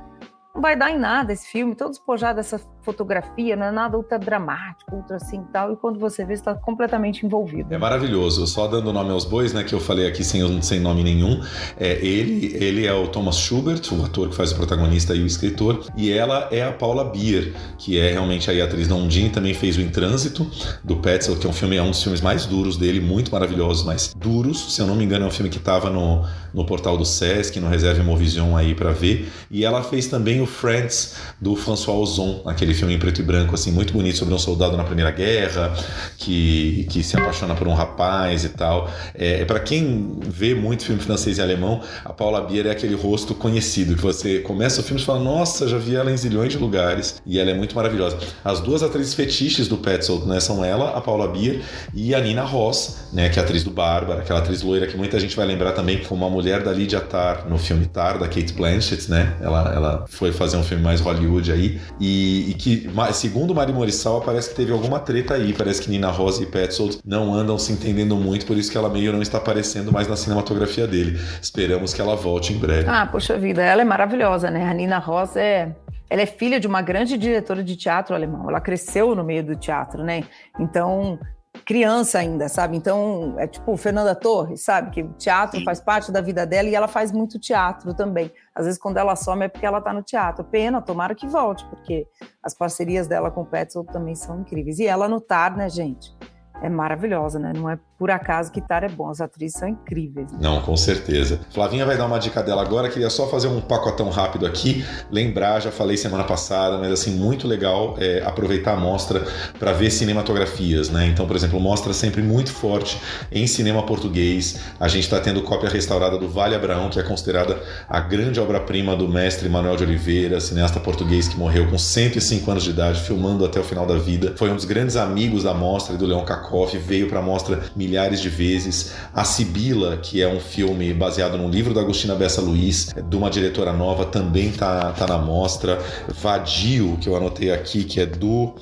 não 0.54 0.62
vai 0.62 0.76
dar 0.76 0.90
em 0.90 0.98
nada 0.98 1.32
esse 1.32 1.46
filme, 1.48 1.74
todo 1.74 1.90
despojado 1.90 2.36
dessa 2.36 2.58
fotografia, 2.84 3.56
não 3.56 3.66
é 3.66 3.72
nada 3.72 3.96
ultra 3.96 4.18
dramático, 4.18 4.94
ultra 4.94 5.16
assim 5.16 5.42
tal, 5.52 5.72
e 5.72 5.76
quando 5.76 5.98
você 5.98 6.24
vê, 6.24 6.34
está 6.34 6.54
completamente 6.54 7.24
envolvido. 7.24 7.72
É 7.72 7.78
maravilhoso, 7.78 8.46
só 8.46 8.66
dando 8.66 8.92
nome 8.92 9.10
aos 9.10 9.24
bois, 9.24 9.52
né, 9.52 9.64
que 9.64 9.74
eu 9.74 9.80
falei 9.80 10.06
aqui 10.06 10.22
sem, 10.22 10.62
sem 10.62 10.80
nome 10.80 11.02
nenhum, 11.02 11.40
é, 11.78 11.92
ele, 12.04 12.54
ele 12.54 12.86
é 12.86 12.92
o 12.92 13.08
Thomas 13.08 13.38
Schubert, 13.38 13.80
o 13.92 14.04
ator 14.04 14.28
que 14.28 14.36
faz 14.36 14.52
o 14.52 14.56
protagonista 14.56 15.14
e 15.14 15.22
o 15.22 15.26
escritor, 15.26 15.84
e 15.96 16.12
ela 16.12 16.48
é 16.50 16.62
a 16.62 16.72
Paula 16.72 17.04
Bier, 17.04 17.54
que 17.78 17.98
é 17.98 18.12
realmente 18.12 18.50
aí 18.50 18.60
a 18.60 18.64
atriz 18.64 18.86
da 18.86 18.94
Undine, 18.94 19.30
também 19.30 19.54
fez 19.54 19.76
o 19.76 19.80
Em 19.80 19.88
Trânsito, 19.88 20.46
do 20.82 20.96
Petzel, 20.96 21.36
que 21.36 21.46
é 21.46 21.50
um 21.50 21.52
filme, 21.52 21.76
é 21.76 21.82
um 21.82 21.90
dos 21.90 22.02
filmes 22.02 22.20
mais 22.20 22.44
duros 22.44 22.76
dele, 22.76 23.00
muito 23.00 23.32
maravilhosos, 23.32 23.84
mas 23.84 24.14
duros, 24.14 24.74
se 24.74 24.80
eu 24.80 24.86
não 24.86 24.94
me 24.94 25.04
engano 25.04 25.24
é 25.24 25.28
um 25.28 25.30
filme 25.30 25.50
que 25.50 25.58
estava 25.58 25.88
no, 25.88 26.24
no 26.52 26.66
portal 26.66 26.98
do 26.98 27.04
Sesc, 27.04 27.58
no 27.58 27.68
Reserve 27.68 28.02
Movision 28.02 28.56
aí 28.56 28.74
para 28.74 28.92
ver, 28.92 29.32
e 29.50 29.64
ela 29.64 29.82
fez 29.82 30.06
também 30.06 30.40
o 30.40 30.46
Friends, 30.46 31.16
do 31.40 31.56
François 31.56 31.98
Ozon, 31.98 32.42
aquele 32.44 32.73
filme 32.74 32.94
em 32.94 32.98
preto 32.98 33.20
e 33.20 33.24
branco, 33.24 33.54
assim, 33.54 33.70
muito 33.72 33.92
bonito 33.92 34.18
sobre 34.18 34.34
um 34.34 34.38
soldado 34.38 34.76
na 34.76 34.84
Primeira 34.84 35.10
Guerra, 35.10 35.72
que, 36.18 36.86
que 36.90 37.02
se 37.02 37.16
apaixona 37.16 37.54
por 37.54 37.66
um 37.68 37.74
rapaz 37.74 38.44
e 38.44 38.50
tal. 38.50 38.90
É, 39.14 39.42
é 39.42 39.44
para 39.44 39.60
quem 39.60 40.18
vê 40.20 40.54
muito 40.54 40.84
filme 40.84 41.00
francês 41.00 41.38
e 41.38 41.42
alemão, 41.42 41.80
a 42.04 42.12
Paula 42.12 42.40
Bier 42.40 42.66
é 42.66 42.70
aquele 42.70 42.94
rosto 42.94 43.34
conhecido, 43.34 43.94
que 43.94 44.02
você 44.02 44.40
começa 44.40 44.80
o 44.80 44.84
filme 44.84 45.00
e 45.00 45.04
fala, 45.04 45.20
nossa, 45.20 45.68
já 45.68 45.78
vi 45.78 45.96
ela 45.96 46.10
em 46.10 46.16
zilhões 46.16 46.52
de 46.52 46.58
lugares, 46.58 47.22
e 47.24 47.38
ela 47.38 47.50
é 47.50 47.54
muito 47.54 47.74
maravilhosa. 47.74 48.18
As 48.44 48.60
duas 48.60 48.82
atrizes 48.82 49.14
fetiches 49.14 49.68
do 49.68 49.76
Petzold, 49.76 50.26
né, 50.26 50.40
são 50.40 50.64
ela, 50.64 50.96
a 50.96 51.00
Paula 51.00 51.28
Bier, 51.28 51.60
e 51.94 52.14
a 52.14 52.20
Nina 52.20 52.42
Ross, 52.42 53.08
né, 53.12 53.28
que 53.28 53.38
é 53.38 53.42
atriz 53.42 53.62
do 53.62 53.70
Bárbara, 53.70 54.20
aquela 54.20 54.40
atriz 54.40 54.62
loira 54.62 54.86
que 54.86 54.96
muita 54.96 55.18
gente 55.20 55.36
vai 55.36 55.46
lembrar 55.46 55.72
também 55.72 56.02
como 56.04 56.24
a 56.24 56.30
mulher 56.30 56.62
da 56.62 56.72
Lydia 56.72 57.00
Tarr 57.00 57.48
no 57.48 57.58
filme 57.58 57.86
Tar, 57.86 58.18
da 58.18 58.26
Kate 58.26 58.52
Blanchett, 58.52 59.10
né? 59.10 59.36
Ela, 59.40 59.72
ela 59.74 60.04
foi 60.08 60.32
fazer 60.32 60.56
um 60.56 60.62
filme 60.62 60.82
mais 60.82 61.00
Hollywood 61.00 61.52
aí, 61.52 61.80
e, 62.00 62.50
e 62.50 62.54
que, 62.64 62.88
segundo 63.12 63.54
Mari 63.54 63.74
Morissal, 63.74 64.22
parece 64.22 64.48
que 64.48 64.56
teve 64.56 64.72
alguma 64.72 64.98
treta 64.98 65.34
aí, 65.34 65.52
parece 65.52 65.82
que 65.82 65.90
Nina 65.90 66.10
Rosa 66.10 66.42
e 66.42 66.46
Petzold 66.46 66.98
não 67.04 67.34
andam 67.34 67.58
se 67.58 67.70
entendendo 67.70 68.16
muito, 68.16 68.46
por 68.46 68.56
isso 68.56 68.72
que 68.72 68.78
ela 68.78 68.88
meio 68.88 69.12
não 69.12 69.20
está 69.20 69.36
aparecendo 69.36 69.92
mais 69.92 70.08
na 70.08 70.16
cinematografia 70.16 70.86
dele. 70.86 71.20
Esperamos 71.42 71.92
que 71.92 72.00
ela 72.00 72.16
volte 72.16 72.54
em 72.54 72.58
breve. 72.58 72.88
Ah, 72.88 73.06
poxa 73.06 73.36
vida, 73.36 73.62
ela 73.62 73.82
é 73.82 73.84
maravilhosa, 73.84 74.50
né? 74.50 74.66
A 74.66 74.72
Nina 74.72 74.98
Rosa 74.98 75.40
é 75.40 75.72
ela 76.08 76.22
é 76.22 76.26
filha 76.26 76.58
de 76.58 76.66
uma 76.66 76.80
grande 76.80 77.18
diretora 77.18 77.62
de 77.62 77.76
teatro 77.76 78.14
alemão. 78.14 78.48
Ela 78.48 78.60
cresceu 78.60 79.14
no 79.14 79.24
meio 79.24 79.44
do 79.44 79.56
teatro, 79.56 80.02
né? 80.02 80.24
Então, 80.58 81.18
criança 81.64 82.18
ainda, 82.18 82.48
sabe? 82.48 82.76
Então, 82.76 83.34
é 83.38 83.46
tipo 83.46 83.76
Fernanda 83.76 84.14
Torres, 84.14 84.62
sabe? 84.62 84.90
Que 84.90 85.02
o 85.02 85.12
teatro 85.14 85.58
Sim. 85.58 85.64
faz 85.64 85.80
parte 85.80 86.12
da 86.12 86.20
vida 86.20 86.46
dela 86.46 86.68
e 86.68 86.74
ela 86.74 86.88
faz 86.88 87.10
muito 87.10 87.38
teatro 87.38 87.94
também. 87.94 88.30
Às 88.54 88.66
vezes, 88.66 88.80
quando 88.80 88.98
ela 88.98 89.16
some, 89.16 89.44
é 89.44 89.48
porque 89.48 89.66
ela 89.66 89.80
tá 89.80 89.92
no 89.92 90.02
teatro. 90.02 90.44
Pena, 90.44 90.80
tomara 90.80 91.14
que 91.14 91.26
volte, 91.26 91.64
porque 91.66 92.06
as 92.42 92.54
parcerias 92.54 93.06
dela 93.06 93.30
com 93.30 93.42
o 93.42 93.46
Petzold 93.46 93.92
também 93.92 94.14
são 94.14 94.40
incríveis. 94.40 94.78
E 94.78 94.86
ela 94.86 95.08
no 95.08 95.20
TAR, 95.20 95.56
né, 95.56 95.68
gente? 95.68 96.14
é 96.62 96.68
maravilhosa, 96.68 97.38
né? 97.38 97.52
Não 97.54 97.68
é 97.68 97.78
por 98.04 98.10
acaso 98.10 98.52
Tara 98.68 98.84
é 98.84 98.88
bom, 98.90 99.08
as 99.08 99.22
atrizes 99.22 99.58
são 99.58 99.66
incríveis. 99.66 100.28
Não, 100.38 100.60
com 100.60 100.76
certeza. 100.76 101.40
Flavinha 101.50 101.86
vai 101.86 101.96
dar 101.96 102.04
uma 102.04 102.18
dica 102.18 102.42
dela 102.42 102.60
agora, 102.60 102.90
queria 102.90 103.08
só 103.08 103.26
fazer 103.28 103.48
um 103.48 103.62
pacotão 103.62 104.10
rápido 104.10 104.44
aqui, 104.44 104.84
lembrar, 105.10 105.60
já 105.60 105.70
falei 105.70 105.96
semana 105.96 106.22
passada, 106.22 106.76
mas 106.76 106.92
assim, 106.92 107.12
muito 107.12 107.48
legal 107.48 107.96
é, 107.98 108.22
aproveitar 108.22 108.74
a 108.74 108.76
mostra 108.76 109.26
para 109.58 109.72
ver 109.72 109.90
cinematografias, 109.90 110.90
né? 110.90 111.06
Então, 111.06 111.26
por 111.26 111.34
exemplo, 111.34 111.58
mostra 111.58 111.94
sempre 111.94 112.20
muito 112.20 112.52
forte 112.52 113.00
em 113.32 113.46
cinema 113.46 113.82
português. 113.86 114.60
A 114.78 114.86
gente 114.86 115.04
está 115.04 115.18
tendo 115.18 115.40
cópia 115.40 115.70
restaurada 115.70 116.18
do 116.18 116.28
Vale 116.28 116.54
Abraão, 116.54 116.90
que 116.90 117.00
é 117.00 117.02
considerada 117.02 117.58
a 117.88 118.00
grande 118.00 118.38
obra-prima 118.38 118.94
do 118.94 119.08
mestre 119.08 119.48
Manuel 119.48 119.78
de 119.78 119.84
Oliveira, 119.84 120.40
cineasta 120.40 120.78
português 120.78 121.26
que 121.26 121.38
morreu 121.38 121.70
com 121.70 121.78
105 121.78 122.50
anos 122.50 122.64
de 122.64 122.70
idade, 122.70 123.00
filmando 123.00 123.46
até 123.46 123.58
o 123.58 123.64
final 123.64 123.86
da 123.86 123.96
vida. 123.96 124.34
Foi 124.36 124.50
um 124.50 124.56
dos 124.56 124.66
grandes 124.66 124.94
amigos 124.94 125.44
da 125.44 125.54
mostra 125.54 125.94
e 125.94 125.98
do 125.98 126.04
Leão 126.04 126.22
Cacó 126.22 126.66
veio 126.66 127.08
para 127.08 127.20
a 127.20 127.22
mostra 127.22 127.62
milhares 127.74 127.93
de 127.94 128.28
vezes. 128.28 128.92
A 129.14 129.24
Sibila, 129.24 129.96
que 129.96 130.20
é 130.20 130.28
um 130.28 130.40
filme 130.40 130.92
baseado 130.92 131.38
num 131.38 131.48
livro 131.48 131.72
da 131.72 131.80
Agostina 131.80 132.14
Bessa 132.14 132.40
Luiz, 132.40 132.94
de 133.08 133.16
uma 133.16 133.30
diretora 133.30 133.72
nova, 133.72 134.04
também 134.04 134.50
tá, 134.50 134.92
tá 134.92 135.06
na 135.06 135.18
mostra. 135.18 135.78
Vadio, 136.08 136.98
que 137.00 137.08
eu 137.08 137.16
anotei 137.16 137.52
aqui, 137.52 137.84
que 137.84 138.00
é 138.00 138.06
do 138.06 138.54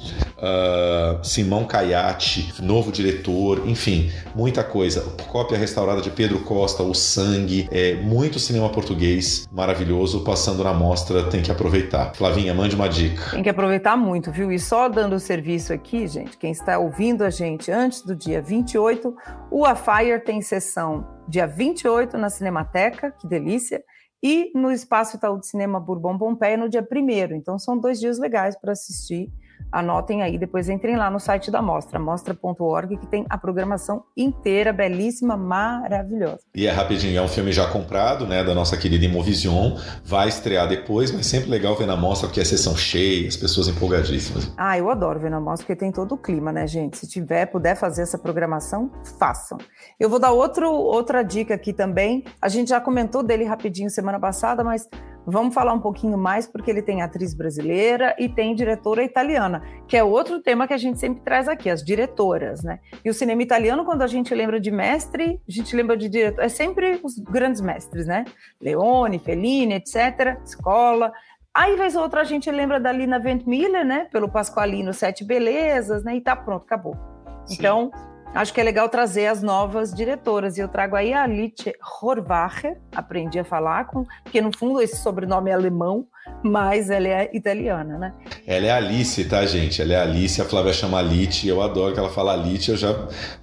uh, 0.42 1.18
Simão 1.23 1.64
Caiate, 1.64 2.53
novo 2.61 2.92
diretor, 2.92 3.62
enfim, 3.66 4.11
muita 4.35 4.62
coisa. 4.62 5.01
Cópia 5.29 5.57
restaurada 5.57 6.01
de 6.01 6.11
Pedro 6.11 6.40
Costa, 6.40 6.83
O 6.83 6.95
Sangue, 6.95 7.68
é, 7.71 7.95
muito 7.95 8.38
cinema 8.38 8.68
português 8.68 9.49
maravilhoso 9.51 10.21
passando 10.21 10.62
na 10.64 10.73
mostra, 10.73 11.25
tem 11.25 11.42
que 11.42 11.51
aproveitar. 11.51 12.12
Flavinha, 12.14 12.55
mande 12.55 12.75
uma 12.75 12.88
dica. 12.88 13.31
Tem 13.31 13.42
que 13.42 13.49
aproveitar 13.49 13.97
muito, 13.97 14.31
viu? 14.31 14.53
E 14.53 14.59
só 14.59 14.88
dando 14.88 15.14
o 15.14 15.21
serviço 15.21 15.73
aqui, 15.73 16.07
gente, 16.07 16.37
quem 16.37 16.51
está 16.51 16.79
ouvindo 16.79 17.23
a 17.23 17.31
gente 17.31 17.71
antes 17.71 18.03
do 18.03 18.14
dia 18.14 18.40
28, 18.40 19.12
o 19.51 19.64
A 19.64 19.75
Fire 19.75 20.20
tem 20.25 20.40
sessão 20.40 21.07
dia 21.29 21.46
28 21.46 22.16
na 22.18 22.29
Cinemateca, 22.29 23.11
que 23.12 23.27
delícia, 23.27 23.83
e 24.22 24.53
no 24.55 24.70
Espaço 24.70 25.16
Itaú 25.16 25.38
de 25.38 25.48
Cinema 25.48 25.81
Bourbon 25.81 26.16
Pompeia 26.16 26.57
no 26.57 26.68
dia 26.68 26.87
1 26.90 27.35
Então 27.35 27.59
são 27.59 27.79
dois 27.79 27.98
dias 27.98 28.18
legais 28.18 28.57
para 28.59 28.72
assistir 28.72 29.33
Anotem 29.70 30.22
aí, 30.22 30.38
depois 30.38 30.68
entrem 30.68 30.96
lá 30.96 31.11
no 31.11 31.20
site 31.20 31.51
da 31.51 31.62
Mostra, 31.62 31.98
mostra.org, 31.98 32.96
que 32.96 33.07
tem 33.07 33.25
a 33.29 33.38
programação 33.38 34.05
inteira, 34.16 34.72
belíssima, 34.72 35.37
maravilhosa. 35.37 36.40
E 36.55 36.66
é 36.66 36.70
rapidinho, 36.70 37.18
é 37.18 37.22
um 37.22 37.29
filme 37.29 37.53
já 37.53 37.66
comprado, 37.68 38.27
né, 38.27 38.42
da 38.42 38.55
nossa 38.55 38.77
querida 38.77 39.05
Imovision, 39.05 39.79
vai 40.05 40.29
estrear 40.29 40.68
depois, 40.68 41.11
mas 41.11 41.27
sempre 41.27 41.51
legal 41.51 41.77
ver 41.77 41.87
na 41.87 41.96
Mostra, 41.96 42.29
porque 42.29 42.40
é 42.40 42.44
sessão 42.44 42.77
cheia, 42.77 43.29
as 43.29 43.37
pessoas 43.37 43.68
empolgadíssimas. 43.68 44.53
Ah, 44.57 44.79
eu 44.79 44.90
adoro 44.90 45.20
ver 45.20 45.31
na 45.31 45.40
Mostra, 45.40 45.66
porque 45.66 45.79
tem 45.79 45.92
todo 45.92 46.14
o 46.14 46.18
clima, 46.18 46.53
né, 46.53 46.66
gente? 46.66 46.98
Se 46.98 47.09
tiver, 47.09 47.46
puder 47.46 47.77
fazer 47.77 48.03
essa 48.03 48.18
programação, 48.18 48.90
façam. 49.18 49.59
Eu 49.98 50.09
vou 50.09 50.18
dar 50.18 50.33
outro, 50.33 50.70
outra 50.70 51.22
dica 51.22 51.55
aqui 51.55 51.72
também, 51.72 52.25
a 52.40 52.48
gente 52.48 52.68
já 52.68 52.81
comentou 52.81 53.22
dele 53.22 53.44
rapidinho 53.44 53.90
semana 53.90 54.18
passada, 54.18 54.62
mas 54.62 54.88
Vamos 55.25 55.55
falar 55.55 55.73
um 55.73 55.81
pouquinho 55.81 56.19
mais 56.19 56.47
porque 56.47 56.71
ele 56.71 56.83
tem 56.83 57.03
atriz 57.03 57.35
brasileira 57.35 58.15
e 58.19 58.29
tem 58.29 58.55
diretora 58.55 59.05
italiana, 59.05 59.63
que 59.87 59.97
é 59.97 60.03
outro 60.03 60.41
tema 60.41 60.67
que 60.67 60.75
a 60.75 60.79
gente 60.79 60.99
sempre 60.99 61.23
traz 61.23 61.49
aqui, 61.49 61.71
as 61.71 61.85
diretoras, 61.85 62.63
né? 62.63 62.81
E 63.05 63.11
o 63.11 63.15
cinema 63.15 63.43
italiano, 63.43 63.85
quando 63.85 64.03
a 64.03 64.07
gente 64.07 64.35
lembra 64.35 64.59
de 64.59 64.71
mestre, 64.71 65.41
a 65.49 65.53
gente 65.53 65.75
lembra 65.77 65.97
de 65.97 66.09
diretor, 66.09 66.43
é 66.43 66.49
sempre 66.49 67.01
os 67.03 67.19
grandes 67.19 67.61
mestres, 67.61 68.07
né? 68.07 68.25
Leone, 68.61 69.19
Fellini, 69.19 69.75
etc., 69.75 70.39
escola. 70.45 71.13
Aí, 71.55 71.77
vez 71.77 71.95
ou 71.95 72.03
outra, 72.03 72.23
a 72.23 72.25
gente 72.25 72.51
lembra 72.51 72.81
da 72.81 72.91
Lina 72.91 73.19
Ventmiller, 73.19 73.85
né? 73.85 74.09
Pelo 74.11 74.29
Pasqualino 74.29 74.93
Sete 74.93 75.23
Belezas, 75.23 76.03
né? 76.03 76.17
E 76.17 76.21
tá 76.21 76.35
pronto, 76.35 76.65
acabou. 76.65 76.97
Sim. 77.45 77.57
Então, 77.59 77.91
Acho 78.35 78.55
que 78.55 78.61
é 78.62 78.64
legal 78.64 78.88
trazer 78.88 79.27
as 79.27 79.42
novas 79.42 79.92
diretoras. 79.92 80.57
E 80.57 80.61
eu 80.61 80.68
trago 80.68 80.97
aí 80.97 81.12
a 81.12 81.25
Alice 81.25 81.71
Horvacher, 82.01 82.81
aprendi 82.97 83.38
a 83.38 83.45
falar 83.45 83.85
com, 83.85 84.07
porque 84.25 84.40
no 84.40 84.57
fundo 84.57 84.81
esse 84.81 84.97
sobrenome 84.97 85.51
é 85.51 85.55
alemão, 85.55 86.07
mas 86.43 86.91
ela 86.91 87.09
é 87.09 87.31
italiana, 87.33 87.99
né? 87.99 88.13
Ela 88.47 88.67
é 88.67 88.71
Alice, 88.71 89.25
tá, 89.25 89.45
gente? 89.47 89.81
Ela 89.81 89.95
é 89.95 89.97
Alice, 89.97 90.41
a 90.41 90.45
Flávia 90.45 90.73
chama 90.73 90.99
Alice, 90.99 91.47
eu 91.47 91.63
adoro 91.63 91.93
que 91.93 91.99
ela 91.99 92.11
fala 92.11 92.33
Alice, 92.33 92.71
eu 92.71 92.77
já, 92.77 92.93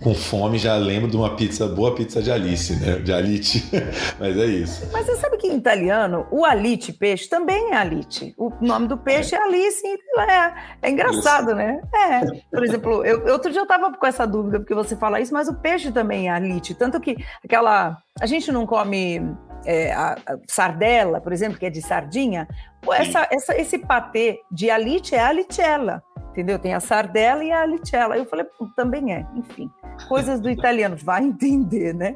com 0.01 0.13
fome, 0.13 0.57
já 0.57 0.75
lembro 0.75 1.09
de 1.09 1.15
uma 1.15 1.35
pizza, 1.35 1.67
boa 1.67 1.95
pizza 1.95 2.21
de 2.21 2.31
Alice, 2.31 2.75
né? 2.75 2.99
De 2.99 3.13
Alice, 3.13 3.63
mas 4.19 4.37
é 4.37 4.45
isso. 4.45 4.89
Mas 4.91 5.05
você 5.05 5.15
sabe 5.15 5.37
que 5.37 5.47
em 5.47 5.57
italiano, 5.57 6.27
o 6.31 6.43
Alice 6.43 6.91
peixe 6.93 7.29
também 7.29 7.71
é 7.71 7.77
Alice. 7.77 8.33
O 8.37 8.51
nome 8.61 8.87
do 8.87 8.97
peixe 8.97 9.35
é, 9.35 9.39
é 9.39 9.43
Alice, 9.43 9.87
é, 9.87 10.53
é 10.81 10.89
engraçado, 10.89 11.47
isso. 11.47 11.55
né? 11.55 11.81
É, 11.93 12.21
por 12.51 12.63
exemplo, 12.63 13.05
eu, 13.05 13.31
outro 13.33 13.51
dia 13.51 13.61
eu 13.61 13.67
tava 13.67 13.93
com 13.93 14.05
essa 14.05 14.25
dúvida, 14.25 14.59
porque 14.59 14.73
você 14.73 14.95
fala 14.95 15.19
isso, 15.19 15.33
mas 15.33 15.47
o 15.47 15.55
peixe 15.55 15.91
também 15.91 16.27
é 16.27 16.31
Alice, 16.31 16.73
tanto 16.75 16.99
que 16.99 17.15
aquela... 17.43 17.97
A 18.19 18.25
gente 18.25 18.51
não 18.51 18.65
come 18.65 19.21
é, 19.65 19.91
a, 19.91 20.13
a 20.13 20.37
sardela, 20.47 21.19
por 21.21 21.33
exemplo, 21.33 21.57
que 21.57 21.65
é 21.65 21.69
de 21.69 21.81
sardinha, 21.81 22.47
essa, 22.93 23.27
essa, 23.31 23.57
esse 23.57 23.77
patê 23.77 24.39
de 24.51 24.69
alite 24.69 25.13
é 25.13 25.19
alicella, 25.19 26.01
entendeu? 26.31 26.57
Tem 26.57 26.73
a 26.73 26.79
sardela 26.79 27.43
e 27.43 27.51
a 27.51 27.61
alicella. 27.61 28.17
Eu 28.17 28.25
falei, 28.25 28.45
também 28.75 29.13
é, 29.13 29.25
enfim. 29.35 29.69
Coisas 30.07 30.39
do 30.39 30.49
italiano, 30.49 30.95
vai 30.95 31.23
entender, 31.23 31.93
né? 31.93 32.15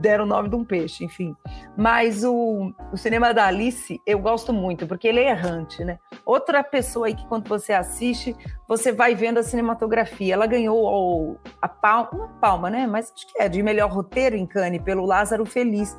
Deram 0.00 0.24
o 0.24 0.26
nome 0.26 0.48
de 0.48 0.56
um 0.56 0.64
peixe, 0.64 1.04
enfim. 1.04 1.36
Mas 1.76 2.24
o, 2.24 2.72
o 2.90 2.96
cinema 2.96 3.34
da 3.34 3.46
Alice 3.46 4.00
eu 4.06 4.18
gosto 4.18 4.52
muito, 4.52 4.86
porque 4.86 5.06
ele 5.06 5.20
é 5.20 5.30
errante, 5.30 5.84
né? 5.84 5.98
Outra 6.24 6.64
pessoa 6.64 7.06
aí 7.06 7.14
que 7.14 7.26
quando 7.26 7.46
você 7.46 7.72
assiste, 7.74 8.34
você 8.66 8.90
vai 8.90 9.14
vendo 9.14 9.38
a 9.38 9.42
cinematografia. 9.42 10.34
Ela 10.34 10.46
ganhou 10.46 11.38
a 11.60 11.68
palma, 11.68 12.10
uma 12.12 12.28
palma, 12.40 12.70
né? 12.70 12.86
Mas 12.86 13.12
acho 13.14 13.26
que 13.26 13.42
é 13.42 13.48
de 13.48 13.62
melhor 13.62 13.90
roteiro 13.90 14.36
em 14.36 14.46
Cannes 14.46 14.82
pelo 14.82 15.04
Lázaro 15.04 15.44
Feliz 15.44 15.96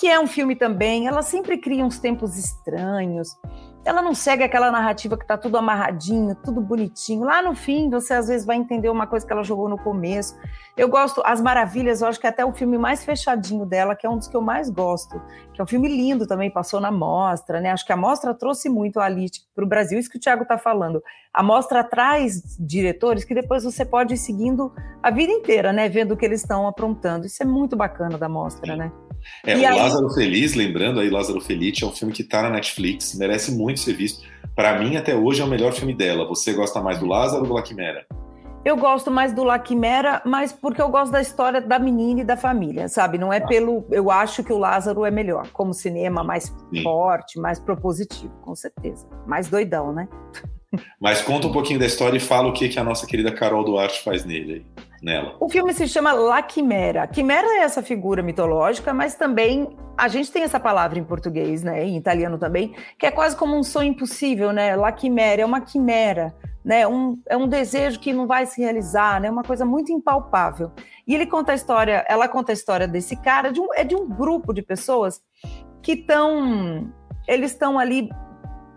que 0.00 0.08
é 0.08 0.18
um 0.18 0.26
filme 0.26 0.56
também, 0.56 1.06
ela 1.06 1.20
sempre 1.20 1.58
cria 1.58 1.84
uns 1.84 1.98
tempos 1.98 2.38
estranhos. 2.38 3.36
Ela 3.84 4.00
não 4.00 4.14
segue 4.14 4.42
aquela 4.42 4.70
narrativa 4.70 5.16
que 5.16 5.26
tá 5.26 5.36
tudo 5.36 5.58
amarradinho, 5.58 6.34
tudo 6.42 6.58
bonitinho. 6.58 7.22
Lá 7.22 7.42
no 7.42 7.54
fim, 7.54 7.90
você 7.90 8.14
às 8.14 8.28
vezes 8.28 8.46
vai 8.46 8.56
entender 8.56 8.88
uma 8.88 9.06
coisa 9.06 9.26
que 9.26 9.32
ela 9.32 9.42
jogou 9.42 9.68
no 9.68 9.76
começo. 9.76 10.38
Eu 10.74 10.88
gosto, 10.88 11.22
As 11.22 11.42
Maravilhas, 11.42 12.00
eu 12.00 12.08
acho 12.08 12.18
que 12.18 12.26
é 12.26 12.30
até 12.30 12.42
o 12.42 12.52
filme 12.52 12.78
mais 12.78 13.04
fechadinho 13.04 13.66
dela, 13.66 13.94
que 13.94 14.06
é 14.06 14.10
um 14.10 14.16
dos 14.16 14.26
que 14.26 14.34
eu 14.34 14.40
mais 14.40 14.70
gosto. 14.70 15.20
Que 15.52 15.60
é 15.60 15.64
um 15.64 15.66
filme 15.66 15.86
lindo 15.88 16.26
também, 16.26 16.50
passou 16.50 16.80
na 16.80 16.90
mostra, 16.90 17.60
né? 17.60 17.70
Acho 17.70 17.84
que 17.84 17.92
a 17.92 17.96
mostra 17.96 18.32
trouxe 18.32 18.70
muito 18.70 19.00
a 19.00 19.04
Alice 19.04 19.42
para 19.54 19.64
o 19.64 19.68
Brasil, 19.68 19.98
isso 19.98 20.08
que 20.08 20.16
o 20.16 20.20
Thiago 20.20 20.44
está 20.44 20.56
falando. 20.56 21.02
A 21.32 21.42
mostra 21.42 21.84
traz 21.84 22.56
diretores 22.58 23.22
que 23.22 23.34
depois 23.34 23.64
você 23.64 23.84
pode 23.84 24.14
ir 24.14 24.18
seguindo 24.18 24.72
a 25.02 25.10
vida 25.10 25.30
inteira, 25.30 25.74
né? 25.74 25.90
Vendo 25.90 26.12
o 26.12 26.16
que 26.16 26.24
eles 26.24 26.40
estão 26.40 26.66
aprontando. 26.66 27.26
Isso 27.26 27.42
é 27.42 27.46
muito 27.46 27.76
bacana 27.76 28.16
da 28.16 28.30
mostra, 28.30 28.74
né? 28.76 28.90
É, 29.44 29.56
e 29.56 29.62
o 29.62 29.68
aí... 29.68 29.78
Lázaro 29.78 30.10
Feliz, 30.10 30.54
lembrando 30.54 31.00
aí, 31.00 31.10
Lázaro 31.10 31.40
Feliz 31.40 31.80
é 31.82 31.86
um 31.86 31.92
filme 31.92 32.12
que 32.12 32.22
está 32.22 32.42
na 32.42 32.50
Netflix, 32.50 33.14
merece 33.14 33.52
muito 33.52 33.80
ser 33.80 33.94
visto. 33.94 34.24
Para 34.54 34.78
mim, 34.78 34.96
até 34.96 35.14
hoje, 35.14 35.40
é 35.40 35.44
o 35.44 35.48
melhor 35.48 35.72
filme 35.72 35.94
dela. 35.94 36.26
Você 36.26 36.52
gosta 36.52 36.80
mais 36.80 36.98
do 36.98 37.06
Lázaro 37.06 37.42
ou 37.42 37.48
do 37.48 37.54
Laquimera? 37.54 38.04
Eu 38.62 38.76
gosto 38.76 39.10
mais 39.10 39.32
do 39.32 39.42
Laquimera, 39.42 40.20
mas 40.26 40.52
porque 40.52 40.82
eu 40.82 40.88
gosto 40.90 41.10
da 41.10 41.20
história 41.22 41.62
da 41.62 41.78
menina 41.78 42.20
e 42.20 42.24
da 42.24 42.36
família, 42.36 42.88
sabe? 42.88 43.16
Não 43.16 43.32
é 43.32 43.38
ah. 43.38 43.46
pelo. 43.46 43.86
Eu 43.90 44.10
acho 44.10 44.44
que 44.44 44.52
o 44.52 44.58
Lázaro 44.58 45.04
é 45.04 45.10
melhor, 45.10 45.48
como 45.52 45.72
cinema 45.72 46.22
mais 46.22 46.54
Sim. 46.72 46.82
forte, 46.82 47.38
mais 47.38 47.58
propositivo, 47.58 48.34
com 48.42 48.54
certeza. 48.54 49.08
Mais 49.26 49.48
doidão, 49.48 49.94
né? 49.94 50.06
Mas 51.00 51.22
conta 51.22 51.46
um 51.46 51.52
pouquinho 51.52 51.78
da 51.78 51.86
história 51.86 52.18
e 52.18 52.20
fala 52.20 52.48
o 52.48 52.52
que, 52.52 52.68
que 52.68 52.78
a 52.78 52.84
nossa 52.84 53.06
querida 53.06 53.32
Carol 53.32 53.64
Duarte 53.64 54.04
faz 54.04 54.24
nele 54.24 54.52
aí 54.52 54.89
nela? 55.02 55.36
O 55.40 55.48
filme 55.48 55.72
se 55.72 55.86
chama 55.88 56.12
La 56.12 56.42
Quimera. 56.42 57.06
Quimera 57.06 57.46
é 57.46 57.62
essa 57.62 57.82
figura 57.82 58.22
mitológica, 58.22 58.92
mas 58.92 59.14
também 59.14 59.76
a 59.96 60.08
gente 60.08 60.30
tem 60.30 60.42
essa 60.42 60.58
palavra 60.58 60.98
em 60.98 61.04
português, 61.04 61.62
né, 61.62 61.84
em 61.84 61.96
italiano 61.96 62.38
também, 62.38 62.74
que 62.98 63.06
é 63.06 63.10
quase 63.10 63.36
como 63.36 63.56
um 63.56 63.62
sonho 63.62 63.90
impossível, 63.90 64.52
né? 64.52 64.74
La 64.74 64.92
Quimera 64.92 65.42
é 65.42 65.44
uma 65.44 65.60
quimera, 65.60 66.34
né? 66.64 66.86
Um, 66.86 67.20
é 67.28 67.36
um 67.36 67.48
desejo 67.48 68.00
que 68.00 68.12
não 68.12 68.26
vai 68.26 68.46
se 68.46 68.60
realizar, 68.60 69.20
né? 69.20 69.30
Uma 69.30 69.42
coisa 69.42 69.64
muito 69.64 69.92
impalpável. 69.92 70.72
E 71.06 71.14
ele 71.14 71.26
conta 71.26 71.52
a 71.52 71.54
história, 71.54 72.04
ela 72.08 72.28
conta 72.28 72.52
a 72.52 72.54
história 72.54 72.88
desse 72.88 73.16
cara, 73.16 73.52
de 73.52 73.60
um, 73.60 73.68
é 73.74 73.84
de 73.84 73.94
um 73.94 74.08
grupo 74.08 74.52
de 74.52 74.62
pessoas 74.62 75.20
que 75.82 75.92
estão, 75.92 76.90
eles 77.26 77.52
estão 77.52 77.78
ali 77.78 78.08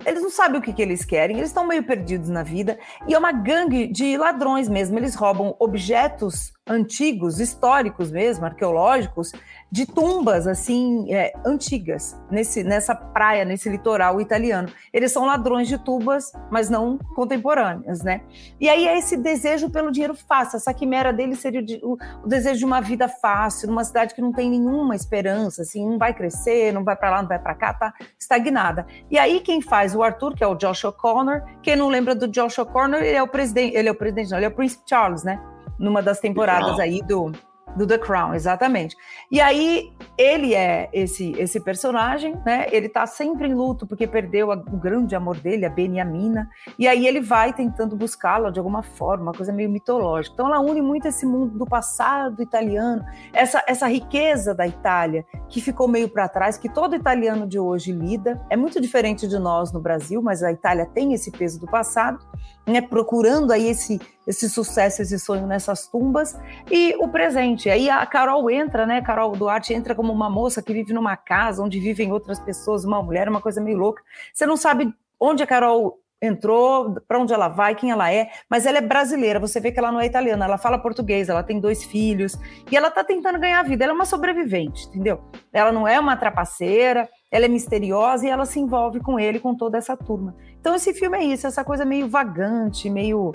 eles 0.05 0.21
não 0.21 0.29
sabem 0.29 0.59
o 0.59 0.61
que, 0.61 0.73
que 0.73 0.81
eles 0.81 1.05
querem, 1.05 1.37
eles 1.37 1.49
estão 1.49 1.65
meio 1.65 1.83
perdidos 1.83 2.29
na 2.29 2.43
vida, 2.43 2.77
e 3.07 3.13
é 3.13 3.17
uma 3.17 3.31
gangue 3.31 3.87
de 3.87 4.17
ladrões 4.17 4.67
mesmo. 4.67 4.97
Eles 4.97 5.15
roubam 5.15 5.55
objetos 5.59 6.53
antigos, 6.67 7.39
históricos 7.39 8.09
mesmo, 8.09 8.45
arqueológicos, 8.45 9.31
de 9.69 9.85
tumbas 9.85 10.47
assim 10.47 11.11
é, 11.11 11.33
antigas 11.45 12.15
nesse, 12.29 12.63
nessa 12.63 12.95
praia, 12.95 13.43
nesse 13.43 13.67
litoral 13.69 14.21
italiano. 14.21 14.69
Eles 14.93 15.11
são 15.11 15.25
ladrões 15.25 15.67
de 15.67 15.77
tubas, 15.77 16.31
mas 16.49 16.69
não 16.69 16.97
contemporâneas, 17.15 18.01
né? 18.01 18.21
E 18.61 18.69
aí 18.69 18.87
é 18.87 18.97
esse 18.97 19.17
desejo 19.17 19.69
pelo 19.69 19.91
dinheiro 19.91 20.15
fácil. 20.15 20.57
Essa 20.57 20.73
quimera 20.73 21.11
dele 21.11 21.35
seria 21.35 21.61
o, 21.81 21.97
o 22.23 22.27
desejo 22.27 22.59
de 22.59 22.65
uma 22.65 22.79
vida 22.79 23.09
fácil, 23.09 23.67
numa 23.67 23.83
cidade 23.83 24.13
que 24.13 24.21
não 24.21 24.31
tem 24.31 24.49
nenhuma 24.49 24.95
esperança, 24.95 25.63
assim, 25.63 25.85
não 25.89 25.97
vai 25.97 26.13
crescer, 26.13 26.71
não 26.71 26.83
vai 26.83 26.95
para 26.95 27.09
lá, 27.09 27.21
não 27.21 27.29
vai 27.29 27.39
para 27.39 27.55
cá, 27.55 27.73
tá 27.73 27.93
estagnada. 28.17 28.85
E 29.11 29.17
aí 29.17 29.41
quem 29.41 29.61
faz 29.61 29.95
o 29.95 30.03
Arthur, 30.03 30.35
que 30.35 30.43
é 30.43 30.47
o 30.47 30.55
Josh 30.55 30.85
O'Connor, 30.85 31.41
quem 31.61 31.75
não 31.75 31.89
lembra 31.89 32.15
do 32.15 32.27
Josh 32.27 32.57
O'Connor, 32.59 33.01
ele 33.01 33.17
é 33.17 33.23
o 33.23 33.27
presidente, 33.27 33.75
ele 33.75 33.89
é 33.89 33.91
o 33.91 33.95
presidente, 33.95 34.29
não, 34.29 34.37
ele 34.37 34.45
é 34.45 34.49
o 34.49 34.55
Príncipe 34.55 34.83
Charles, 34.87 35.23
né? 35.23 35.41
Numa 35.79 36.01
das 36.01 36.19
temporadas 36.19 36.79
aí 36.79 37.01
do 37.01 37.31
do 37.75 37.87
The 37.87 37.97
Crown, 37.97 38.33
exatamente. 38.33 38.95
E 39.31 39.41
aí 39.41 39.91
ele 40.17 40.53
é 40.53 40.89
esse 40.93 41.31
esse 41.37 41.59
personagem, 41.59 42.35
né? 42.45 42.67
Ele 42.71 42.87
tá 42.87 43.05
sempre 43.05 43.47
em 43.47 43.53
luto 43.53 43.87
porque 43.87 44.07
perdeu 44.07 44.51
a, 44.51 44.55
o 44.55 44.77
grande 44.77 45.15
amor 45.15 45.37
dele, 45.37 45.65
a 45.65 45.69
Beniamina, 45.69 46.49
e 46.77 46.87
aí 46.87 47.07
ele 47.07 47.19
vai 47.19 47.53
tentando 47.53 47.95
buscá-la 47.95 48.49
de 48.49 48.59
alguma 48.59 48.83
forma, 48.83 49.23
uma 49.23 49.33
coisa 49.33 49.51
meio 49.51 49.69
mitológica. 49.69 50.33
Então 50.33 50.47
ela 50.47 50.59
une 50.59 50.81
muito 50.81 51.07
esse 51.07 51.25
mundo 51.25 51.57
do 51.57 51.65
passado 51.65 52.41
italiano, 52.41 53.03
essa 53.31 53.63
essa 53.67 53.87
riqueza 53.87 54.53
da 54.53 54.67
Itália 54.67 55.25
que 55.49 55.61
ficou 55.61 55.87
meio 55.87 56.09
para 56.09 56.27
trás, 56.27 56.57
que 56.57 56.69
todo 56.69 56.95
italiano 56.95 57.47
de 57.47 57.59
hoje 57.59 57.91
lida. 57.91 58.43
É 58.49 58.55
muito 58.55 58.79
diferente 58.79 59.27
de 59.27 59.39
nós 59.39 59.71
no 59.71 59.79
Brasil, 59.79 60.21
mas 60.21 60.43
a 60.43 60.51
Itália 60.51 60.85
tem 60.85 61.13
esse 61.13 61.31
peso 61.31 61.59
do 61.59 61.67
passado, 61.67 62.19
né? 62.67 62.81
Procurando 62.81 63.51
aí 63.51 63.67
esse 63.67 63.99
esse 64.25 64.49
sucesso, 64.49 65.01
esse 65.01 65.19
sonho 65.19 65.45
nessas 65.45 65.87
tumbas 65.87 66.37
e 66.71 66.95
o 66.99 67.07
presente. 67.07 67.69
Aí 67.69 67.89
a 67.89 68.05
Carol 68.05 68.49
entra, 68.49 68.85
né? 68.85 69.01
Carol 69.01 69.33
Duarte 69.33 69.73
entra 69.73 69.93
como 69.93 70.11
uma 70.11 70.29
moça 70.29 70.61
que 70.61 70.73
vive 70.73 70.93
numa 70.93 71.15
casa 71.17 71.63
onde 71.63 71.79
vivem 71.79 72.11
outras 72.11 72.39
pessoas, 72.39 72.85
uma 72.85 73.01
mulher, 73.01 73.27
uma 73.27 73.41
coisa 73.41 73.61
meio 73.61 73.77
louca. 73.77 74.03
Você 74.33 74.45
não 74.45 74.57
sabe 74.57 74.93
onde 75.19 75.43
a 75.43 75.47
Carol 75.47 75.99
entrou, 76.25 76.95
para 77.05 77.19
onde 77.19 77.33
ela 77.33 77.49
vai, 77.49 77.75
quem 77.75 77.91
ela 77.91 78.11
é, 78.11 78.29
mas 78.49 78.65
ela 78.65 78.77
é 78.77 78.81
brasileira. 78.81 79.41
Você 79.41 79.59
vê 79.59 79.73
que 79.73 79.79
ela 79.79 79.91
não 79.91 79.99
é 79.99 80.05
italiana, 80.05 80.45
ela 80.45 80.57
fala 80.57 80.79
português, 80.79 81.27
ela 81.27 81.43
tem 81.43 81.59
dois 81.59 81.83
filhos 81.83 82.37
e 82.71 82.77
ela 82.77 82.87
está 82.87 83.03
tentando 83.03 83.37
ganhar 83.37 83.61
vida. 83.63 83.83
Ela 83.83 83.91
é 83.91 83.95
uma 83.95 84.05
sobrevivente, 84.05 84.87
entendeu? 84.87 85.21
Ela 85.51 85.73
não 85.73 85.85
é 85.85 85.99
uma 85.99 86.15
trapaceira, 86.15 87.09
ela 87.29 87.45
é 87.45 87.49
misteriosa 87.49 88.25
e 88.25 88.29
ela 88.29 88.45
se 88.45 88.57
envolve 88.57 89.01
com 89.01 89.19
ele, 89.19 89.37
com 89.37 89.53
toda 89.53 89.77
essa 89.77 89.97
turma. 89.97 90.33
Então 90.61 90.73
esse 90.73 90.93
filme 90.93 91.17
é 91.17 91.23
isso, 91.25 91.45
essa 91.45 91.63
coisa 91.63 91.83
meio 91.83 92.07
vagante, 92.07 92.89
meio 92.89 93.33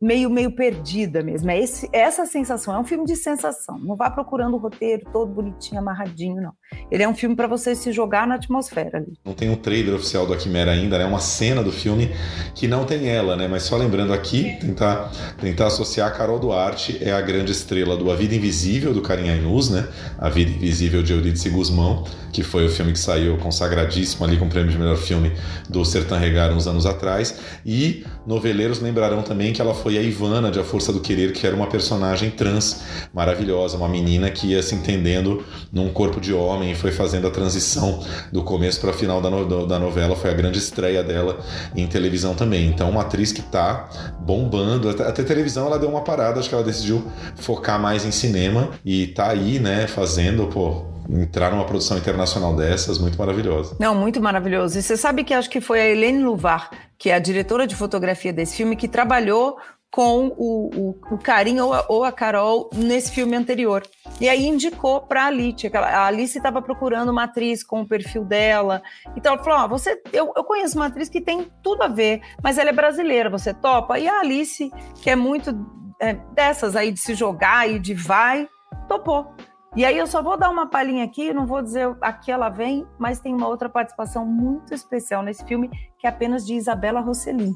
meio 0.00 0.30
meio 0.30 0.52
perdida 0.52 1.22
mesmo. 1.22 1.50
É 1.50 1.58
esse, 1.58 1.88
essa 1.92 2.24
sensação. 2.24 2.74
É 2.74 2.78
um 2.78 2.84
filme 2.84 3.04
de 3.04 3.16
sensação. 3.16 3.78
Não 3.80 3.96
vá 3.96 4.10
procurando 4.10 4.54
o 4.54 4.58
roteiro 4.58 5.02
todo 5.12 5.32
bonitinho, 5.32 5.80
amarradinho, 5.80 6.40
não. 6.40 6.52
Ele 6.90 7.02
é 7.02 7.08
um 7.08 7.14
filme 7.14 7.34
para 7.34 7.48
você 7.48 7.74
se 7.74 7.92
jogar 7.92 8.26
na 8.26 8.36
atmosfera 8.36 8.98
ali. 8.98 9.12
Não 9.24 9.34
tem 9.34 9.50
um 9.50 9.56
trailer 9.56 9.94
oficial 9.94 10.26
do 10.26 10.36
Quimera 10.36 10.70
ainda, 10.70 10.98
né? 10.98 11.04
Uma 11.04 11.18
cena 11.18 11.62
do 11.62 11.72
filme 11.72 12.10
que 12.54 12.68
não 12.68 12.84
tem 12.84 13.08
ela, 13.08 13.36
né? 13.36 13.48
Mas 13.48 13.64
só 13.64 13.76
lembrando 13.76 14.12
aqui, 14.12 14.56
tentar, 14.60 15.10
tentar 15.40 15.66
associar 15.66 16.08
a 16.08 16.10
Carol 16.12 16.38
Duarte 16.38 17.02
é 17.02 17.12
a 17.12 17.20
grande 17.20 17.50
estrela 17.50 17.96
do 17.96 18.10
A 18.10 18.14
Vida 18.14 18.34
Invisível 18.34 18.94
do 18.94 19.02
Karim 19.02 19.28
Ainuz, 19.30 19.68
né? 19.68 19.88
A 20.18 20.28
Vida 20.28 20.50
Invisível 20.50 21.02
de 21.02 21.12
Eurídice 21.12 21.50
Guzmão, 21.50 22.04
que 22.32 22.42
foi 22.44 22.64
o 22.66 22.70
filme 22.70 22.92
que 22.92 22.98
saiu 22.98 23.36
consagradíssimo 23.38 24.24
ali 24.24 24.36
com 24.36 24.46
o 24.46 24.48
prêmio 24.48 24.70
de 24.70 24.78
melhor 24.78 24.96
filme 24.96 25.32
do 25.68 25.84
Sertã 25.84 26.16
Regar 26.16 26.52
uns 26.52 26.66
anos 26.68 26.86
atrás. 26.86 27.38
E 27.66 28.04
noveleiros 28.28 28.78
lembrarão 28.78 29.22
também 29.22 29.54
que 29.54 29.60
ela 29.62 29.74
foi 29.74 29.96
a 29.96 30.02
Ivana 30.02 30.50
de 30.50 30.60
A 30.60 30.64
Força 30.64 30.92
do 30.92 31.00
Querer, 31.00 31.32
que 31.32 31.46
era 31.46 31.56
uma 31.56 31.66
personagem 31.66 32.30
trans 32.30 32.82
maravilhosa, 33.12 33.78
uma 33.78 33.88
menina 33.88 34.30
que 34.30 34.48
ia 34.48 34.62
se 34.62 34.74
entendendo 34.74 35.42
num 35.72 35.88
corpo 35.88 36.20
de 36.20 36.34
homem 36.34 36.72
e 36.72 36.74
foi 36.74 36.92
fazendo 36.92 37.26
a 37.26 37.30
transição 37.30 38.04
do 38.30 38.42
começo 38.42 38.80
para 38.82 38.90
o 38.90 38.92
final 38.92 39.22
da, 39.22 39.30
no, 39.30 39.66
da 39.66 39.78
novela. 39.78 40.14
Foi 40.14 40.30
a 40.30 40.34
grande 40.34 40.58
estreia 40.58 41.02
dela 41.02 41.40
em 41.74 41.86
televisão 41.86 42.34
também. 42.34 42.66
Então, 42.66 42.90
uma 42.90 43.00
atriz 43.00 43.32
que 43.32 43.40
está 43.40 43.88
bombando. 44.20 44.90
Até, 44.90 45.04
até 45.04 45.22
televisão 45.22 45.66
ela 45.66 45.78
deu 45.78 45.88
uma 45.88 46.02
parada, 46.02 46.38
acho 46.38 46.50
que 46.50 46.54
ela 46.54 46.64
decidiu 46.64 47.02
focar 47.36 47.80
mais 47.80 48.04
em 48.04 48.10
cinema 48.10 48.72
e 48.84 49.06
tá 49.06 49.28
aí, 49.30 49.58
né, 49.58 49.86
fazendo, 49.86 50.46
pô, 50.48 50.84
entrar 51.08 51.50
numa 51.50 51.64
produção 51.64 51.96
internacional 51.96 52.54
dessas, 52.54 52.98
muito 52.98 53.18
maravilhosa. 53.18 53.76
Não, 53.80 53.94
muito 53.94 54.20
maravilhoso. 54.20 54.78
E 54.78 54.82
você 54.82 54.96
sabe 54.96 55.24
que 55.24 55.32
acho 55.32 55.48
que 55.48 55.60
foi 55.60 55.80
a 55.80 55.86
Helene 55.86 56.22
Luvar, 56.22 56.70
que 56.98 57.10
é 57.10 57.14
a 57.14 57.18
diretora 57.18 57.66
de 57.66 57.74
fotografia 57.74 58.32
desse 58.32 58.56
filme, 58.56 58.76
que 58.76 58.86
trabalhou 58.86 59.56
com 59.90 60.26
o, 60.36 60.70
o, 60.74 60.90
o 61.10 61.64
ou 61.64 61.72
a, 61.72 61.86
ou 61.88 62.04
a, 62.04 62.12
Carol 62.12 62.68
nesse 62.74 63.10
filme 63.10 63.34
anterior. 63.34 63.82
E 64.20 64.28
aí 64.28 64.46
indicou 64.46 65.00
para 65.00 65.24
a 65.24 65.26
Alice. 65.26 65.70
A 65.74 66.06
Alice 66.06 66.36
estava 66.36 66.60
procurando 66.60 67.10
uma 67.10 67.24
atriz 67.24 67.64
com 67.64 67.80
o 67.80 67.88
perfil 67.88 68.24
dela. 68.24 68.82
Então 69.16 69.34
ela 69.34 69.42
falou: 69.42 69.64
oh, 69.64 69.68
você, 69.68 70.00
eu, 70.12 70.32
eu 70.36 70.44
conheço 70.44 70.76
uma 70.76 70.86
atriz 70.86 71.08
que 71.08 71.20
tem 71.20 71.50
tudo 71.62 71.82
a 71.82 71.88
ver, 71.88 72.20
mas 72.42 72.58
ela 72.58 72.70
é 72.70 72.72
brasileira, 72.72 73.30
você 73.30 73.54
topa? 73.54 73.98
E 73.98 74.06
a 74.06 74.20
Alice, 74.20 74.70
que 75.02 75.08
é 75.08 75.16
muito 75.16 75.56
é, 76.00 76.14
dessas 76.34 76.76
aí 76.76 76.92
de 76.92 77.00
se 77.00 77.14
jogar 77.14 77.68
e 77.68 77.78
de 77.78 77.94
vai, 77.94 78.46
topou. 78.88 79.34
E 79.76 79.84
aí 79.84 79.98
eu 79.98 80.06
só 80.06 80.22
vou 80.22 80.36
dar 80.36 80.50
uma 80.50 80.66
palhinha 80.66 81.04
aqui, 81.04 81.32
não 81.32 81.46
vou 81.46 81.62
dizer 81.62 81.94
aqui 82.00 82.32
ela 82.32 82.48
vem, 82.48 82.86
mas 82.98 83.20
tem 83.20 83.34
uma 83.34 83.46
outra 83.46 83.68
participação 83.68 84.24
muito 84.24 84.72
especial 84.72 85.22
nesse 85.22 85.44
filme, 85.44 85.68
que 85.98 86.06
é 86.06 86.10
apenas 86.10 86.46
de 86.46 86.54
Isabela 86.54 87.00
Rossellini. 87.00 87.54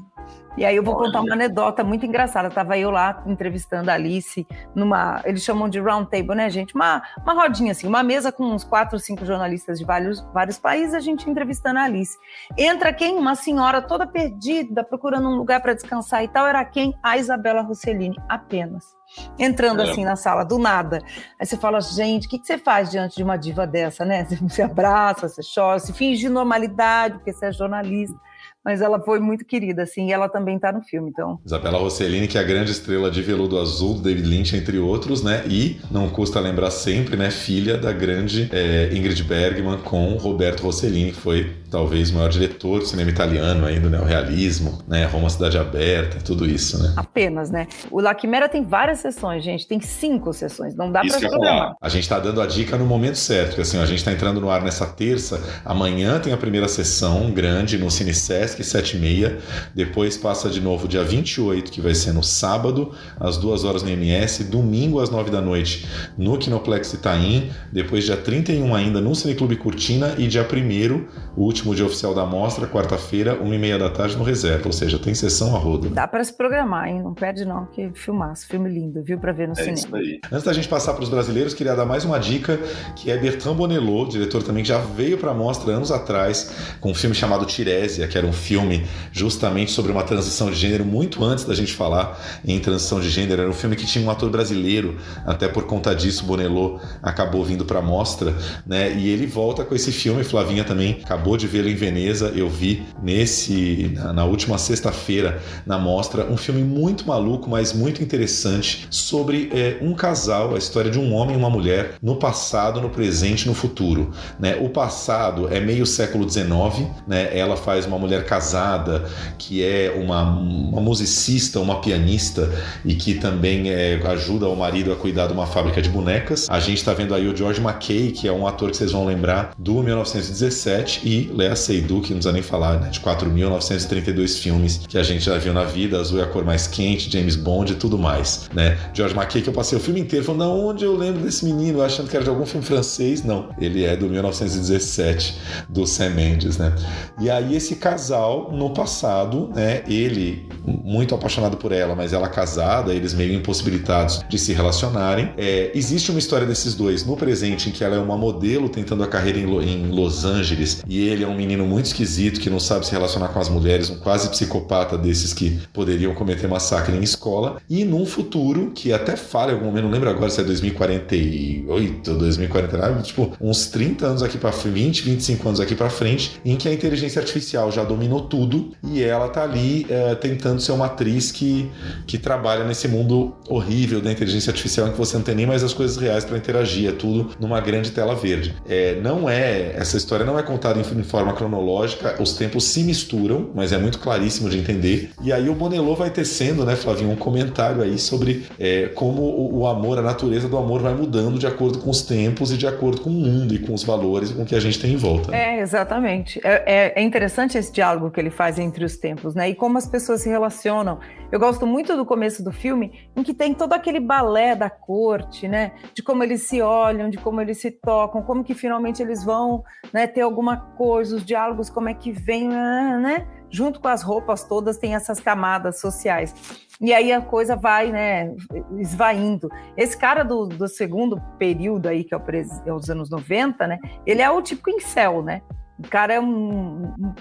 E 0.55 0.63
aí 0.63 0.75
eu 0.75 0.83
vou 0.83 0.95
Olha. 0.95 1.05
contar 1.05 1.21
uma 1.21 1.33
anedota 1.33 1.83
muito 1.83 2.05
engraçada. 2.05 2.49
Tava 2.49 2.77
eu 2.77 2.91
lá 2.91 3.23
entrevistando 3.25 3.89
a 3.89 3.95
Alice 3.95 4.45
numa, 4.75 5.21
eles 5.25 5.43
chamam 5.43 5.67
de 5.67 5.79
round 5.79 6.09
table, 6.09 6.35
né, 6.35 6.49
gente? 6.49 6.75
Uma, 6.75 7.01
uma 7.23 7.33
rodinha 7.33 7.71
assim, 7.71 7.87
uma 7.87 8.03
mesa 8.03 8.31
com 8.31 8.43
uns 8.43 8.63
quatro, 8.63 8.99
cinco 8.99 9.25
jornalistas 9.25 9.79
de 9.79 9.85
vários, 9.85 10.21
vários 10.31 10.59
países, 10.59 10.93
a 10.93 10.99
gente 10.99 11.27
entrevistando 11.29 11.79
a 11.79 11.83
Alice. 11.83 12.17
Entra 12.55 12.93
quem? 12.93 13.17
Uma 13.17 13.33
senhora 13.33 13.81
toda 13.81 14.05
perdida, 14.05 14.83
procurando 14.83 15.27
um 15.27 15.35
lugar 15.35 15.61
para 15.61 15.73
descansar 15.73 16.23
e 16.23 16.27
tal. 16.27 16.45
Era 16.45 16.63
quem? 16.63 16.93
A 17.01 17.17
Isabela 17.17 17.61
Rossellini, 17.61 18.15
apenas. 18.29 18.95
Entrando 19.37 19.81
é. 19.81 19.89
assim 19.89 20.03
na 20.03 20.15
sala, 20.15 20.43
do 20.43 20.57
nada. 20.57 20.99
Aí 21.39 21.45
você 21.45 21.57
fala, 21.57 21.79
gente, 21.81 22.27
o 22.27 22.29
que, 22.29 22.39
que 22.39 22.47
você 22.47 22.57
faz 22.57 22.91
diante 22.91 23.15
de 23.15 23.23
uma 23.23 23.37
diva 23.37 23.65
dessa, 23.65 24.05
né? 24.05 24.25
Você 24.43 24.61
abraça, 24.61 25.27
você 25.27 25.41
chora, 25.41 25.79
se 25.79 25.93
finge 25.93 26.27
normalidade, 26.29 27.15
porque 27.15 27.33
você 27.33 27.47
é 27.47 27.51
jornalista 27.51 28.19
mas 28.63 28.81
ela 28.81 28.99
foi 28.99 29.19
muito 29.19 29.45
querida, 29.45 29.83
assim, 29.83 30.07
e 30.07 30.11
ela 30.11 30.29
também 30.29 30.55
está 30.55 30.71
no 30.71 30.81
filme, 30.81 31.09
então. 31.09 31.39
Isabela 31.45 31.77
Rossellini, 31.77 32.27
que 32.27 32.37
é 32.37 32.41
a 32.41 32.43
grande 32.43 32.71
estrela 32.71 33.11
de 33.11 33.21
Veludo 33.21 33.59
Azul, 33.59 33.95
do 33.95 34.01
David 34.01 34.27
Lynch, 34.27 34.55
entre 34.55 34.77
outros, 34.79 35.21
né? 35.23 35.43
E, 35.47 35.79
não 35.91 36.09
custa 36.09 36.39
lembrar 36.39 36.71
sempre, 36.71 37.17
né? 37.17 37.29
Filha 37.29 37.77
da 37.77 37.91
grande 37.91 38.49
é, 38.51 38.89
Ingrid 38.93 39.23
Bergman 39.23 39.79
com 39.79 40.15
Roberto 40.15 40.61
Rossellini, 40.61 41.11
que 41.11 41.19
foi 41.19 41.63
talvez 41.69 42.11
o 42.11 42.15
maior 42.15 42.29
diretor 42.29 42.79
do 42.79 42.85
cinema 42.85 43.09
italiano 43.09 43.65
ainda, 43.65 43.89
né? 43.89 43.99
O 43.99 44.05
realismo, 44.05 44.79
né? 44.87 45.05
Roma 45.05 45.29
Cidade 45.29 45.57
Aberta, 45.57 46.19
tudo 46.23 46.45
isso, 46.45 46.81
né? 46.81 46.93
Apenas, 46.95 47.49
né? 47.49 47.67
O 47.89 47.99
La 47.99 48.17
Chimera 48.17 48.47
tem 48.47 48.63
várias 48.63 48.99
sessões, 48.99 49.43
gente, 49.43 49.67
tem 49.67 49.81
cinco 49.81 50.31
sessões, 50.33 50.75
não 50.75 50.91
dá 50.91 51.01
para 51.01 51.19
programar. 51.19 51.73
A 51.81 51.89
gente 51.89 52.03
está 52.03 52.19
dando 52.19 52.41
a 52.41 52.45
dica 52.45 52.77
no 52.77 52.85
momento 52.85 53.17
certo, 53.17 53.47
porque 53.49 53.61
assim, 53.61 53.79
a 53.79 53.85
gente 53.85 53.97
está 53.97 54.11
entrando 54.11 54.39
no 54.39 54.49
ar 54.49 54.61
nessa 54.61 54.85
terça, 54.85 55.41
amanhã 55.65 56.19
tem 56.19 56.31
a 56.31 56.37
primeira 56.37 56.67
sessão 56.67 57.31
grande 57.31 57.77
no 57.77 57.89
Cine 57.89 58.13
Sesc, 58.53 58.63
7 58.63 58.97
e 58.97 58.99
meia, 58.99 59.37
depois 59.73 60.17
passa 60.17 60.49
de 60.49 60.61
novo 60.61 60.87
dia 60.87 61.03
28, 61.03 61.71
que 61.71 61.81
vai 61.81 61.95
ser 61.95 62.13
no 62.13 62.23
sábado, 62.23 62.91
às 63.19 63.37
2 63.37 63.63
horas 63.63 63.83
no 63.83 63.89
MS, 63.89 64.45
domingo 64.45 64.99
às 64.99 65.09
9 65.09 65.31
da 65.31 65.41
noite 65.41 65.87
no 66.17 66.37
Kinoplex 66.37 66.93
Itaim, 66.93 67.51
depois 67.71 68.05
dia 68.05 68.17
31 68.17 68.75
ainda 68.75 69.01
no 69.01 69.15
Cineclube 69.15 69.55
Cortina 69.55 70.15
e 70.17 70.27
dia 70.27 70.43
1 70.43 71.03
o 71.35 71.43
último 71.43 71.73
dia 71.73 71.85
oficial 71.85 72.13
da 72.13 72.25
mostra, 72.25 72.67
quarta-feira, 72.67 73.41
1 73.41 73.53
e 73.53 73.57
meia 73.57 73.79
da 73.79 73.89
tarde 73.89 74.15
no 74.17 74.23
Reserva, 74.23 74.67
ou 74.67 74.73
seja, 74.73 74.99
tem 74.99 75.13
sessão 75.13 75.55
a 75.55 75.59
rodo. 75.59 75.89
Dá 75.89 76.07
para 76.07 76.23
se 76.23 76.33
programar, 76.35 76.87
hein? 76.87 77.01
Não 77.01 77.13
perde 77.13 77.45
não, 77.45 77.65
que 77.65 77.89
filmaço, 77.93 78.47
filme 78.47 78.69
lindo, 78.69 79.01
viu, 79.01 79.17
para 79.17 79.31
ver 79.31 79.47
no 79.47 79.53
é 79.53 79.55
cinema. 79.55 79.73
Isso 79.73 79.95
aí. 79.95 80.19
Antes 80.31 80.43
da 80.43 80.53
gente 80.53 80.67
passar 80.67 80.93
para 80.93 81.03
os 81.03 81.09
brasileiros, 81.09 81.53
queria 81.53 81.75
dar 81.75 81.85
mais 81.85 82.05
uma 82.05 82.19
dica, 82.19 82.59
que 82.95 83.09
é 83.09 83.17
Bertrand 83.17 83.55
Bonello, 83.55 84.07
diretor 84.07 84.43
também 84.43 84.63
que 84.63 84.69
já 84.69 84.77
veio 84.77 85.17
para 85.17 85.31
a 85.31 85.33
mostra 85.33 85.71
anos 85.71 85.91
atrás, 85.91 86.75
com 86.79 86.91
um 86.91 86.95
filme 86.95 87.15
chamado 87.15 87.45
Tirésia, 87.45 88.07
que 88.07 88.17
era 88.17 88.27
um 88.27 88.33
filme 88.43 88.85
justamente 89.11 89.71
sobre 89.71 89.91
uma 89.91 90.03
transição 90.03 90.51
de 90.51 90.57
gênero, 90.57 90.85
muito 90.85 91.23
antes 91.23 91.45
da 91.45 91.53
gente 91.53 91.73
falar 91.73 92.19
em 92.45 92.59
transição 92.59 92.99
de 92.99 93.09
gênero, 93.09 93.41
era 93.41 93.49
um 93.49 93.53
filme 93.53 93.75
que 93.75 93.85
tinha 93.85 94.05
um 94.05 94.09
ator 94.09 94.29
brasileiro, 94.29 94.97
até 95.25 95.47
por 95.47 95.63
conta 95.63 95.95
disso, 95.95 96.25
Bonello 96.25 96.79
acabou 97.01 97.43
vindo 97.43 97.65
para 97.65 97.79
a 97.79 97.81
mostra, 97.81 98.35
né? 98.65 98.93
E 98.93 99.09
ele 99.09 99.25
volta 99.25 99.63
com 99.63 99.73
esse 99.73 99.91
filme, 99.91 100.23
Flavinha 100.23 100.63
também 100.63 100.99
acabou 101.03 101.37
de 101.37 101.47
vê-lo 101.47 101.69
em 101.69 101.75
Veneza, 101.75 102.33
eu 102.35 102.49
vi 102.49 102.83
nesse 103.01 103.91
na, 103.93 104.13
na 104.13 104.25
última 104.25 104.57
sexta-feira 104.57 105.41
na 105.65 105.77
mostra 105.77 106.25
um 106.25 106.37
filme 106.37 106.63
muito 106.63 107.07
maluco, 107.07 107.49
mas 107.49 107.73
muito 107.73 108.03
interessante 108.03 108.87
sobre 108.89 109.49
é, 109.53 109.77
um 109.81 109.93
casal, 109.93 110.55
a 110.55 110.57
história 110.57 110.91
de 110.91 110.99
um 110.99 111.13
homem 111.13 111.35
e 111.35 111.39
uma 111.39 111.49
mulher 111.49 111.95
no 112.01 112.15
passado, 112.15 112.81
no 112.81 112.89
presente, 112.89 113.47
no 113.47 113.53
futuro. 113.53 114.11
Né? 114.39 114.55
O 114.59 114.69
passado 114.69 115.47
é 115.53 115.59
meio 115.59 115.85
século 115.85 116.29
XIX, 116.29 116.89
né? 117.07 117.37
Ela 117.37 117.55
faz 117.55 117.85
uma 117.85 117.97
mulher 117.97 118.25
casada, 118.33 119.05
que 119.37 119.63
é 119.63 119.93
uma, 119.95 120.23
uma 120.23 120.81
musicista, 120.81 121.59
uma 121.59 121.79
pianista 121.79 122.49
e 122.83 122.95
que 122.95 123.13
também 123.13 123.69
é, 123.69 124.01
ajuda 124.07 124.49
o 124.49 124.55
marido 124.55 124.91
a 124.91 124.95
cuidar 124.95 125.27
de 125.27 125.33
uma 125.33 125.45
fábrica 125.45 125.79
de 125.81 125.89
bonecas. 125.89 126.47
A 126.49 126.59
gente 126.59 126.77
está 126.77 126.93
vendo 126.93 127.13
aí 127.13 127.27
o 127.27 127.35
George 127.35 127.61
McKay, 127.61 128.11
que 128.11 128.27
é 128.27 128.31
um 128.31 128.47
ator 128.47 128.71
que 128.71 128.77
vocês 128.77 128.91
vão 128.91 129.05
lembrar 129.05 129.53
do 129.55 129.83
1917, 129.83 131.01
e 131.07 131.31
Lea 131.31 131.55
Seydoux, 131.55 132.07
que 132.07 132.13
não 132.13 132.19
precisa 132.19 132.31
nem 132.31 132.41
falar, 132.41 132.79
né, 132.79 132.89
de 132.89 132.99
4.932 133.01 134.39
filmes 134.39 134.81
que 134.87 134.97
a 134.97 135.03
gente 135.03 135.25
já 135.25 135.37
viu 135.37 135.53
na 135.53 135.63
vida, 135.63 135.99
Azul 135.99 136.19
é 136.19 136.23
a 136.23 136.27
cor 136.27 136.43
mais 136.43 136.65
quente, 136.65 137.11
James 137.11 137.35
Bond 137.35 137.73
e 137.73 137.75
tudo 137.75 137.99
mais, 137.99 138.49
né? 138.53 138.79
George 138.95 139.15
McKay, 139.15 139.43
que 139.43 139.49
eu 139.49 139.53
passei 139.53 139.77
o 139.77 139.81
filme 139.81 139.99
inteiro 139.99 140.25
falando, 140.25 140.51
onde 140.51 140.83
eu 140.83 140.97
lembro 140.97 141.21
desse 141.21 141.45
menino, 141.45 141.83
achando 141.83 142.09
que 142.09 142.15
era 142.15 142.23
de 142.23 142.31
algum 142.31 142.45
filme 142.45 142.65
francês. 142.65 143.23
Não, 143.23 143.49
ele 143.59 143.83
é 143.83 143.95
do 143.95 144.09
1917, 144.09 145.37
do 145.69 145.85
Sam 145.85 146.09
Mendes, 146.11 146.57
né? 146.57 146.73
E 147.19 147.29
aí 147.29 147.55
esse 147.55 147.75
casal, 147.75 148.22
no 148.51 148.69
passado, 148.71 149.49
né, 149.55 149.83
ele 149.87 150.47
muito 150.65 151.13
apaixonado 151.13 151.57
por 151.57 151.71
ela, 151.71 151.95
mas 151.95 152.13
ela 152.13 152.27
casada, 152.27 152.93
eles 152.93 153.13
meio 153.13 153.33
impossibilitados 153.33 154.23
de 154.29 154.37
se 154.37 154.53
relacionarem. 154.53 155.31
É, 155.37 155.71
existe 155.73 156.09
uma 156.09 156.19
história 156.19 156.47
desses 156.47 156.75
dois 156.75 157.05
no 157.05 157.17
presente 157.17 157.69
em 157.69 157.71
que 157.71 157.83
ela 157.83 157.95
é 157.95 157.99
uma 157.99 158.17
modelo 158.17 158.69
tentando 158.69 159.03
a 159.03 159.07
carreira 159.07 159.39
em, 159.39 159.43
em 159.43 159.91
Los 159.91 160.25
Angeles 160.25 160.83
e 160.87 161.07
ele 161.07 161.23
é 161.23 161.27
um 161.27 161.35
menino 161.35 161.65
muito 161.65 161.85
esquisito 161.85 162.39
que 162.39 162.49
não 162.49 162.59
sabe 162.59 162.85
se 162.85 162.91
relacionar 162.91 163.29
com 163.29 163.39
as 163.39 163.49
mulheres, 163.49 163.89
um 163.89 163.97
quase 163.97 164.29
psicopata 164.29 164.97
desses 164.97 165.33
que 165.33 165.59
poderiam 165.73 166.13
cometer 166.13 166.47
massacre 166.47 166.95
em 166.95 167.01
escola. 167.01 167.57
E 167.69 167.83
num 167.83 168.05
futuro 168.05 168.71
que 168.73 168.93
até 168.93 169.15
fala 169.15 169.51
em 169.51 169.55
algum 169.55 169.67
momento, 169.67 169.83
não 169.83 169.91
lembro 169.91 170.09
agora 170.09 170.29
se 170.29 170.39
é 170.39 170.43
2048 170.43 172.11
ou 172.11 172.17
2049, 172.17 173.03
tipo 173.03 173.33
uns 173.39 173.67
30 173.67 174.05
anos 174.05 174.23
aqui 174.23 174.37
para 174.37 174.51
20, 174.51 175.01
25 175.01 175.47
anos 175.47 175.59
aqui 175.59 175.75
para 175.75 175.89
frente, 175.89 176.39
em 176.45 176.55
que 176.55 176.67
a 176.67 176.73
inteligência 176.73 177.19
artificial 177.19 177.71
já 177.71 177.83
dominou 178.13 178.21
tudo 178.21 178.71
e 178.83 179.03
ela 179.03 179.29
tá 179.29 179.43
ali 179.43 179.85
é, 179.89 180.15
tentando 180.15 180.61
ser 180.61 180.71
uma 180.71 180.85
atriz 180.85 181.31
que, 181.31 181.71
que 182.05 182.17
trabalha 182.17 182.63
nesse 182.63 182.87
mundo 182.87 183.35
horrível 183.49 184.01
da 184.01 184.11
inteligência 184.11 184.51
artificial 184.51 184.87
em 184.87 184.91
que 184.91 184.97
você 184.97 185.17
não 185.17 185.23
tem 185.23 185.35
nem 185.35 185.45
mais 185.45 185.63
as 185.63 185.73
coisas 185.73 185.97
reais 185.97 186.23
para 186.23 186.37
interagir, 186.37 186.89
é 186.89 186.91
tudo 186.91 187.31
numa 187.39 187.59
grande 187.59 187.91
tela 187.91 188.15
verde. 188.15 188.55
É, 188.67 188.99
não 189.01 189.29
é 189.29 189.73
essa 189.75 189.97
história 189.97 190.25
não 190.25 190.37
é 190.37 190.43
contada 190.43 190.79
em, 190.79 190.99
em, 190.99 191.03
forma 191.03 191.33
cronológica, 191.33 192.21
os 192.21 192.33
tempos 192.35 192.65
se 192.65 192.83
misturam, 192.83 193.49
mas 193.55 193.71
é 193.71 193.77
muito 193.77 193.99
claríssimo 193.99 194.49
de 194.49 194.57
entender. 194.57 195.11
E 195.21 195.31
aí 195.31 195.49
o 195.49 195.55
Bonello 195.55 195.95
vai 195.95 196.09
tecendo, 196.09 196.65
né, 196.65 196.75
Flavinho, 196.75 197.11
um 197.11 197.15
comentário 197.15 197.81
aí 197.81 197.97
sobre 197.97 198.45
é, 198.59 198.89
como 198.93 199.21
o, 199.21 199.59
o 199.59 199.67
amor, 199.67 199.97
a 199.97 200.01
natureza 200.01 200.47
do 200.47 200.57
amor 200.57 200.81
vai 200.81 200.93
mudando 200.93 201.39
de 201.39 201.47
acordo 201.47 201.79
com 201.79 201.89
os 201.89 202.01
tempos 202.01 202.51
e 202.51 202.57
de 202.57 202.67
acordo 202.67 203.01
com 203.01 203.09
o 203.09 203.13
mundo 203.13 203.53
e 203.53 203.59
com 203.59 203.73
os 203.73 203.83
valores 203.83 204.31
e 204.31 204.33
com 204.33 204.43
o 204.43 204.45
que 204.45 204.55
a 204.55 204.59
gente 204.59 204.79
tem 204.79 204.93
em 204.93 204.97
volta. 204.97 205.35
É, 205.35 205.59
exatamente. 205.59 206.39
É, 206.43 206.63
é, 206.65 206.93
é 206.95 207.01
interessante 207.01 207.57
esse 207.57 207.71
diálogo 207.71 208.02
que 208.11 208.19
ele 208.19 208.29
faz 208.29 208.59
entre 208.59 208.83
os 208.83 208.97
tempos, 208.97 209.35
né? 209.35 209.49
E 209.49 209.55
como 209.55 209.77
as 209.77 209.87
pessoas 209.87 210.21
se 210.21 210.29
relacionam. 210.29 210.99
Eu 211.31 211.39
gosto 211.39 211.65
muito 211.65 211.95
do 211.95 212.05
começo 212.05 212.43
do 212.43 212.51
filme, 212.51 213.09
em 213.15 213.23
que 213.23 213.33
tem 213.33 213.53
todo 213.53 213.73
aquele 213.73 213.99
balé 213.99 214.55
da 214.55 214.69
corte, 214.69 215.47
né? 215.47 215.73
De 215.93 216.01
como 216.03 216.23
eles 216.23 216.43
se 216.43 216.61
olham, 216.61 217.09
de 217.09 217.17
como 217.17 217.41
eles 217.41 217.59
se 217.59 217.71
tocam, 217.71 218.21
como 218.21 218.43
que 218.43 218.53
finalmente 218.53 219.01
eles 219.01 219.23
vão 219.23 219.63
né, 219.91 220.07
ter 220.07 220.21
alguma 220.21 220.57
coisa, 220.57 221.15
os 221.15 221.25
diálogos, 221.25 221.69
como 221.69 221.89
é 221.89 221.93
que 221.93 222.11
vem, 222.11 222.47
né? 222.47 223.27
Junto 223.49 223.79
com 223.79 223.87
as 223.87 224.01
roupas 224.01 224.43
todas, 224.43 224.77
tem 224.77 224.95
essas 224.95 225.19
camadas 225.19 225.79
sociais. 225.79 226.33
E 226.81 226.93
aí 226.93 227.13
a 227.13 227.21
coisa 227.21 227.55
vai, 227.55 227.91
né, 227.91 228.33
esvaindo. 228.77 229.49
Esse 229.77 229.97
cara 229.97 230.23
do, 230.23 230.47
do 230.47 230.67
segundo 230.67 231.21
período 231.37 231.87
aí, 231.87 232.03
que 232.03 232.13
é, 232.13 232.17
o, 232.17 232.21
é 232.65 232.73
os 232.73 232.89
anos 232.89 233.09
90, 233.09 233.67
né? 233.67 233.79
Ele 234.05 234.21
é 234.21 234.29
o 234.29 234.41
típico 234.41 234.69
incel, 234.69 235.21
né? 235.21 235.41
O 235.77 235.87
cara 235.87 236.13
é 236.13 236.19
um, 236.19 236.93
um 236.99 237.13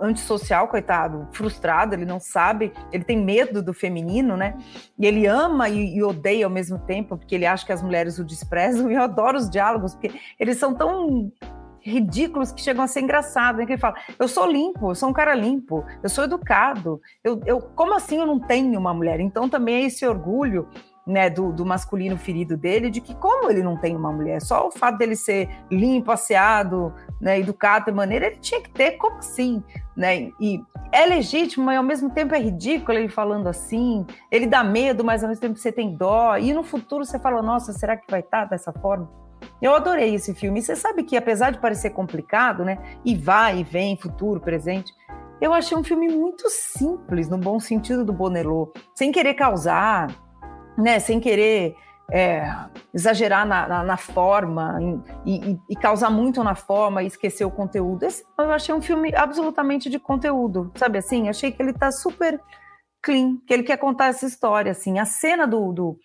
antissocial, 0.00 0.68
coitado, 0.68 1.28
frustrado, 1.32 1.94
ele 1.94 2.04
não 2.04 2.20
sabe, 2.20 2.72
ele 2.92 3.04
tem 3.04 3.16
medo 3.16 3.62
do 3.62 3.72
feminino, 3.74 4.36
né? 4.36 4.56
E 4.98 5.06
ele 5.06 5.26
ama 5.26 5.68
e, 5.68 5.96
e, 5.96 6.02
odeia 6.02 6.46
ao 6.46 6.50
mesmo 6.50 6.78
tempo, 6.78 7.16
porque 7.16 7.34
ele 7.34 7.46
acha 7.46 7.64
que 7.64 7.72
as 7.72 7.82
mulheres 7.82 8.18
o 8.18 8.24
desprezam, 8.24 8.90
e 8.90 8.94
eu 8.94 9.02
adoro 9.02 9.36
os 9.36 9.50
diálogos, 9.50 9.94
porque 9.94 10.12
eles 10.38 10.58
são 10.58 10.74
tão 10.74 11.32
ridículos 11.80 12.52
que 12.52 12.60
chegam 12.60 12.84
a 12.84 12.86
ser 12.86 13.00
engraçados, 13.00 13.60
né? 13.60 13.66
Que 13.66 13.72
ele 13.72 13.80
fala, 13.80 13.96
eu 14.18 14.28
sou 14.28 14.50
limpo, 14.50 14.90
eu 14.90 14.94
sou 14.94 15.08
um 15.08 15.12
cara 15.12 15.34
limpo, 15.34 15.84
eu 16.02 16.08
sou 16.08 16.24
educado, 16.24 17.00
eu, 17.24 17.40
eu 17.46 17.60
como 17.60 17.94
assim 17.94 18.18
eu 18.18 18.26
não 18.26 18.38
tenho 18.38 18.78
uma 18.78 18.92
mulher? 18.92 19.20
Então 19.20 19.48
também 19.48 19.76
é 19.76 19.86
esse 19.86 20.06
orgulho 20.06 20.68
né, 21.08 21.30
do, 21.30 21.50
do, 21.50 21.64
masculino 21.64 22.18
ferido 22.18 22.54
dele, 22.54 22.90
de 22.90 23.00
que 23.00 23.14
como 23.14 23.50
ele 23.50 23.62
não 23.62 23.78
tem 23.78 23.96
uma 23.96 24.12
mulher, 24.12 24.42
só 24.42 24.68
o 24.68 24.70
fato 24.70 24.98
dele 24.98 25.16
ser 25.16 25.48
limpo, 25.70 26.12
asseado, 26.12 26.92
né, 27.18 27.40
educado 27.40 27.86
de 27.86 27.92
maneira, 27.92 28.26
ele 28.26 28.36
tinha 28.36 28.60
que 28.60 28.68
ter, 28.68 28.92
como 28.92 29.16
assim? 29.16 29.64
Né? 29.96 30.30
E 30.38 30.60
é 30.92 31.06
legítimo, 31.06 31.64
mas 31.64 31.78
ao 31.78 31.82
mesmo 31.82 32.10
tempo 32.10 32.34
é 32.34 32.38
ridículo 32.38 32.98
ele 32.98 33.08
falando 33.08 33.48
assim, 33.48 34.06
ele 34.30 34.46
dá 34.46 34.62
medo, 34.62 35.02
mas 35.02 35.24
ao 35.24 35.30
mesmo 35.30 35.40
tempo 35.40 35.58
você 35.58 35.72
tem 35.72 35.96
dó, 35.96 36.36
e 36.36 36.52
no 36.52 36.62
futuro 36.62 37.04
você 37.04 37.18
fala, 37.18 37.40
nossa, 37.40 37.72
será 37.72 37.96
que 37.96 38.10
vai 38.10 38.20
estar 38.20 38.44
dessa 38.44 38.70
forma? 38.70 39.08
Eu 39.62 39.74
adorei 39.74 40.14
esse 40.14 40.34
filme. 40.34 40.60
E 40.60 40.62
você 40.62 40.76
sabe 40.76 41.02
que, 41.02 41.16
apesar 41.16 41.50
de 41.50 41.58
parecer 41.58 41.90
complicado, 41.90 42.64
né? 42.64 42.78
E 43.04 43.16
vai 43.16 43.58
e 43.58 43.64
vem, 43.64 43.96
futuro, 43.96 44.40
presente, 44.40 44.92
eu 45.40 45.52
achei 45.52 45.76
um 45.76 45.84
filme 45.84 46.08
muito 46.08 46.48
simples, 46.50 47.28
no 47.28 47.38
bom 47.38 47.58
sentido 47.60 48.04
do 48.04 48.12
Bonello, 48.12 48.72
sem 48.94 49.12
querer 49.12 49.34
causar, 49.34 50.08
né? 50.78 50.98
Sem 50.98 51.20
querer 51.20 51.74
é, 52.10 52.50
exagerar 52.94 53.46
na, 53.46 53.68
na, 53.68 53.84
na 53.84 53.96
forma 53.96 54.78
e, 55.26 55.50
e, 55.50 55.58
e, 55.70 55.76
causar 55.76 56.10
muito 56.10 56.42
na 56.42 56.54
forma 56.54 57.02
e 57.02 57.06
esquecer 57.06 57.44
o 57.44 57.50
conteúdo. 57.50 58.04
Esse, 58.04 58.24
eu 58.38 58.50
achei 58.50 58.74
um 58.74 58.80
filme 58.80 59.14
absolutamente 59.14 59.90
de 59.90 59.98
conteúdo, 59.98 60.72
sabe 60.74 60.98
assim? 60.98 61.28
Achei 61.28 61.52
que 61.52 61.62
ele 61.62 61.72
tá 61.72 61.92
super 61.92 62.40
clean, 63.02 63.36
que 63.46 63.52
ele 63.52 63.62
quer 63.62 63.76
contar 63.76 64.06
essa 64.06 64.26
história, 64.26 64.72
assim. 64.72 64.98
A 64.98 65.04
cena 65.04 65.46
do, 65.46 65.72
do 65.72 65.98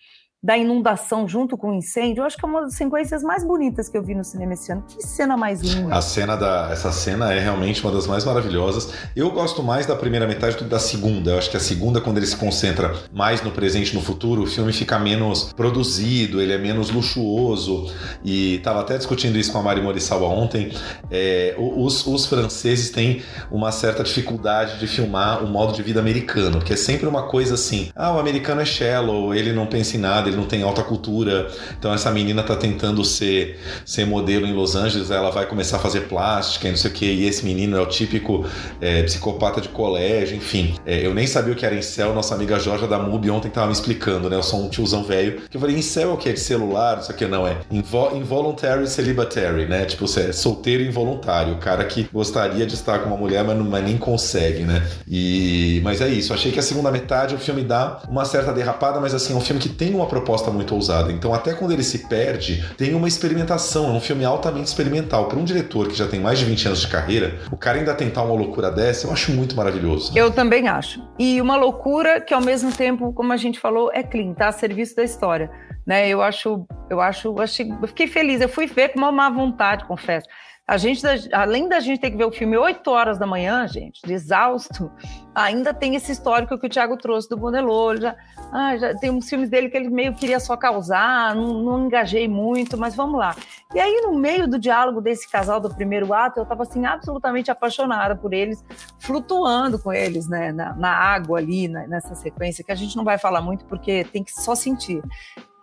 da 0.43 0.57
inundação 0.57 1.25
junto 1.25 1.57
com 1.57 1.69
o 1.69 1.73
incêndio, 1.73 2.21
eu 2.21 2.25
acho 2.25 2.35
que 2.35 2.45
é 2.45 2.47
uma 2.47 2.63
das 2.63 2.75
sequências 2.75 3.23
mais 3.23 3.45
bonitas 3.45 3.87
que 3.87 3.97
eu 3.97 4.03
vi 4.03 4.13
no 4.13 4.25
cinema 4.25 4.53
esse 4.53 4.71
ano. 4.71 4.83
Que 4.85 5.01
cena 5.01 5.37
mais 5.37 5.61
linda. 5.61 5.95
A 5.95 6.01
cena 6.01 6.35
da 6.35 6.69
essa 6.69 6.91
cena 6.91 7.33
é 7.33 7.39
realmente 7.39 7.81
uma 7.81 7.93
das 7.93 8.05
mais 8.07 8.25
maravilhosas. 8.25 8.91
Eu 9.15 9.31
gosto 9.31 9.63
mais 9.63 9.85
da 9.85 9.95
primeira 9.95 10.27
metade 10.27 10.57
do 10.57 10.65
que 10.65 10.69
da 10.69 10.79
segunda. 10.79 11.31
Eu 11.31 11.37
acho 11.37 11.49
que 11.49 11.55
a 11.55 11.61
segunda 11.61 12.01
quando 12.01 12.17
ele 12.17 12.25
se 12.25 12.35
concentra 12.35 12.93
mais 13.13 13.41
no 13.41 13.51
presente 13.51 13.91
e 13.91 13.95
no 13.95 14.01
futuro, 14.01 14.43
o 14.43 14.45
filme 14.45 14.73
fica 14.73 14.99
menos 14.99 15.53
produzido, 15.53 16.41
ele 16.41 16.51
é 16.51 16.57
menos 16.57 16.89
luxuoso. 16.89 17.89
E 18.23 18.59
tava 18.59 18.81
até 18.81 18.97
discutindo 18.97 19.37
isso 19.37 19.51
com 19.51 19.59
a 19.59 19.63
Mari 19.63 19.81
Morisawa 19.81 20.27
ontem. 20.27 20.73
É, 21.09 21.55
os, 21.57 22.05
os 22.05 22.25
franceses 22.25 22.89
têm 22.89 23.21
uma 23.49 23.71
certa 23.71 24.03
dificuldade 24.03 24.77
de 24.77 24.87
filmar 24.87 25.43
o 25.43 25.47
modo 25.47 25.73
de 25.73 25.81
vida 25.81 26.01
americano, 26.01 26.59
que 26.59 26.73
é 26.73 26.75
sempre 26.75 27.07
uma 27.07 27.23
coisa 27.23 27.53
assim: 27.53 27.89
ah, 27.95 28.13
o 28.13 28.19
americano 28.19 28.59
é 28.59 28.65
shallow, 28.65 29.33
ele 29.33 29.53
não 29.53 29.67
pensa 29.67 29.95
em 29.95 29.99
nada, 29.99 30.32
não 30.35 30.45
tem 30.45 30.63
alta 30.63 30.83
cultura. 30.83 31.47
Então 31.77 31.93
essa 31.93 32.11
menina 32.11 32.43
tá 32.43 32.55
tentando 32.55 33.03
ser, 33.03 33.59
ser 33.85 34.05
modelo 34.05 34.45
em 34.45 34.53
Los 34.53 34.75
Angeles, 34.75 35.11
ela 35.11 35.29
vai 35.29 35.45
começar 35.45 35.77
a 35.77 35.79
fazer 35.79 36.01
plástica 36.01 36.67
e 36.67 36.71
não 36.71 36.77
sei 36.77 36.91
o 36.91 36.93
que, 36.93 37.05
e 37.05 37.27
esse 37.27 37.45
menino 37.45 37.77
é 37.77 37.81
o 37.81 37.85
típico 37.85 38.45
é, 38.79 39.03
psicopata 39.03 39.61
de 39.61 39.69
colégio, 39.69 40.35
enfim. 40.35 40.75
É, 40.85 41.05
eu 41.05 41.13
nem 41.13 41.27
sabia 41.27 41.53
o 41.53 41.55
que 41.55 41.65
era 41.65 41.75
incel, 41.75 42.13
nossa 42.13 42.35
amiga 42.35 42.59
Jorge 42.59 42.87
da 42.87 42.99
MUBI 42.99 43.29
ontem 43.29 43.49
tava 43.49 43.67
me 43.67 43.73
explicando, 43.73 44.29
né? 44.29 44.35
Eu 44.35 44.43
sou 44.43 44.63
um 44.63 44.69
tiozão 44.69 45.03
velho, 45.03 45.41
que 45.49 45.57
eu 45.57 45.61
falei, 45.61 45.75
incel 45.77 46.11
é 46.11 46.13
o 46.13 46.17
que? 46.17 46.29
É 46.29 46.33
de 46.33 46.39
celular? 46.39 46.99
Isso 46.99 47.11
aqui 47.11 47.25
não, 47.25 47.47
é 47.47 47.57
Invo 47.71 48.15
involuntary 48.15 48.87
celibatary, 48.87 49.65
né? 49.65 49.85
Tipo, 49.85 50.07
você 50.07 50.29
é 50.29 50.31
solteiro 50.31 50.83
involuntário, 50.83 51.53
o 51.53 51.57
cara 51.57 51.83
que 51.85 52.07
gostaria 52.11 52.65
de 52.65 52.73
estar 52.73 52.99
com 52.99 53.07
uma 53.07 53.17
mulher, 53.17 53.43
mas, 53.43 53.57
não, 53.57 53.65
mas 53.65 53.83
nem 53.83 53.97
consegue, 53.97 54.63
né? 54.63 54.85
E... 55.07 55.81
Mas 55.83 56.01
é 56.01 56.07
isso, 56.07 56.33
achei 56.33 56.51
que 56.51 56.59
a 56.59 56.63
segunda 56.63 56.91
metade 56.91 57.35
o 57.35 57.37
filme 57.37 57.63
dá 57.63 58.01
uma 58.07 58.25
certa 58.25 58.51
derrapada, 58.51 58.99
mas 58.99 59.13
assim, 59.13 59.33
é 59.33 59.35
um 59.35 59.41
filme 59.41 59.61
que 59.61 59.69
tem 59.69 59.93
uma 59.93 60.05
proposta 60.05 60.22
proposta 60.23 60.49
muito 60.49 60.73
ousada. 60.73 61.11
Então, 61.11 61.33
até 61.33 61.53
quando 61.53 61.71
ele 61.71 61.83
se 61.83 62.07
perde, 62.07 62.63
tem 62.77 62.95
uma 62.95 63.07
experimentação. 63.07 63.87
É 63.87 63.91
um 63.91 63.99
filme 63.99 64.23
altamente 64.23 64.67
experimental. 64.67 65.27
Para 65.27 65.37
um 65.37 65.43
diretor 65.43 65.87
que 65.89 65.95
já 65.95 66.07
tem 66.07 66.19
mais 66.19 66.39
de 66.39 66.45
20 66.45 66.67
anos 66.67 66.81
de 66.81 66.87
carreira, 66.87 67.39
o 67.51 67.57
cara 67.57 67.77
ainda 67.77 67.93
tentar 67.93 68.23
uma 68.23 68.33
loucura 68.33 68.71
dessa, 68.71 69.07
eu 69.07 69.11
acho 69.11 69.31
muito 69.33 69.55
maravilhoso. 69.55 70.17
Eu 70.17 70.31
também 70.31 70.67
acho. 70.67 71.05
E 71.19 71.41
uma 71.41 71.57
loucura 71.57 72.21
que, 72.21 72.33
ao 72.33 72.41
mesmo 72.41 72.71
tempo, 72.71 73.11
como 73.13 73.33
a 73.33 73.37
gente 73.37 73.59
falou, 73.59 73.91
é 73.93 74.01
clean, 74.01 74.33
tá 74.33 74.47
a 74.47 74.51
serviço 74.51 74.95
da 74.95 75.03
história. 75.03 75.51
Né? 75.85 76.07
Eu 76.07 76.21
acho, 76.21 76.65
eu 76.89 77.01
acho, 77.01 77.39
achei, 77.41 77.69
eu 77.69 77.87
fiquei 77.87 78.07
feliz. 78.07 78.39
Eu 78.39 78.49
fui 78.49 78.65
ver 78.65 78.89
com 78.89 78.99
uma 78.99 79.11
má 79.11 79.29
vontade, 79.29 79.85
confesso. 79.85 80.27
A 80.65 80.77
gente, 80.77 81.05
além 81.33 81.67
da 81.67 81.81
gente 81.81 81.99
ter 81.99 82.09
que 82.09 82.15
ver 82.15 82.23
o 82.23 82.31
filme 82.31 82.57
8 82.57 82.89
horas 82.89 83.17
da 83.19 83.27
manhã, 83.27 83.67
gente, 83.67 83.99
exausto, 84.09 84.89
ainda 85.35 85.73
tem 85.73 85.95
esse 85.95 86.13
histórico 86.13 86.57
que 86.57 86.65
o 86.65 86.69
Thiago 86.69 86.95
trouxe 86.95 87.27
do 87.27 87.35
Bonello. 87.35 87.97
Já, 87.97 88.15
ah, 88.49 88.77
já 88.77 88.95
tem 88.95 89.09
uns 89.09 89.27
filmes 89.27 89.49
dele 89.49 89.69
que 89.69 89.75
ele 89.75 89.89
meio 89.89 90.15
queria 90.15 90.39
só 90.39 90.55
causar, 90.55 91.35
não, 91.35 91.61
não 91.61 91.85
engajei 91.85 92.29
muito, 92.29 92.77
mas 92.77 92.95
vamos 92.95 93.19
lá. 93.19 93.35
E 93.75 93.79
aí, 93.79 94.01
no 94.03 94.17
meio 94.17 94.47
do 94.47 94.57
diálogo 94.57 95.01
desse 95.01 95.29
casal 95.29 95.59
do 95.59 95.73
primeiro 95.73 96.13
ato, 96.13 96.39
eu 96.39 96.43
estava 96.43 96.63
assim, 96.63 96.85
absolutamente 96.85 97.51
apaixonada 97.51 98.15
por 98.15 98.33
eles, 98.33 98.63
flutuando 98.99 99.77
com 99.77 99.91
eles, 99.91 100.29
né, 100.29 100.53
na, 100.53 100.73
na 100.75 100.91
água 100.91 101.39
ali, 101.39 101.67
né, 101.67 101.87
nessa 101.89 102.15
sequência, 102.15 102.63
que 102.63 102.71
a 102.71 102.75
gente 102.75 102.95
não 102.95 103.03
vai 103.03 103.17
falar 103.17 103.41
muito 103.41 103.65
porque 103.65 104.05
tem 104.05 104.23
que 104.23 104.31
só 104.31 104.55
sentir. 104.55 105.03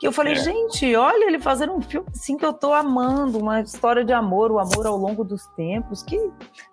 Que 0.00 0.06
eu 0.06 0.12
falei, 0.12 0.32
é. 0.32 0.36
gente, 0.36 0.96
olha 0.96 1.28
ele 1.28 1.38
fazendo 1.38 1.74
um 1.74 1.82
filme 1.82 2.06
assim 2.10 2.34
que 2.34 2.44
eu 2.44 2.54
tô 2.54 2.72
amando, 2.72 3.36
uma 3.36 3.60
história 3.60 4.02
de 4.02 4.14
amor, 4.14 4.50
o 4.50 4.58
amor 4.58 4.86
ao 4.86 4.96
longo 4.96 5.22
dos 5.22 5.44
tempos, 5.48 6.02
que 6.02 6.16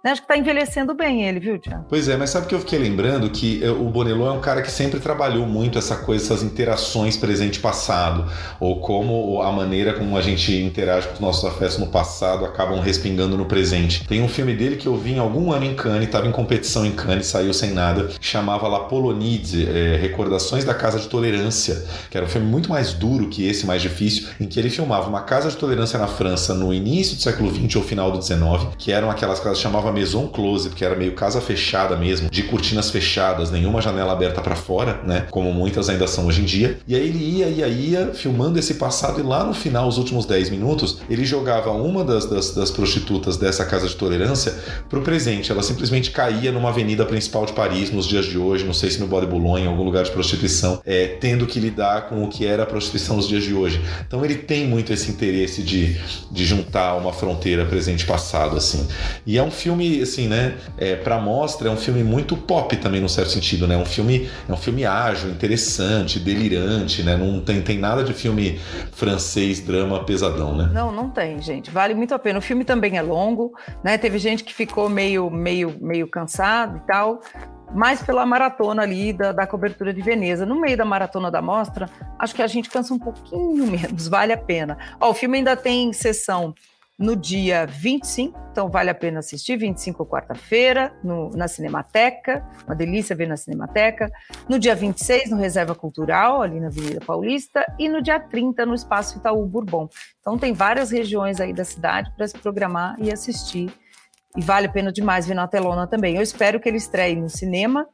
né, 0.01 0.11
acho 0.11 0.21
que 0.21 0.27
tá 0.29 0.37
envelhecendo 0.37 0.93
bem 0.93 1.27
ele, 1.27 1.37
viu, 1.37 1.59
Tiago? 1.59 1.85
Pois 1.89 2.07
é, 2.07 2.15
mas 2.15 2.29
sabe 2.29 2.47
que 2.47 2.55
eu 2.55 2.59
fiquei 2.61 2.79
lembrando 2.79 3.29
que 3.29 3.61
eh, 3.61 3.69
o 3.69 3.83
Bonello 3.89 4.25
é 4.25 4.31
um 4.31 4.39
cara 4.39 4.61
que 4.61 4.71
sempre 4.71 5.01
trabalhou 5.01 5.45
muito 5.45 5.77
essa 5.77 5.97
coisa, 5.97 6.23
essas 6.23 6.41
interações 6.41 7.17
presente-passado, 7.17 8.31
ou 8.61 8.79
como 8.79 9.41
a 9.41 9.51
maneira 9.51 9.91
como 9.91 10.15
a 10.15 10.21
gente 10.21 10.55
interage 10.55 11.09
com 11.09 11.15
os 11.15 11.19
nossos 11.19 11.43
afetos 11.43 11.77
no 11.77 11.87
passado 11.87 12.45
acabam 12.45 12.79
respingando 12.79 13.37
no 13.37 13.45
presente. 13.45 14.07
Tem 14.07 14.21
um 14.21 14.29
filme 14.29 14.55
dele 14.55 14.77
que 14.77 14.87
eu 14.87 14.95
vi 14.95 15.15
em 15.15 15.19
algum 15.19 15.51
ano 15.51 15.65
em 15.65 15.75
Cannes, 15.75 16.05
estava 16.05 16.27
em 16.27 16.31
competição 16.31 16.85
em 16.85 16.93
Cannes, 16.93 17.27
saiu 17.27 17.53
sem 17.53 17.71
nada, 17.71 18.09
chamava 18.21 18.69
La 18.69 18.85
Polonide, 18.85 19.67
é, 19.67 19.97
Recordações 19.97 20.63
da 20.63 20.73
Casa 20.73 20.97
de 20.97 21.09
Tolerância, 21.09 21.85
que 22.09 22.15
era 22.15 22.25
um 22.25 22.29
filme 22.29 22.47
muito 22.47 22.69
mais 22.69 22.93
duro 22.93 23.16
duro 23.17 23.29
que 23.29 23.47
esse, 23.47 23.65
mais 23.65 23.81
difícil, 23.81 24.27
em 24.39 24.45
que 24.45 24.59
ele 24.59 24.69
filmava 24.69 25.09
uma 25.09 25.21
casa 25.21 25.49
de 25.49 25.57
tolerância 25.57 25.97
na 25.97 26.07
França 26.07 26.53
no 26.53 26.73
início 26.73 27.15
do 27.15 27.21
século 27.21 27.53
XX 27.53 27.75
ou 27.75 27.83
final 27.83 28.11
do 28.11 28.21
XIX, 28.21 28.39
que 28.77 28.91
eram 28.91 29.09
aquelas 29.09 29.39
casas 29.39 29.57
que 29.57 29.63
chamava 29.63 29.91
maison 29.91 30.27
close, 30.27 30.69
porque 30.69 30.85
era 30.85 30.95
meio 30.95 31.13
casa 31.13 31.41
fechada 31.41 31.95
mesmo, 31.95 32.29
de 32.29 32.43
cortinas 32.43 32.89
fechadas, 32.89 33.49
nenhuma 33.49 33.81
janela 33.81 34.13
aberta 34.13 34.41
para 34.41 34.55
fora, 34.55 35.01
né? 35.05 35.25
Como 35.31 35.51
muitas 35.51 35.89
ainda 35.89 36.07
são 36.07 36.27
hoje 36.27 36.41
em 36.41 36.45
dia. 36.45 36.79
E 36.87 36.95
aí 36.95 37.07
ele 37.07 37.17
ia, 37.17 37.47
ia, 37.47 37.67
ia, 37.67 38.07
filmando 38.13 38.59
esse 38.59 38.75
passado, 38.75 39.19
e 39.19 39.23
lá 39.23 39.43
no 39.43 39.53
final, 39.53 39.87
os 39.87 39.97
últimos 39.97 40.25
10 40.25 40.49
minutos, 40.49 40.99
ele 41.09 41.25
jogava 41.25 41.71
uma 41.71 42.03
das, 42.03 42.25
das, 42.25 42.51
das 42.51 42.71
prostitutas 42.71 43.37
dessa 43.37 43.65
casa 43.65 43.87
de 43.87 43.95
tolerância 43.95 44.53
pro 44.89 45.01
presente. 45.01 45.51
Ela 45.51 45.63
simplesmente 45.63 46.11
caía 46.11 46.51
numa 46.51 46.69
avenida 46.69 47.05
principal 47.05 47.45
de 47.45 47.53
Paris 47.53 47.91
nos 47.91 48.05
dias 48.05 48.25
de 48.25 48.37
hoje, 48.37 48.65
não 48.65 48.73
sei 48.73 48.89
se 48.89 48.99
no 48.99 49.07
Bois 49.07 49.25
de 49.25 49.31
Boulogne, 49.31 49.65
em 49.65 49.67
algum 49.67 49.83
lugar 49.83 50.03
de 50.03 50.11
prostituição, 50.11 50.81
é, 50.85 51.07
tendo 51.07 51.45
que 51.45 51.59
lidar 51.59 52.09
com 52.09 52.23
o 52.23 52.27
que 52.27 52.45
era 52.45 52.63
a 52.63 52.65
prostituição 52.65 53.06
são 53.07 53.17
os 53.17 53.27
dias 53.27 53.43
de 53.43 53.53
hoje. 53.53 53.81
Então 54.05 54.23
ele 54.23 54.35
tem 54.35 54.67
muito 54.67 54.91
esse 54.93 55.09
interesse 55.09 55.63
de, 55.63 55.97
de 56.31 56.45
juntar 56.45 56.95
uma 56.95 57.13
fronteira 57.13 57.65
presente 57.65 58.01
e 58.01 58.05
passado, 58.05 58.57
assim. 58.57 58.87
E 59.25 59.37
é 59.37 59.43
um 59.43 59.49
filme, 59.49 60.01
assim, 60.01 60.27
né, 60.27 60.55
é, 60.77 60.95
para 60.95 61.19
mostra, 61.19 61.69
é 61.69 61.71
um 61.71 61.77
filme 61.77 62.03
muito 62.03 62.35
pop 62.35 62.75
também, 62.77 63.01
num 63.01 63.07
certo 63.07 63.31
sentido, 63.31 63.67
né? 63.67 63.77
Um 63.77 63.85
filme, 63.85 64.29
é 64.47 64.51
um 64.51 64.57
filme 64.57 64.85
ágil, 64.85 65.29
interessante, 65.29 66.19
delirante, 66.19 67.01
né? 67.03 67.15
Não 67.15 67.39
tem, 67.39 67.61
tem 67.61 67.79
nada 67.79 68.03
de 68.03 68.13
filme 68.13 68.59
francês, 68.91 69.59
drama 69.59 70.03
pesadão, 70.03 70.55
né? 70.55 70.69
Não, 70.73 70.91
não 70.91 71.09
tem, 71.09 71.41
gente. 71.41 71.71
Vale 71.71 71.93
muito 71.93 72.13
a 72.13 72.19
pena. 72.19 72.39
O 72.39 72.41
filme 72.41 72.65
também 72.65 72.97
é 72.97 73.01
longo, 73.01 73.53
né? 73.83 73.97
Teve 73.97 74.19
gente 74.19 74.43
que 74.43 74.53
ficou 74.53 74.89
meio, 74.89 75.29
meio, 75.31 75.75
meio 75.81 76.07
cansado 76.07 76.77
e 76.77 76.87
tal 76.87 77.21
mais 77.73 78.01
pela 78.01 78.25
maratona 78.25 78.83
ali 78.83 79.13
da, 79.13 79.31
da, 79.31 79.47
cobertura 79.47 79.93
de 79.93 80.01
Veneza. 80.01 80.45
No 80.45 80.59
meio 80.59 80.77
da 80.77 80.85
maratona 80.85 81.29
da 81.29 81.41
mostra, 81.41 81.89
acho 82.17 82.33
que 82.33 82.41
a 82.41 82.47
gente 82.47 82.69
cansa 82.69 82.93
um 82.93 82.99
pouquinho 82.99 83.67
menos, 83.67 84.07
vale 84.07 84.33
a 84.33 84.37
pena. 84.37 84.77
Ó, 84.99 85.11
o 85.11 85.13
filme 85.13 85.37
ainda 85.37 85.55
tem 85.55 85.91
sessão 85.93 86.53
no 86.97 87.15
dia 87.15 87.67
25, 87.67 88.39
então 88.51 88.69
vale 88.69 88.89
a 88.89 88.95
pena 88.95 89.19
assistir, 89.19 89.55
25 89.55 90.03
quarta-feira, 90.03 90.91
na 91.35 91.47
Cinemateca, 91.47 92.43
uma 92.65 92.75
delícia 92.75 93.15
ver 93.15 93.27
na 93.27 93.37
Cinemateca. 93.37 94.11
No 94.49 94.57
dia 94.57 94.73
26, 94.73 95.29
no 95.29 95.37
Reserva 95.37 95.75
Cultural, 95.75 96.41
ali 96.41 96.59
na 96.59 96.67
Avenida 96.67 96.99
Paulista, 97.05 97.63
e 97.77 97.87
no 97.87 98.01
dia 98.01 98.19
30, 98.19 98.65
no 98.65 98.73
Espaço 98.73 99.19
Itaú 99.19 99.45
Bourbon. 99.45 99.87
Então 100.19 100.39
tem 100.39 100.53
várias 100.53 100.89
regiões 100.89 101.39
aí 101.39 101.53
da 101.53 101.63
cidade 101.63 102.11
para 102.17 102.27
se 102.27 102.37
programar 102.39 102.95
e 102.99 103.11
assistir 103.11 103.71
e 104.35 104.41
vale 104.41 104.67
a 104.67 104.71
pena 104.71 104.91
demais 104.91 105.27
ver 105.27 105.33
na 105.33 105.47
telona 105.47 105.87
também. 105.87 106.15
Eu 106.15 106.21
espero 106.21 106.59
que 106.59 106.67
ele 106.67 106.77
estreie 106.77 107.15
no 107.15 107.29
cinema, 107.29 107.87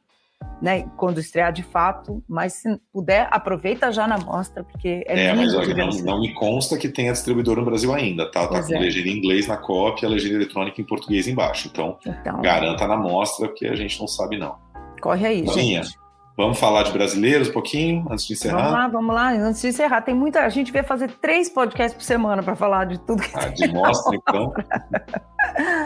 né, 0.60 0.86
quando 0.96 1.20
estrear 1.20 1.52
de 1.52 1.62
fato, 1.62 2.22
mas 2.28 2.54
se 2.54 2.80
puder, 2.92 3.28
aproveita 3.30 3.92
já 3.92 4.06
na 4.06 4.18
mostra, 4.18 4.64
porque 4.64 5.04
é, 5.06 5.26
é 5.26 5.34
mas 5.34 5.54
olha, 5.54 5.74
não, 5.74 5.88
não, 5.88 6.20
me 6.20 6.32
consta 6.34 6.76
que 6.76 6.88
tenha 6.88 7.12
distribuidor 7.12 7.56
no 7.56 7.64
Brasil 7.64 7.92
ainda, 7.92 8.30
tá? 8.30 8.46
Tá 8.46 8.62
com 8.62 8.74
é. 8.74 8.78
legenda 8.78 9.08
em 9.08 9.18
inglês 9.18 9.46
na 9.46 9.56
cópia, 9.56 10.08
legenda 10.08 10.36
eletrônica 10.36 10.80
em 10.80 10.84
português 10.84 11.28
embaixo. 11.28 11.68
Então, 11.72 11.98
então, 12.06 12.40
garanta 12.40 12.86
na 12.86 12.96
mostra, 12.96 13.48
porque 13.48 13.66
a 13.66 13.76
gente 13.76 13.98
não 14.00 14.06
sabe 14.06 14.38
não. 14.38 14.56
Corre 15.00 15.26
aí, 15.26 15.42
Marinha, 15.42 15.82
gente. 15.82 16.04
Vamos 16.36 16.58
falar 16.58 16.82
de 16.82 16.90
brasileiros 16.90 17.48
um 17.48 17.52
pouquinho 17.52 18.06
antes 18.10 18.26
de 18.26 18.32
encerrar? 18.32 18.56
Vamos 18.56 18.72
lá, 18.72 18.88
vamos 18.88 19.14
lá. 19.14 19.30
Antes 19.32 19.60
de 19.62 19.68
encerrar, 19.68 20.02
tem 20.02 20.14
muita. 20.14 20.40
A 20.40 20.48
gente 20.48 20.72
vai 20.72 20.82
fazer 20.82 21.12
três 21.20 21.48
podcasts 21.48 21.94
por 21.94 22.02
semana 22.02 22.42
para 22.42 22.56
falar 22.56 22.86
de 22.86 22.98
tudo 22.98 23.22
que 23.22 23.30
ah, 23.34 23.48
de 23.48 23.72
mostra, 23.72 24.16
então. 24.16 24.52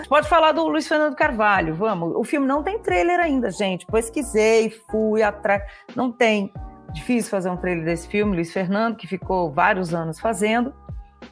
Pode 0.08 0.26
falar 0.26 0.52
do 0.52 0.66
Luiz 0.66 0.88
Fernando 0.88 1.14
Carvalho, 1.14 1.74
vamos. 1.74 2.16
O 2.16 2.24
filme 2.24 2.46
não 2.46 2.62
tem 2.62 2.78
trailer 2.78 3.20
ainda, 3.20 3.50
gente. 3.50 3.84
Pesquisei, 3.84 4.70
fui 4.90 5.22
atrás. 5.22 5.62
Não 5.94 6.10
tem. 6.10 6.50
Difícil 6.94 7.30
fazer 7.30 7.50
um 7.50 7.56
trailer 7.58 7.84
desse 7.84 8.08
filme, 8.08 8.34
Luiz 8.34 8.50
Fernando, 8.50 8.96
que 8.96 9.06
ficou 9.06 9.52
vários 9.52 9.92
anos 9.92 10.18
fazendo. 10.18 10.72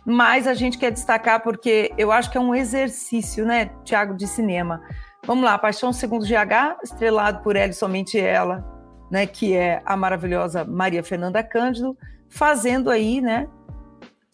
Mas 0.04 0.46
a 0.46 0.52
gente 0.52 0.76
quer 0.76 0.90
destacar 0.90 1.42
porque 1.42 1.90
eu 1.96 2.12
acho 2.12 2.30
que 2.30 2.36
é 2.36 2.40
um 2.40 2.54
exercício, 2.54 3.46
né, 3.46 3.70
Tiago, 3.82 4.14
de 4.14 4.26
cinema. 4.26 4.82
Vamos 5.26 5.44
lá, 5.44 5.56
Paixão 5.56 5.90
Segundo 5.92 6.26
GH, 6.26 6.82
estrelado 6.84 7.42
por 7.42 7.56
ela 7.56 7.70
e 7.70 7.74
somente 7.74 8.20
ela, 8.20 8.62
né, 9.10 9.26
que 9.26 9.56
é 9.56 9.80
a 9.86 9.96
maravilhosa 9.96 10.64
Maria 10.64 11.02
Fernanda 11.02 11.42
Cândido, 11.42 11.96
fazendo 12.28 12.90
aí, 12.90 13.22
né, 13.22 13.48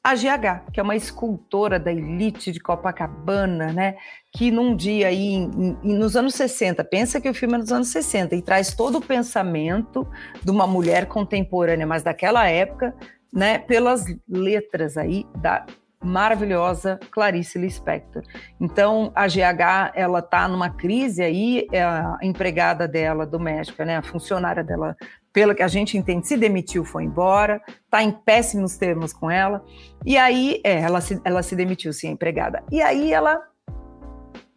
a 0.05 0.15
GH, 0.17 0.73
que 0.73 0.81
é 0.81 0.83
uma 0.83 0.97
escultora 0.97 1.79
da 1.79 1.93
elite 1.93 2.51
de 2.51 2.59
Copacabana, 2.59 3.73
né, 3.73 3.97
que 4.33 4.51
num 4.51 4.75
dia 4.75 5.07
aí, 5.07 5.35
em, 5.35 5.79
em, 5.83 5.97
nos 5.97 6.17
anos 6.17 6.35
60, 6.35 6.83
pensa 6.85 7.21
que 7.21 7.29
o 7.29 7.35
filme 7.35 7.55
é 7.55 7.59
nos 7.59 7.71
anos 7.71 7.89
60, 7.89 8.35
e 8.35 8.43
traz 8.43 8.75
todo 8.75 8.99
o 8.99 9.01
pensamento 9.01 10.07
de 10.43 10.51
uma 10.51 10.67
mulher 10.67 11.07
contemporânea, 11.07 11.87
mas 11.87 12.03
daquela 12.03 12.49
época, 12.49 12.95
né, 13.33 13.59
pelas 13.59 14.05
letras 14.29 14.97
aí 14.97 15.25
da 15.37 15.65
maravilhosa 16.03 16.99
Clarice 17.13 17.59
Lispector. 17.59 18.23
Então, 18.61 19.13
a 19.15 19.29
GH, 19.29 19.93
ela 19.95 20.19
está 20.19 20.49
numa 20.49 20.69
crise 20.69 21.23
aí, 21.23 21.69
é 21.71 21.83
a 21.83 22.19
empregada 22.23 22.89
dela, 22.89 23.25
doméstica, 23.25 23.85
né, 23.85 23.97
a 23.97 24.03
funcionária 24.03 24.65
dela, 24.65 24.97
pela 25.33 25.55
que 25.55 25.63
a 25.63 25.69
gente 25.69 25.97
entende, 25.97 26.29
se 26.29 26.37
demitiu, 26.37 26.85
foi 26.85 27.05
embora, 27.05 27.61
está 27.85 28.03
em 28.03 28.13
péssimos 28.13 28.77
termos 28.77 29.13
com 29.13 29.31
ela, 29.31 29.65
e 30.05 30.17
aí, 30.19 30.61
é, 30.65 30.81
ela 30.81 31.01
se, 31.01 31.21
ela 31.25 31.43
se 31.43 31.57
demitiu, 31.57 31.93
sim, 31.93 32.09
a 32.09 32.11
empregada. 32.11 32.63
E 32.71 32.83
aí 32.83 33.13
ela 33.13 33.41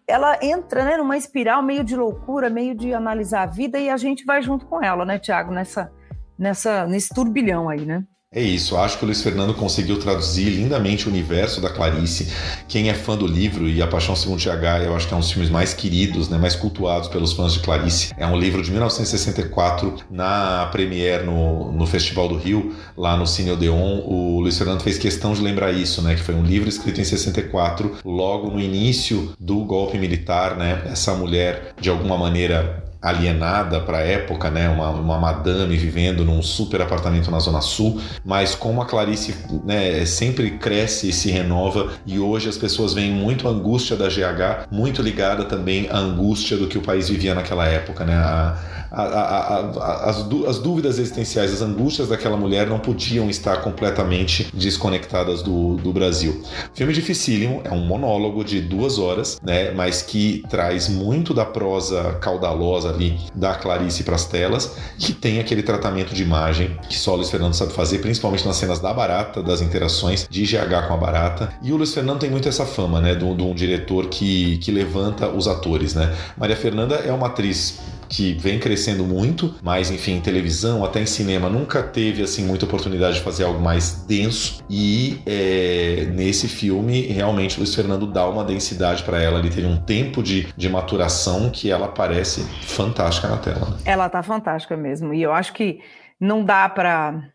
ela 0.08 0.38
entra 0.42 0.86
né, 0.86 0.98
numa 0.98 1.18
espiral 1.18 1.64
meio 1.64 1.84
de 1.84 1.96
loucura, 1.96 2.48
meio 2.48 2.76
de 2.76 2.94
analisar 2.94 3.42
a 3.42 3.48
vida, 3.48 3.80
e 3.80 3.90
a 3.90 3.98
gente 3.98 4.24
vai 4.24 4.42
junto 4.42 4.68
com 4.68 4.84
ela, 4.84 5.04
né, 5.04 5.18
Tiago, 5.18 5.52
nessa, 5.52 5.92
nessa, 6.38 6.86
nesse 6.86 7.10
turbilhão 7.14 7.70
aí, 7.70 7.86
né? 7.86 8.04
É 8.36 8.42
isso, 8.42 8.76
acho 8.76 8.98
que 8.98 9.06
o 9.06 9.08
Luiz 9.08 9.22
Fernando 9.22 9.54
conseguiu 9.54 9.98
traduzir 9.98 10.50
lindamente 10.50 11.08
o 11.08 11.10
universo 11.10 11.62
da 11.62 11.70
Clarice. 11.70 12.34
Quem 12.68 12.90
é 12.90 12.94
fã 12.94 13.16
do 13.16 13.26
livro 13.26 13.66
e 13.70 13.82
A 13.82 13.88
Paixão 13.88 14.14
Segundo 14.14 14.42
GH, 14.42 14.84
eu 14.84 14.94
acho 14.94 15.08
que 15.08 15.14
é 15.14 15.16
um 15.16 15.22
dos 15.22 15.32
filmes 15.32 15.50
mais 15.50 15.74
queridos, 15.74 16.28
né, 16.28 16.38
mais 16.38 16.54
cultuados 16.54 17.08
pelos 17.08 17.32
fãs 17.32 17.54
de 17.54 17.62
Clarice. 17.62 18.14
É 18.18 18.28
um 18.28 18.38
livro 18.38 18.62
de 18.62 18.72
1964, 18.72 19.96
na 20.12 20.68
premiere 20.70 21.24
no, 21.24 21.72
no 21.72 21.88
Festival 21.88 22.28
do 22.28 22.36
Rio, 22.36 22.76
lá 22.98 23.16
no 23.16 23.26
Cine 23.26 23.52
Odeon. 23.52 24.02
O 24.06 24.42
Luiz 24.42 24.58
Fernando 24.58 24.82
fez 24.82 24.98
questão 24.98 25.32
de 25.32 25.42
lembrar 25.42 25.72
isso, 25.72 26.02
né, 26.02 26.14
que 26.14 26.22
foi 26.22 26.36
um 26.36 26.44
livro 26.44 26.68
escrito 26.68 27.00
em 27.00 27.06
64, 27.06 28.00
logo 28.04 28.52
no 28.52 28.60
início 28.60 29.32
do 29.40 29.64
golpe 29.64 29.98
militar, 29.98 30.58
né, 30.58 30.82
essa 30.88 31.14
mulher 31.14 31.74
de 31.80 31.90
alguma 31.90 32.18
maneira 32.18 32.84
alienada 33.06 33.80
para 33.80 34.00
a 34.00 34.02
época, 34.02 34.50
né? 34.50 34.68
Uma, 34.68 34.90
uma 34.90 35.20
madame 35.20 35.78
vivendo 35.78 36.26
num 36.26 36.42
super 36.42 36.82
apartamento 36.82 37.30
na 37.30 37.40
Zona 37.40 37.62
Sul, 37.62 38.02
mas 38.26 38.56
como 38.56 38.82
a 38.82 38.86
Clarice 38.86 39.36
né, 39.64 40.04
sempre 40.08 40.58
cresce 40.58 41.10
e 41.10 41.14
se 41.14 41.30
renova, 41.30 41.92
e 42.04 42.18
hoje 42.18 42.50
as 42.50 42.58
pessoas 42.58 42.96
veem 42.96 43.12
muito 43.12 43.48
a 43.48 43.52
angústia 43.52 43.96
da 43.96 44.08
GH, 44.08 44.68
muito 44.72 45.04
ligada 45.04 45.46
também 45.46 45.88
à 45.92 45.98
angústia 45.98 46.58
do 46.58 46.68
que 46.68 46.80
o 46.80 46.82
país 46.82 47.08
vivia 47.08 47.36
naquela 47.36 47.68
época, 47.68 48.04
né? 48.04 48.16
A, 48.16 48.58
a, 48.92 49.02
a, 49.02 50.10
as, 50.10 50.26
as, 50.48 50.60
dúvidas 50.60 50.98
existenciais, 50.98 51.54
as 51.54 51.62
angústias 51.62 52.08
daquela 52.08 52.38
mulher 52.38 52.66
não 52.66 52.80
podiam 52.80 53.30
estar 53.30 53.58
completamente 53.62 54.48
desconectadas 54.54 55.42
do, 55.42 55.76
do 55.76 55.92
Brasil. 55.92 56.42
Filme 56.74 56.94
dificílimo, 56.94 57.62
é 57.66 57.72
um 57.72 57.86
monólogo 57.86 58.44
de 58.44 58.62
duas 58.62 58.98
horas, 58.98 59.40
né, 59.44 59.72
mas 59.72 60.02
que 60.02 60.44
traz 60.50 60.88
muito 60.88 61.34
da 61.34 61.46
prosa 61.46 62.14
caudalosa 62.22 62.95
ali 62.96 63.20
da 63.34 63.54
Clarice 63.54 64.04
para 64.04 64.16
as 64.16 64.26
telas, 64.26 64.76
que 64.98 65.14
tem 65.14 65.40
aquele 65.40 65.62
tratamento 65.62 66.14
de 66.14 66.24
imagem 66.24 66.78
que 66.90 66.98
só 66.98 67.14
o 67.14 67.18
Luiz 67.18 67.30
Fernando 67.30 67.54
sabe 67.54 67.74
fazer, 67.74 68.00
principalmente 68.00 68.46
nas 68.46 68.58
cenas 68.58 68.80
da 68.80 68.94
barata, 68.94 69.44
das 69.44 69.62
interações 69.62 70.28
de 70.30 70.44
GH 70.44 70.88
com 70.88 70.94
a 70.94 70.98
barata. 70.98 71.54
E 71.62 71.72
o 71.72 71.78
Luiz 71.78 71.94
Fernando 71.94 72.20
tem 72.20 72.30
muito 72.30 72.50
essa 72.50 72.66
fama, 72.66 73.00
né, 73.00 73.14
de 73.16 73.24
um 73.24 73.54
diretor 73.54 74.08
que, 74.08 74.58
que 74.58 74.72
levanta 74.72 75.28
os 75.30 75.48
atores, 75.48 75.94
né. 75.94 76.16
Maria 76.38 76.56
Fernanda 76.56 76.96
é 76.96 77.12
uma 77.12 77.28
atriz 77.28 77.80
que 78.10 78.34
vem 78.34 78.60
crescendo 78.60 79.04
muito, 79.06 79.56
mas 79.62 79.92
enfim, 79.92 80.14
em 80.14 80.22
televisão, 80.22 80.84
até 80.84 81.02
em 81.02 81.06
cinema, 81.06 81.50
nunca 81.50 81.84
teve 81.84 82.24
assim 82.24 82.46
muita 82.46 82.66
oportunidade 82.66 83.16
de 83.16 83.22
fazer 83.22 83.44
algo 83.44 83.62
mais 83.62 84.06
denso. 84.08 84.64
E 84.70 85.20
é, 85.26 86.08
nesse 86.14 86.48
filme, 86.48 87.02
realmente, 87.02 87.58
Luiz 87.58 87.74
Fernando 87.74 88.08
dá 88.08 88.28
uma 88.28 88.44
densidade 88.44 89.04
para 89.04 89.22
ela. 89.22 89.40
Ele 89.40 89.50
teve 89.50 89.68
um 89.68 89.78
tempo 89.78 90.22
de, 90.22 90.48
de 90.56 90.70
maturação 90.70 91.50
que 91.50 91.70
ela 91.70 91.88
parece 91.88 92.42
fantástica 92.64 93.28
na 93.28 93.38
tela. 93.38 93.70
Né? 93.70 93.78
Ela 93.86 94.10
tá 94.10 94.22
fantástica 94.24 94.76
mesmo. 94.76 95.14
E 95.14 95.22
eu 95.22 95.34
acho 95.34 95.54
que 95.54 95.80
não 96.20 96.44
dá 96.44 96.68
para 96.70 97.35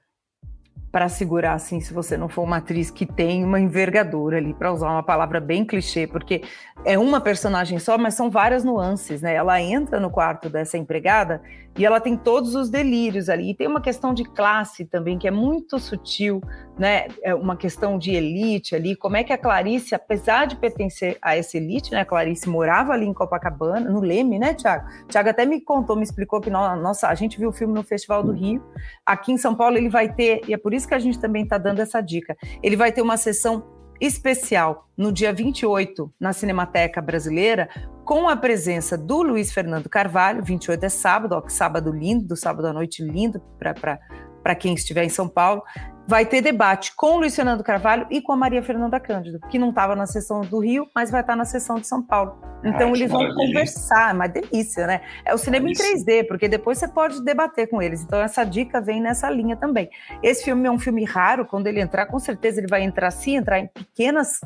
para 0.91 1.09
segurar 1.09 1.55
assim, 1.55 1.80
se 1.80 1.95
você 1.95 2.16
não 2.16 2.28
for 2.28 2.43
uma 2.43 2.57
atriz 2.57 2.91
que 2.91 3.07
tem 3.07 3.45
uma 3.45 3.61
envergadura 3.61 4.38
ali, 4.38 4.53
para 4.53 4.72
usar 4.72 4.91
uma 4.91 5.03
palavra 5.03 5.41
bem 5.41 5.64
clichê, 5.64 6.07
porque 6.07 6.43
é 6.84 6.99
uma 6.99 7.20
personagem 7.20 7.78
só, 7.78 7.97
mas 7.97 8.14
são 8.14 8.28
várias 8.28 8.64
nuances, 8.64 9.22
né? 9.22 9.34
Ela 9.34 9.61
entra 9.61 10.01
no 10.01 10.11
quarto 10.11 10.51
dessa 10.51 10.76
empregada 10.76 11.41
e 11.79 11.87
ela 11.87 12.01
tem 12.01 12.16
todos 12.16 12.55
os 12.55 12.68
delírios 12.68 13.29
ali. 13.29 13.51
E 13.51 13.55
tem 13.55 13.66
uma 13.66 13.81
questão 13.81 14.12
de 14.12 14.25
classe 14.25 14.85
também 14.85 15.18
que 15.18 15.27
é 15.29 15.31
muito 15.31 15.79
sutil, 15.79 16.41
né? 16.79 17.07
É 17.23 17.35
uma 17.35 17.57
questão 17.57 17.99
de 17.99 18.11
elite 18.11 18.75
ali. 18.75 18.97
Como 18.97 19.16
é 19.16 19.25
que 19.25 19.33
a 19.33 19.39
Clarice, 19.39 19.95
apesar 19.95 20.47
de 20.47 20.57
pertencer 20.57 21.16
a 21.23 21.37
essa 21.37 21.57
elite, 21.57 21.93
né? 21.93 22.01
A 22.01 22.05
Clarice 22.05 22.49
morava 22.49 22.93
ali 22.93 23.07
em 23.07 23.14
Copacabana, 23.14 23.89
no 23.89 24.01
Leme, 24.01 24.39
né, 24.39 24.55
Tiago? 24.55 24.87
Tiago 25.09 25.29
até 25.29 25.47
me 25.47 25.61
contou, 25.61 25.97
me 25.97 26.03
explicou 26.03 26.41
que 26.41 26.51
nossa, 26.51 27.09
a 27.09 27.14
gente 27.14 27.39
viu 27.39 27.51
o 27.51 27.53
filme 27.53 27.73
no 27.73 27.83
Festival 27.83 28.23
do 28.23 28.33
Rio. 28.33 28.62
Aqui 29.07 29.33
em 29.33 29.39
São 29.39 29.55
Paulo 29.55 29.77
ele 29.77 29.89
vai 29.89 30.12
ter, 30.12 30.43
e 30.49 30.55
é 30.55 30.59
por 30.59 30.75
isso 30.75 30.89
que 30.89 30.95
a 30.95 30.99
gente 30.99 31.18
também 31.18 31.45
está 31.45 31.57
dando 31.57 31.81
essa 31.81 32.01
dica. 32.01 32.37
Ele 32.62 32.77
vai 32.77 32.93
ter 32.93 33.03
uma 33.03 33.16
sessão 33.16 33.64
especial 34.01 34.89
no 34.97 35.12
dia 35.12 35.33
28 35.33 36.12
na 36.18 36.33
Cinemateca 36.33 37.03
Brasileira, 37.03 37.68
com 38.11 38.29
a 38.29 38.35
presença 38.35 38.99
do 38.99 39.23
Luiz 39.23 39.53
Fernando 39.53 39.89
Carvalho. 39.89 40.43
28 40.43 40.85
é 40.85 40.89
sábado, 40.89 41.37
ó, 41.37 41.41
que 41.41 41.53
sábado 41.53 41.93
lindo, 41.93 42.27
do 42.27 42.37
sábado 42.37 42.67
à 42.67 42.73
noite 42.73 43.05
lindo 43.05 43.41
para 43.57 44.55
quem 44.57 44.75
estiver 44.75 45.05
em 45.05 45.09
São 45.09 45.29
Paulo 45.29 45.63
vai 46.09 46.27
ter 46.27 46.43
debate 46.43 46.93
com 46.97 47.15
o 47.15 47.19
Luiz 47.21 47.37
Fernando 47.37 47.63
Carvalho 47.63 48.09
e 48.11 48.21
com 48.21 48.33
a 48.33 48.37
Maria 48.37 48.65
Fernanda 48.65 48.99
Cândido, 48.99 49.39
que 49.49 49.61
não 49.61 49.69
estava 49.69 49.95
na 49.95 50.07
sessão 50.09 50.41
do 50.41 50.59
Rio, 50.59 50.89
mas 50.93 51.09
vai 51.09 51.21
estar 51.21 51.37
na 51.37 51.45
sessão 51.45 51.77
de 51.77 51.87
São 51.87 52.03
Paulo. 52.03 52.37
Então 52.65 52.89
Ai, 52.89 52.95
eles 52.95 53.13
vão 53.13 53.21
maravilha. 53.21 53.47
conversar, 53.47 54.11
é 54.11 54.13
uma 54.13 54.27
delícia, 54.27 54.89
né? 54.89 55.03
É 55.25 55.33
o 55.33 55.39
cinema 55.39 55.71
em 55.71 55.73
3D, 55.73 56.27
porque 56.27 56.49
depois 56.49 56.79
você 56.79 56.89
pode 56.89 57.25
debater 57.25 57.71
com 57.71 57.81
eles. 57.81 58.03
Então 58.03 58.21
essa 58.21 58.43
dica 58.43 58.81
vem 58.81 59.01
nessa 59.01 59.31
linha 59.31 59.55
também. 59.55 59.89
Esse 60.21 60.47
filme 60.47 60.67
é 60.67 60.71
um 60.71 60.81
filme 60.81 61.05
raro, 61.05 61.47
quando 61.47 61.69
ele 61.69 61.81
entrar, 61.81 62.07
com 62.07 62.19
certeza 62.19 62.59
ele 62.59 62.67
vai 62.67 62.83
entrar 62.83 63.13
sim, 63.13 63.37
entrar 63.37 63.61
em 63.61 63.69
pequenas 63.69 64.41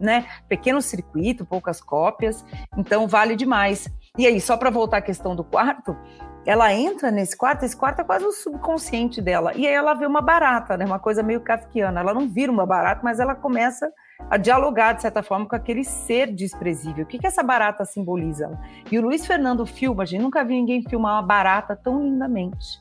né, 0.00 0.26
pequeno 0.48 0.80
circuito, 0.80 1.44
poucas 1.44 1.80
cópias, 1.80 2.44
então 2.76 3.06
vale 3.06 3.36
demais. 3.36 3.88
E 4.18 4.26
aí, 4.26 4.40
só 4.40 4.56
para 4.56 4.70
voltar 4.70 4.98
à 4.98 5.02
questão 5.02 5.36
do 5.36 5.44
quarto, 5.44 5.96
ela 6.44 6.72
entra 6.72 7.10
nesse 7.10 7.36
quarto, 7.36 7.64
esse 7.64 7.76
quarto 7.76 8.00
é 8.00 8.04
quase 8.04 8.24
o 8.24 8.32
subconsciente 8.32 9.20
dela. 9.20 9.52
E 9.54 9.66
aí 9.66 9.72
ela 9.72 9.94
vê 9.94 10.06
uma 10.06 10.22
barata, 10.22 10.76
né? 10.76 10.84
Uma 10.84 10.98
coisa 10.98 11.22
meio 11.22 11.40
kafkiana. 11.40 12.00
Ela 12.00 12.14
não 12.14 12.28
vira 12.28 12.50
uma 12.50 12.66
barata, 12.66 13.02
mas 13.04 13.20
ela 13.20 13.34
começa 13.34 13.90
a 14.28 14.36
dialogar, 14.36 14.94
de 14.94 15.02
certa 15.02 15.22
forma, 15.22 15.46
com 15.46 15.54
aquele 15.54 15.84
ser 15.84 16.32
desprezível. 16.32 17.04
O 17.04 17.06
que, 17.06 17.18
que 17.18 17.26
essa 17.26 17.42
barata 17.42 17.84
simboliza? 17.84 18.58
E 18.90 18.98
o 18.98 19.02
Luiz 19.02 19.26
Fernando 19.26 19.66
filma, 19.66 20.02
a 20.02 20.06
gente 20.06 20.22
nunca 20.22 20.42
viu 20.42 20.56
ninguém 20.56 20.82
filmar 20.82 21.14
uma 21.14 21.22
barata 21.22 21.76
tão 21.76 22.02
lindamente. 22.02 22.80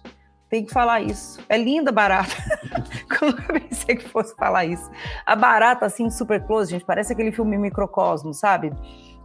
Tem 0.50 0.66
que 0.66 0.74
falar 0.74 1.02
isso. 1.02 1.40
É 1.48 1.58
linda 1.58 1.92
barata. 1.92 2.36
Como 3.20 3.32
eu 3.32 3.62
pensei 3.62 3.96
que 3.96 4.10
fosse 4.10 4.36
falar 4.36 4.66
isso. 4.66 4.90
A 5.26 5.36
barata, 5.36 5.86
assim, 5.86 6.10
super 6.10 6.44
close, 6.46 6.72
gente, 6.72 6.84
parece 6.84 7.14
aquele 7.14 7.32
filme 7.32 7.58
Microcosmo, 7.58 8.34
sabe? 8.34 8.74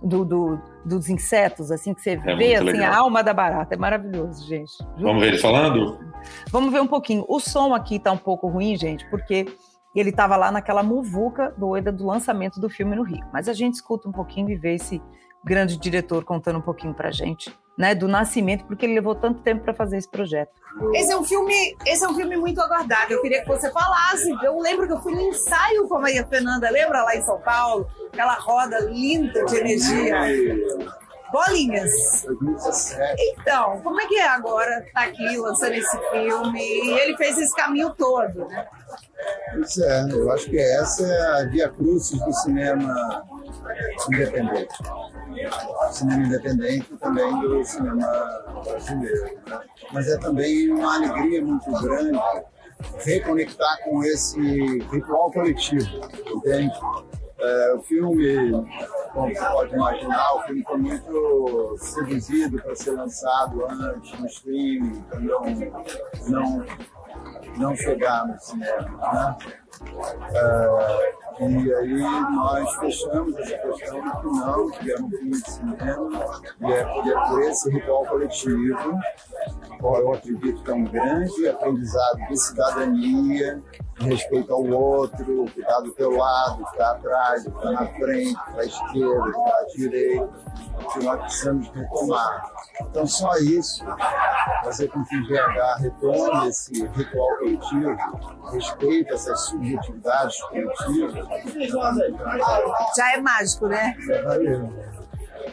do, 0.05 0.25
do, 0.25 0.61
dos 0.85 1.09
insetos, 1.09 1.71
assim, 1.71 1.95
que 1.95 2.03
você 2.03 2.11
é 2.11 2.37
vê 2.37 2.55
assim, 2.57 2.81
a 2.81 2.97
alma 2.97 3.23
da 3.23 3.33
barata. 3.33 3.75
É 3.75 3.79
maravilhoso, 3.79 4.47
gente. 4.47 4.73
Vamos 4.99 5.23
ver 5.23 5.29
ele 5.29 5.39
falando? 5.39 5.99
Vamos 6.51 6.71
ver 6.71 6.81
um 6.81 6.87
pouquinho. 6.87 7.25
O 7.27 7.41
som 7.41 7.75
aqui 7.75 7.99
tá 7.99 8.13
um 8.13 8.19
pouco 8.19 8.47
ruim, 8.49 8.77
gente, 8.77 9.09
porque 9.09 9.47
ele 9.95 10.11
estava 10.11 10.37
lá 10.37 10.53
naquela 10.53 10.83
muvuca 10.83 11.55
doida 11.57 11.91
do 11.91 12.07
lançamento 12.07 12.61
do 12.61 12.69
filme 12.69 12.95
no 12.95 13.03
Rio. 13.03 13.25
Mas 13.33 13.49
a 13.49 13.53
gente 13.53 13.75
escuta 13.75 14.09
um 14.09 14.13
pouquinho 14.13 14.51
e 14.51 14.57
vê 14.57 14.75
esse 14.75 15.01
grande 15.45 15.77
diretor 15.79 16.25
contando 16.25 16.59
um 16.59 16.63
pouquinho 16.63 16.95
pra 16.95 17.11
gente 17.11 17.55
né, 17.77 17.95
do 17.95 18.07
nascimento, 18.07 18.65
porque 18.67 18.87
ele 18.87 18.95
levou 18.95 19.15
tanto 19.15 19.41
tempo 19.41 19.65
para 19.65 19.75
fazer 19.75 19.97
esse 19.97 20.09
projeto. 20.09 20.51
Esse 20.93 21.13
é 21.13 21.17
um 21.17 21.25
filme, 21.25 21.77
esse 21.87 22.05
é 22.05 22.09
um 22.09 22.15
filme 22.15 22.37
muito 22.37 22.61
aguardado. 22.61 23.13
Eu 23.13 23.23
queria 23.23 23.43
que 23.43 23.49
você 23.49 23.71
falasse. 23.71 24.29
Eu 24.43 24.59
lembro 24.59 24.87
que 24.87 24.93
eu 24.93 25.01
fui 25.01 25.15
no 25.15 25.21
ensaio 25.21 25.87
com 25.89 25.97
a 25.97 26.01
Maria 26.01 26.27
Fernanda, 26.27 26.69
lembra 26.71 27.03
lá 27.03 27.17
em 27.17 27.23
São 27.23 27.39
Paulo? 27.41 27.87
Aquela 28.13 28.35
roda 28.35 28.81
linda 28.81 29.45
de 29.45 29.57
energia. 29.57 30.17
Bolinhas. 31.33 31.91
Então, 33.19 33.81
como 33.83 34.01
é 34.01 34.07
que 34.07 34.17
é 34.17 34.29
agora 34.29 34.79
estar 34.79 34.93
tá 34.93 35.07
aqui 35.07 35.37
lançando 35.37 35.75
esse 35.75 35.99
filme? 36.11 36.61
E 36.61 36.99
ele 37.01 37.17
fez 37.17 37.39
esse 37.39 37.55
caminho 37.55 37.95
todo, 37.97 38.47
né? 38.47 38.67
Pois 39.53 39.79
é, 39.79 40.07
eu 40.11 40.31
acho 40.33 40.51
que 40.51 40.59
essa 40.59 41.03
é 41.07 41.43
a 41.43 41.45
via 41.47 41.69
crucis 41.69 42.19
do 42.21 42.33
cinema 42.33 43.25
independente. 44.09 44.75
cinema 45.93 46.27
independente 46.27 46.97
também 46.97 47.41
do 47.41 47.65
cinema 47.65 48.07
brasileiro. 48.65 49.25
Né? 49.47 49.61
Mas 49.93 50.09
é 50.09 50.19
também 50.19 50.71
uma 50.71 50.97
alegria 50.97 51.43
muito 51.43 51.71
grande 51.71 52.21
reconectar 53.05 53.83
com 53.85 54.03
esse 54.05 54.41
ritual 54.91 55.33
coletivo, 55.33 55.89
entende? 56.35 56.75
É, 57.45 57.75
o 57.75 57.83
filme, 57.83 58.53
como 59.13 59.35
você 59.35 59.45
pode 59.45 59.75
imaginar, 59.75 60.35
o 60.35 60.43
filme 60.45 60.65
foi 60.65 60.79
muito 60.79 61.77
seduzido 61.79 62.63
para 62.63 62.75
ser 62.75 62.93
lançado 62.93 63.67
antes 63.67 64.19
no 64.19 64.27
streaming, 64.27 65.03
para 65.03 65.21
não, 65.21 65.45
não, 66.27 66.67
não 67.59 67.77
chegar 67.77 68.27
no 68.27 68.41
cinema. 68.41 68.89
Né? 69.13 69.37
É, 70.33 71.45
e 71.47 71.75
aí 71.75 72.01
nós 72.01 72.75
fechamos 72.77 73.37
essa 73.37 73.59
questão 73.59 74.01
que 74.01 74.27
não, 74.27 74.71
que 74.71 74.91
é 74.91 74.97
um 74.99 75.11
filme 75.11 75.31
de 75.33 75.51
cinema, 75.51 76.41
e 76.61 76.73
é, 76.73 77.07
e 77.07 77.13
é 77.13 77.29
por 77.29 77.43
esse 77.43 77.71
ritual 77.71 78.07
coletivo, 78.07 78.99
eu 79.81 80.15
acredito 80.15 80.63
que 80.63 80.71
é 80.71 80.75
um 80.75 80.85
grande 80.85 81.49
aprendizado 81.49 82.27
de 82.29 82.37
cidadania, 82.37 83.63
de 83.99 84.09
respeito 84.09 84.53
ao 84.53 84.65
outro, 84.65 85.47
que 85.47 85.61
está 85.61 85.81
do 85.81 85.93
teu 85.93 86.17
lado, 86.17 86.65
que 86.65 86.71
está 86.71 86.91
atrás, 86.93 87.43
que 87.43 87.49
está 87.49 87.71
na 87.71 87.87
frente, 87.87 88.35
que 88.35 88.51
está 88.51 88.61
à 88.61 88.65
esquerda, 88.65 89.23
que 89.23 89.39
está 89.39 89.59
à 89.59 89.65
direita, 89.77 90.31
que 90.93 91.05
nós 91.05 91.21
precisamos 91.21 91.69
retomar. 91.69 92.51
Então, 92.81 93.07
só 93.07 93.37
isso, 93.37 93.85
fazer 94.65 94.89
com 94.89 95.05
que 95.05 95.17
o 95.17 95.27
GH 95.29 95.81
retome 95.81 96.49
esse 96.49 96.87
ritual 96.87 97.37
coletivo, 97.39 97.97
respeite 98.51 99.13
essas 99.13 99.41
subjetividades 99.47 100.41
coletivas. 100.43 101.27
Já 102.97 103.13
é 103.13 103.21
mágico, 103.21 103.69
né? 103.69 103.95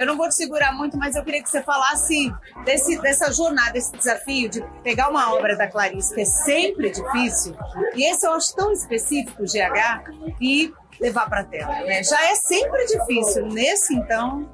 Eu 0.02 0.08
não 0.08 0.18
vou 0.18 0.28
te 0.28 0.34
segurar 0.34 0.74
muito, 0.74 0.98
mas 0.98 1.16
eu 1.16 1.24
queria 1.24 1.44
que 1.44 1.50
você 1.50 1.62
falasse 1.62 2.34
desse, 2.66 3.00
dessa 3.00 3.32
jornada, 3.32 3.74
desse 3.74 3.96
desafio 3.96 4.50
de 4.50 4.60
pegar 4.82 5.10
uma 5.10 5.32
obra 5.32 5.56
da 5.56 5.68
Clarice, 5.68 6.16
que 6.16 6.22
é 6.22 6.26
sempre 6.26 6.90
difícil, 6.90 7.56
e 7.94 8.10
esse 8.10 8.26
eu 8.26 8.34
acho 8.34 8.56
tão 8.56 8.72
específico, 8.72 9.44
GH, 9.44 10.12
e 10.42 10.74
levar 11.00 11.30
para 11.30 11.42
a 11.42 11.44
tela. 11.44 11.82
Né? 11.82 12.04
Já 12.04 12.20
é 12.32 12.34
sempre 12.34 12.84
difícil. 12.88 13.46
Nesse, 13.46 13.94
então, 13.94 14.50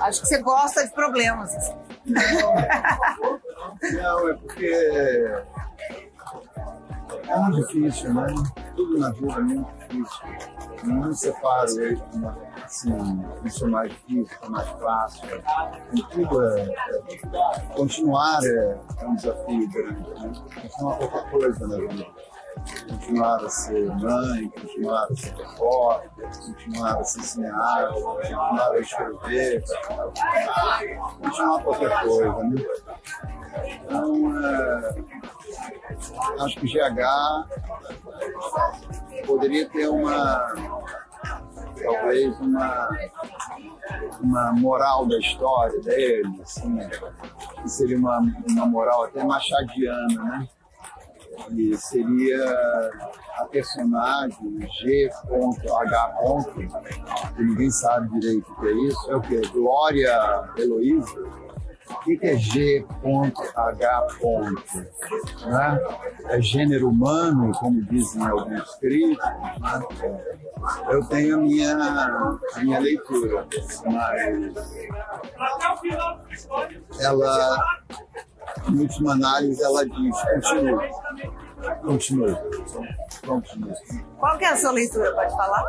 acho 0.00 0.22
que 0.22 0.28
você 0.28 0.38
gosta 0.38 0.82
de 0.82 0.94
problemas. 0.94 1.52
Não, 2.06 2.58
é 4.30 4.32
porque 4.32 5.30
é 7.28 7.36
muito 7.36 7.66
difícil, 7.66 8.14
né? 8.14 8.34
Tudo 8.74 8.98
na 8.98 9.10
vida 9.10 9.30
é 9.30 9.40
muito 9.40 9.83
difícil. 10.02 10.84
Não 10.84 11.14
separo 11.14 11.70
uma, 12.14 12.38
assim, 12.64 13.24
isso 13.44 13.64
é 13.64 13.68
mais 13.68 13.92
é 14.68 14.78
fácil. 14.78 15.28
E 15.92 16.02
tudo 16.02 16.42
é, 16.42 16.62
é, 16.62 17.60
Continuar 17.74 18.40
é, 18.44 18.78
é, 19.00 19.06
um 19.06 19.16
desafio 19.16 19.70
grande, 19.70 20.10
né? 20.10 20.32
Continuar 20.62 20.98
qualquer 20.98 21.30
coisa 21.30 21.66
na 21.66 21.76
vida. 21.76 22.06
Continuar 22.88 23.44
a 23.44 23.48
ser 23.48 23.86
mãe, 23.96 24.48
continuar 24.48 25.04
a 25.04 25.16
ser 25.16 25.34
repórter, 25.34 26.28
continuar 26.44 27.00
a 27.00 27.04
ser 27.04 27.22
cineasta, 27.22 28.00
continuar 28.00 28.70
a 28.70 28.78
escrever, 28.78 29.64
continuar 31.20 31.62
qualquer 31.62 32.02
coisa, 32.02 32.44
né? 32.44 32.64
Então, 33.84 34.44
é, 34.44 34.94
acho 36.40 36.60
que 36.60 36.66
GH 36.66 37.00
poderia 39.26 39.68
ter 39.68 39.88
uma 39.88 40.54
talvez 41.82 42.38
uma, 42.40 42.88
uma 44.20 44.52
moral 44.52 45.06
da 45.06 45.18
história 45.18 45.80
dele, 45.80 46.40
assim, 46.42 46.78
que 47.62 47.68
seria 47.68 47.98
uma, 47.98 48.20
uma 48.48 48.66
moral 48.66 49.04
até 49.04 49.22
machadiana, 49.22 50.24
né? 50.24 50.48
E 51.50 51.76
seria 51.76 52.90
a 53.38 53.44
personagem 53.46 54.68
G.H. 54.80 56.14
que 57.36 57.42
ninguém 57.42 57.70
sabe 57.70 58.20
direito 58.20 58.50
o 58.50 58.60
que 58.60 58.66
é 58.66 58.72
isso, 58.72 59.10
é 59.10 59.16
o 59.16 59.20
que? 59.20 59.40
Glória 59.48 60.50
Heloísa, 60.56 61.20
O 61.90 62.04
que 62.04 62.18
é 62.22 62.36
G 62.36 62.86
ponto 63.02 63.42
H 63.54 64.06
ponto? 64.20 64.78
Né? 65.46 65.80
É 66.28 66.40
gênero 66.40 66.88
humano, 66.88 67.52
como 67.58 67.82
dizem 67.82 68.24
alguns 68.26 68.74
críticos. 68.76 69.24
Né? 69.60 69.82
Eu 70.88 71.04
tenho 71.06 71.36
a 71.36 71.40
minha, 71.40 71.76
a 71.76 72.60
minha 72.60 72.78
leitura, 72.78 73.46
mas 73.84 74.54
ela, 77.00 77.83
em 78.68 78.80
última 78.80 79.12
análise, 79.12 79.62
ela 79.62 79.84
diz, 79.84 80.16
continue, 80.22 80.90
continue, 81.82 82.36
continue. 83.26 83.74
Qual 84.18 84.38
que 84.38 84.44
é 84.44 84.48
a 84.48 84.56
sua 84.56 84.72
leitura? 84.72 85.12
Pode 85.12 85.30
falar? 85.36 85.64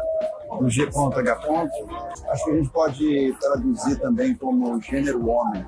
No 0.59 0.69
G 0.69 0.87
ponto 0.87 1.19
H 1.19 1.35
ponto, 1.37 1.73
acho 2.29 2.45
que 2.45 2.51
a 2.51 2.55
gente 2.55 2.69
pode 2.69 3.37
traduzir 3.39 3.99
também 3.99 4.35
como 4.35 4.81
gênero 4.81 5.27
homem 5.27 5.65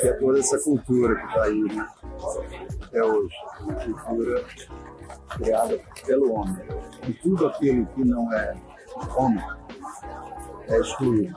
que 0.00 0.08
é 0.08 0.12
toda 0.14 0.38
essa 0.38 0.58
cultura 0.58 1.16
que 1.16 1.26
está 1.26 1.42
aí, 1.44 1.62
né? 1.62 1.88
Até 2.82 3.02
hoje. 3.02 3.34
Uma 3.60 3.74
cultura 3.74 4.44
criada 5.28 5.80
pelo 6.06 6.32
homem. 6.34 6.56
E 7.06 7.12
tudo 7.14 7.46
aquilo 7.46 7.86
que 7.86 8.04
não 8.04 8.32
é 8.32 8.56
homem 9.16 9.44
é 10.68 10.80
excluído. 10.80 11.36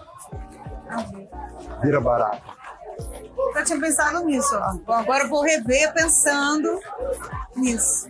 Vira 1.82 2.00
barato. 2.00 2.63
Eu 3.56 3.64
tinha 3.64 3.80
pensado 3.80 4.24
nisso. 4.26 4.56
Ó. 4.56 4.74
Bom, 4.86 4.94
agora 4.94 5.24
eu 5.26 5.30
vou 5.30 5.42
rever 5.42 5.94
pensando 5.94 6.80
nisso. 7.56 8.10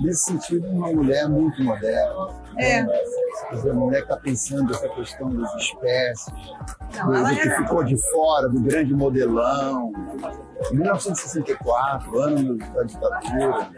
Nesse 0.00 0.24
sentido, 0.24 0.66
uma 0.68 0.88
mulher 0.92 1.28
muito 1.28 1.62
moderna. 1.62 2.28
É. 2.56 2.82
Né? 2.82 2.98
Dizer, 3.52 3.70
a 3.70 3.74
mulher 3.74 3.98
que 3.98 4.12
está 4.12 4.16
pensando 4.16 4.72
essa 4.74 4.88
questão 4.90 5.34
das 5.34 5.54
espécies, 5.56 6.34
Não, 6.96 7.06
do, 7.24 7.34
que 7.34 7.40
era- 7.40 7.56
ficou 7.62 7.82
de 7.84 7.96
fora, 8.10 8.48
do 8.48 8.60
grande 8.60 8.94
modelão. 8.94 9.92
Em 10.70 10.76
1964, 10.76 12.18
ano 12.20 12.58
da 12.58 12.82
ditadura. 12.82 13.68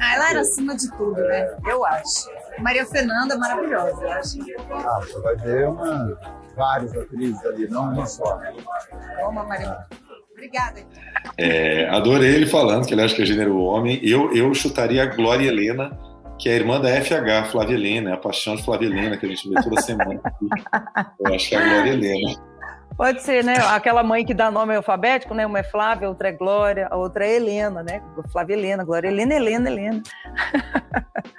Ah, 0.00 0.14
ela 0.14 0.30
era 0.30 0.40
acima 0.40 0.74
de 0.76 0.90
tudo, 0.96 1.20
né? 1.20 1.56
Eu 1.66 1.84
acho. 1.84 2.28
Maria 2.58 2.86
Fernanda 2.86 3.36
maravilhosa, 3.36 4.02
eu 4.02 4.12
acho. 4.12 4.38
Ah, 4.70 5.00
você 5.00 5.20
vai 5.20 5.36
ver 5.36 5.68
uma, 5.68 6.16
várias 6.56 6.96
atrizes 6.96 7.44
ali, 7.44 7.68
não 7.68 7.92
uma 7.92 8.06
só. 8.06 8.40
Toma, 9.18 9.44
Maria. 9.44 9.86
Obrigada. 10.32 10.80
É, 11.38 11.88
adorei 11.90 12.34
ele 12.34 12.46
falando 12.46 12.86
que 12.86 12.94
ele 12.94 13.02
acha 13.02 13.14
que 13.14 13.22
é 13.22 13.26
gênero 13.26 13.58
homem. 13.58 14.00
Eu, 14.02 14.34
eu 14.34 14.52
chutaria 14.54 15.02
a 15.02 15.06
Glória 15.06 15.46
Helena, 15.46 15.96
que 16.38 16.48
é 16.48 16.52
a 16.52 16.56
irmã 16.56 16.80
da 16.80 16.88
FH, 16.88 17.50
Flávia 17.50 17.74
Helena, 17.74 18.10
é 18.10 18.12
a 18.14 18.16
paixão 18.16 18.56
de 18.56 18.64
Flávia 18.64 18.86
Helena, 18.86 19.16
que 19.16 19.26
a 19.26 19.28
gente 19.28 19.48
vê 19.48 19.62
toda 19.62 19.80
semana. 19.80 20.20
aqui. 20.24 20.48
Eu 21.20 21.34
acho 21.34 21.48
que 21.48 21.54
é 21.54 21.58
a 21.58 21.68
Glória 21.68 21.90
Helena. 21.92 22.52
Pode 22.96 23.22
ser, 23.22 23.42
né? 23.42 23.54
Aquela 23.70 24.02
mãe 24.02 24.24
que 24.24 24.34
dá 24.34 24.50
nome 24.50 24.74
alfabético, 24.74 25.34
né? 25.34 25.46
Uma 25.46 25.60
é 25.60 25.62
Flávia, 25.62 26.08
outra 26.08 26.28
é 26.28 26.32
Glória, 26.32 26.88
a 26.90 26.96
outra 26.96 27.26
é 27.26 27.36
Helena, 27.36 27.82
né? 27.82 28.02
Flávia 28.30 28.54
Helena, 28.54 28.84
Glória 28.84 29.08
Helena, 29.08 29.34
Helena, 29.34 29.70
Helena. 29.70 30.02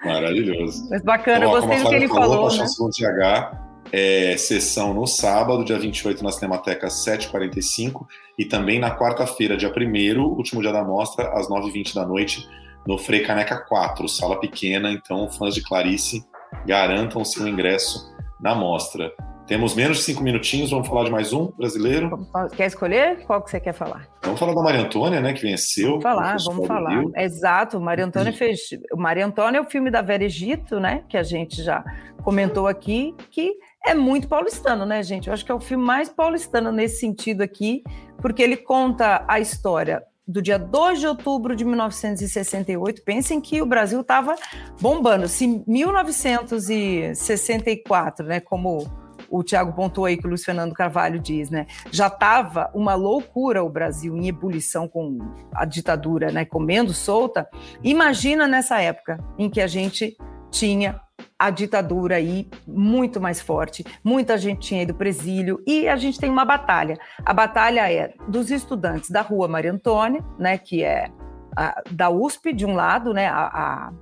Maravilhoso. 0.03 0.87
Mas 0.89 1.01
bacana, 1.03 1.45
eu 1.45 1.49
Então, 1.49 1.51
ó, 1.51 1.61
gostei 1.61 1.83
do 1.83 1.89
que 1.89 1.95
ele 1.95 2.07
falou, 2.07 2.49
falou, 2.49 2.57
Paixão 2.57 2.87
né? 2.87 3.72
É, 3.95 4.35
sessão 4.37 4.91
no 4.91 5.05
sábado, 5.05 5.63
dia 5.63 5.77
28, 5.77 6.23
na 6.23 6.31
Cinemateca 6.31 6.87
7h45, 6.87 8.07
e 8.39 8.43
também 8.43 8.79
na 8.79 8.97
quarta-feira, 8.97 9.55
dia 9.55 9.71
1 9.71 10.19
último 10.19 10.63
dia 10.63 10.71
da 10.71 10.83
mostra, 10.83 11.29
às 11.37 11.47
9h20 11.47 11.93
da 11.93 12.03
noite, 12.03 12.49
no 12.87 12.97
Frei 12.97 13.21
Caneca 13.21 13.55
4, 13.55 14.09
sala 14.09 14.39
pequena. 14.39 14.91
Então, 14.91 15.29
fãs 15.29 15.53
de 15.53 15.61
Clarice, 15.61 16.25
garantam 16.65 17.23
seu 17.23 17.47
ingresso 17.47 18.11
na 18.41 18.55
mostra. 18.55 19.13
Temos 19.45 19.75
menos 19.75 19.97
de 19.97 20.03
cinco 20.03 20.23
minutinhos, 20.23 20.71
vamos 20.71 20.87
falar 20.87 21.03
de 21.03 21.11
mais 21.11 21.33
um 21.33 21.47
brasileiro. 21.47 22.25
Quer 22.55 22.67
escolher? 22.67 23.25
Qual 23.25 23.41
que 23.41 23.51
você 23.51 23.59
quer 23.59 23.73
falar? 23.73 24.07
Vamos 24.23 24.39
falar 24.39 24.53
da 24.53 24.61
Maria 24.61 24.79
Antônia, 24.81 25.19
né, 25.19 25.33
que 25.33 25.41
venceu. 25.41 25.99
Vamos 25.99 26.03
falar, 26.03 26.37
vamos 26.45 26.65
falar. 26.65 26.91
Rio. 26.91 27.11
Exato, 27.13 27.81
Maria 27.81 28.05
Antônia 28.05 28.31
fez. 28.31 28.61
Maria 28.95 29.25
Antônia 29.25 29.57
é 29.57 29.61
o 29.61 29.69
filme 29.69 29.91
da 29.91 30.01
Vera 30.01 30.23
Egito, 30.23 30.79
né? 30.79 31.03
Que 31.09 31.17
a 31.17 31.23
gente 31.23 31.61
já 31.61 31.83
comentou 32.23 32.67
aqui, 32.67 33.13
que 33.29 33.51
é 33.85 33.93
muito 33.93 34.29
paulistano, 34.29 34.85
né, 34.85 35.03
gente? 35.03 35.27
Eu 35.27 35.33
acho 35.33 35.43
que 35.43 35.51
é 35.51 35.55
o 35.55 35.59
filme 35.59 35.83
mais 35.83 36.07
paulistano 36.07 36.71
nesse 36.71 37.01
sentido 37.01 37.41
aqui, 37.41 37.83
porque 38.21 38.41
ele 38.41 38.55
conta 38.55 39.25
a 39.27 39.41
história 39.41 40.01
do 40.25 40.41
dia 40.41 40.57
2 40.57 41.01
de 41.01 41.07
outubro 41.07 41.53
de 41.53 41.65
1968. 41.65 43.03
Pensem 43.03 43.41
que 43.41 43.61
o 43.61 43.65
Brasil 43.65 43.99
estava 43.99 44.35
bombando. 44.79 45.27
Se 45.27 45.61
1964, 45.67 48.25
né, 48.25 48.39
como 48.39 49.02
o 49.33 49.43
Tiago 49.43 49.73
pontuou 49.73 50.05
aí 50.05 50.15
que 50.15 50.27
o 50.27 50.29
Luiz 50.29 50.43
Fernando 50.43 50.73
Carvalho 50.73 51.19
diz, 51.19 51.49
né? 51.49 51.65
Já 51.91 52.05
estava 52.05 52.69
uma 52.71 52.93
loucura 52.93 53.63
o 53.63 53.69
Brasil 53.69 54.15
em 54.15 54.27
ebulição 54.27 54.87
com 54.87 55.17
a 55.55 55.65
ditadura, 55.65 56.31
né? 56.31 56.45
Comendo 56.45 56.93
solta. 56.93 57.49
Imagina 57.83 58.45
nessa 58.45 58.79
época 58.79 59.17
em 59.35 59.49
que 59.49 59.59
a 59.59 59.65
gente 59.65 60.15
tinha 60.51 61.01
a 61.39 61.49
ditadura 61.49 62.17
aí 62.17 62.47
muito 62.67 63.19
mais 63.19 63.41
forte. 63.41 63.83
Muita 64.03 64.37
gente 64.37 64.67
tinha 64.67 64.83
ido 64.83 64.93
presílio 64.93 65.59
e 65.65 65.87
a 65.87 65.95
gente 65.95 66.19
tem 66.19 66.29
uma 66.29 66.45
batalha. 66.45 66.99
A 67.25 67.33
batalha 67.33 67.91
é 67.91 68.13
dos 68.27 68.51
estudantes 68.51 69.09
da 69.09 69.21
Rua 69.21 69.47
Maria 69.47 69.71
Antônia, 69.71 70.23
né? 70.37 70.59
Que 70.59 70.83
é 70.83 71.09
a, 71.57 71.81
da 71.89 72.11
USP 72.11 72.53
de 72.53 72.67
um 72.67 72.75
lado, 72.75 73.15
né? 73.15 73.27
a, 73.27 73.45
a 73.47 73.93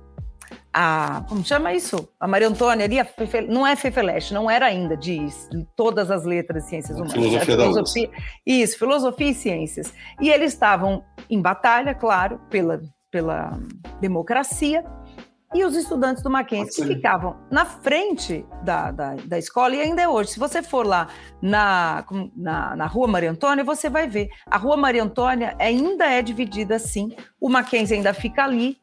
a 0.72 1.24
como 1.28 1.44
chama 1.44 1.74
isso? 1.74 2.08
A 2.18 2.26
Maria 2.26 2.48
Antônia 2.48 2.86
ali, 2.86 2.98
a 2.98 3.04
Fefe, 3.04 3.42
não 3.42 3.66
é 3.66 3.76
Fefeleste, 3.76 4.32
não 4.32 4.50
era 4.50 4.66
ainda 4.66 4.96
de 4.96 5.26
todas 5.76 6.10
as 6.10 6.24
letras 6.24 6.64
e 6.64 6.68
ciências 6.68 6.96
humanas. 6.96 7.12
Filosofia 7.12 7.56
da 7.56 7.62
filosofia, 7.64 8.10
isso, 8.46 8.78
filosofia 8.78 9.30
e 9.30 9.34
ciências. 9.34 9.92
E 10.20 10.30
eles 10.30 10.52
estavam 10.52 11.04
em 11.28 11.40
batalha, 11.40 11.94
claro, 11.94 12.40
pela, 12.48 12.80
pela 13.10 13.58
democracia. 14.00 14.84
E 15.54 15.62
os 15.66 15.76
estudantes 15.76 16.22
do 16.22 16.30
Mackenzie 16.30 16.82
que 16.82 16.94
ficavam 16.94 17.36
na 17.50 17.66
frente 17.66 18.42
da, 18.64 18.90
da, 18.90 19.16
da, 19.16 19.38
escola, 19.38 19.76
e 19.76 19.82
ainda 19.82 20.00
é 20.00 20.08
hoje. 20.08 20.30
Se 20.30 20.38
você 20.38 20.62
for 20.62 20.86
lá 20.86 21.08
na, 21.42 22.02
na, 22.34 22.74
na 22.74 22.86
Rua 22.86 23.06
Maria 23.06 23.30
Antônia, 23.30 23.62
você 23.62 23.90
vai 23.90 24.08
ver. 24.08 24.30
A 24.46 24.56
Rua 24.56 24.78
Maria 24.78 25.02
Antônia 25.02 25.54
ainda 25.58 26.06
é 26.06 26.22
dividida 26.22 26.76
assim. 26.76 27.14
O 27.38 27.50
Mackenzie 27.50 27.98
ainda 27.98 28.14
fica 28.14 28.44
ali, 28.44 28.78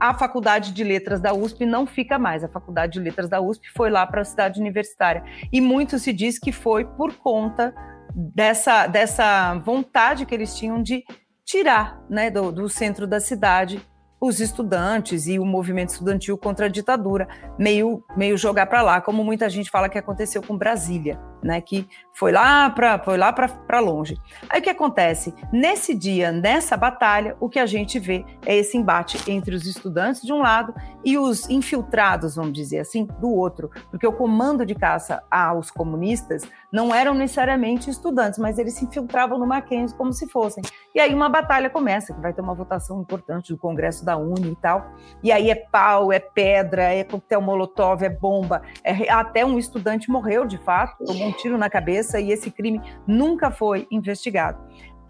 a 0.00 0.14
Faculdade 0.14 0.72
de 0.72 0.82
Letras 0.82 1.20
da 1.20 1.34
USP 1.34 1.66
não 1.66 1.86
fica 1.86 2.18
mais. 2.18 2.42
A 2.42 2.48
Faculdade 2.48 2.94
de 2.94 3.00
Letras 3.00 3.28
da 3.28 3.40
USP 3.40 3.68
foi 3.76 3.90
lá 3.90 4.06
para 4.06 4.22
a 4.22 4.24
cidade 4.24 4.58
universitária. 4.58 5.22
E 5.52 5.60
muito 5.60 5.98
se 5.98 6.10
diz 6.12 6.38
que 6.38 6.50
foi 6.50 6.86
por 6.86 7.12
conta 7.16 7.74
dessa, 8.14 8.86
dessa 8.86 9.54
vontade 9.58 10.24
que 10.24 10.34
eles 10.34 10.56
tinham 10.56 10.82
de 10.82 11.04
tirar 11.44 12.00
né, 12.08 12.30
do, 12.30 12.50
do 12.50 12.68
centro 12.68 13.06
da 13.06 13.20
cidade 13.20 13.86
os 14.20 14.40
estudantes 14.40 15.26
e 15.26 15.38
o 15.38 15.44
movimento 15.44 15.90
estudantil 15.90 16.36
contra 16.36 16.66
a 16.66 16.68
ditadura, 16.68 17.26
meio, 17.58 18.04
meio 18.16 18.36
jogar 18.36 18.66
para 18.66 18.82
lá, 18.82 19.00
como 19.00 19.24
muita 19.24 19.48
gente 19.48 19.70
fala 19.70 19.88
que 19.88 19.96
aconteceu 19.96 20.42
com 20.42 20.56
Brasília, 20.56 21.18
né, 21.42 21.60
que 21.60 21.88
foi 22.12 22.32
lá 22.32 22.68
para 22.68 22.98
foi 22.98 23.16
lá 23.16 23.32
para 23.32 23.80
longe. 23.80 24.18
Aí 24.48 24.60
o 24.60 24.62
que 24.62 24.70
acontece? 24.70 25.34
Nesse 25.52 25.94
dia, 25.94 26.30
nessa 26.30 26.76
batalha, 26.76 27.36
o 27.40 27.48
que 27.48 27.58
a 27.58 27.66
gente 27.66 27.98
vê 27.98 28.24
é 28.44 28.56
esse 28.56 28.76
embate 28.76 29.30
entre 29.30 29.54
os 29.54 29.66
estudantes 29.66 30.22
de 30.22 30.32
um 30.32 30.38
lado 30.38 30.74
e 31.04 31.16
os 31.16 31.48
infiltrados, 31.48 32.36
vamos 32.36 32.52
dizer 32.52 32.80
assim, 32.80 33.06
do 33.18 33.30
outro, 33.30 33.70
porque 33.90 34.06
o 34.06 34.12
comando 34.12 34.66
de 34.66 34.74
caça 34.74 35.22
aos 35.30 35.70
comunistas 35.70 36.42
não 36.70 36.94
eram 36.94 37.14
necessariamente 37.14 37.90
estudantes, 37.90 38.38
mas 38.38 38.58
eles 38.58 38.74
se 38.74 38.84
infiltravam 38.84 39.38
no 39.38 39.46
Mackenzie 39.46 39.96
como 39.96 40.12
se 40.12 40.28
fossem. 40.28 40.62
E 40.94 41.00
aí 41.00 41.14
uma 41.14 41.28
batalha 41.28 41.70
começa, 41.70 42.12
que 42.12 42.20
vai 42.20 42.32
ter 42.32 42.40
uma 42.40 42.54
votação 42.54 43.00
importante 43.00 43.52
do 43.52 43.58
Congresso 43.58 44.04
da 44.04 44.16
Uni 44.16 44.52
e 44.52 44.56
tal. 44.56 44.92
E 45.22 45.32
aí 45.32 45.50
é 45.50 45.54
pau, 45.54 46.12
é 46.12 46.18
pedra, 46.18 46.82
é 46.82 47.02
coquetel 47.02 47.40
molotov, 47.40 48.04
é 48.04 48.10
bomba. 48.10 48.62
É, 48.84 49.10
até 49.10 49.44
um 49.44 49.58
estudante 49.58 50.10
morreu, 50.10 50.46
de 50.46 50.58
fato, 50.58 51.04
tomou 51.04 51.29
um 51.30 51.36
tiro 51.36 51.56
na 51.56 51.70
cabeça 51.70 52.20
e 52.20 52.30
esse 52.30 52.50
crime 52.50 52.80
nunca 53.06 53.50
foi 53.50 53.86
investigado. 53.90 54.58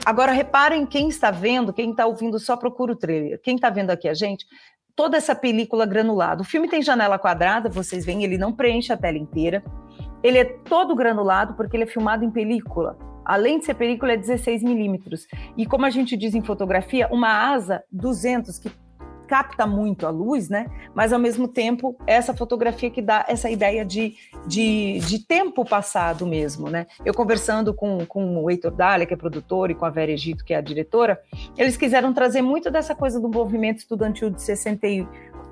Agora, 0.05 0.33
reparem 0.33 0.87
quem 0.87 1.09
está 1.09 1.31
vendo, 1.31 1.73
quem 1.73 1.91
está 1.91 2.07
ouvindo, 2.07 2.39
só 2.39 2.57
procura 2.57 2.93
o 2.93 2.97
trailer. 2.97 3.41
Quem 3.43 3.57
está 3.57 3.69
vendo 3.69 3.91
aqui 3.91 4.09
a 4.09 4.15
gente, 4.15 4.47
toda 4.97 5.17
essa 5.17 5.35
película 5.35 5.85
granulada. 5.85 6.43
O 6.43 6.45
filme 6.45 6.69
tem 6.69 6.83
janela 6.83 7.19
quadrada, 7.19 7.69
vocês 7.69 8.05
veem, 8.05 8.25
ele 8.25 8.39
não 8.39 8.53
preenche 8.53 8.93
a 8.93 8.97
tela 8.97 9.19
inteira. 9.19 9.63
Ele 10.23 10.39
é 10.39 10.45
todo 10.45 10.95
granulado 10.95 11.55
porque 11.55 11.77
ele 11.77 11.85
é 11.85 11.87
filmado 11.87 12.25
em 12.25 12.31
película. 12.31 12.99
Além 13.25 13.59
de 13.59 13.67
ser 13.67 13.75
película, 13.75 14.13
é 14.13 14.17
16 14.17 14.63
milímetros. 14.63 15.27
E 15.57 15.67
como 15.67 15.87
a 15.87 15.91
gente 15.91 16.17
diz 16.17 16.35
em 16.35 16.43
fotografia, 16.43 17.09
uma 17.13 17.53
asa 17.53 17.83
200 17.93 18.59
que 18.59 18.71
capta 19.31 19.65
muito 19.65 20.09
a 20.09 20.11
luz, 20.11 20.49
né? 20.49 20.67
Mas 20.93 21.13
ao 21.13 21.19
mesmo 21.21 21.47
tempo, 21.47 21.97
essa 22.05 22.35
fotografia 22.35 22.91
que 22.91 23.01
dá 23.01 23.25
essa 23.29 23.49
ideia 23.49 23.85
de, 23.85 24.17
de, 24.45 24.99
de 24.99 25.25
tempo 25.25 25.65
passado 25.65 26.27
mesmo, 26.27 26.69
né? 26.69 26.89
Eu 27.05 27.15
conversando 27.15 27.73
com, 27.73 28.05
com 28.07 28.43
o 28.43 28.51
Heitor 28.51 28.73
Dália, 28.73 29.07
que 29.07 29.15
é 29.15 29.17
produtor, 29.17 29.71
e 29.71 29.75
com 29.77 29.87
a 29.87 29.91
Vera 29.91 30.11
Egito, 30.11 30.45
que 30.45 30.53
é 30.53 30.57
a 30.57 30.61
diretora, 30.61 31.21
eles 31.57 31.77
quiseram 31.77 32.13
trazer 32.13 32.43
muito 32.43 32.73
dessa 32.73 32.93
coisa 32.93 33.21
do 33.21 33.29
movimento 33.29 33.79
estudantil 33.79 34.31
de 34.31 34.43
60 34.43 34.85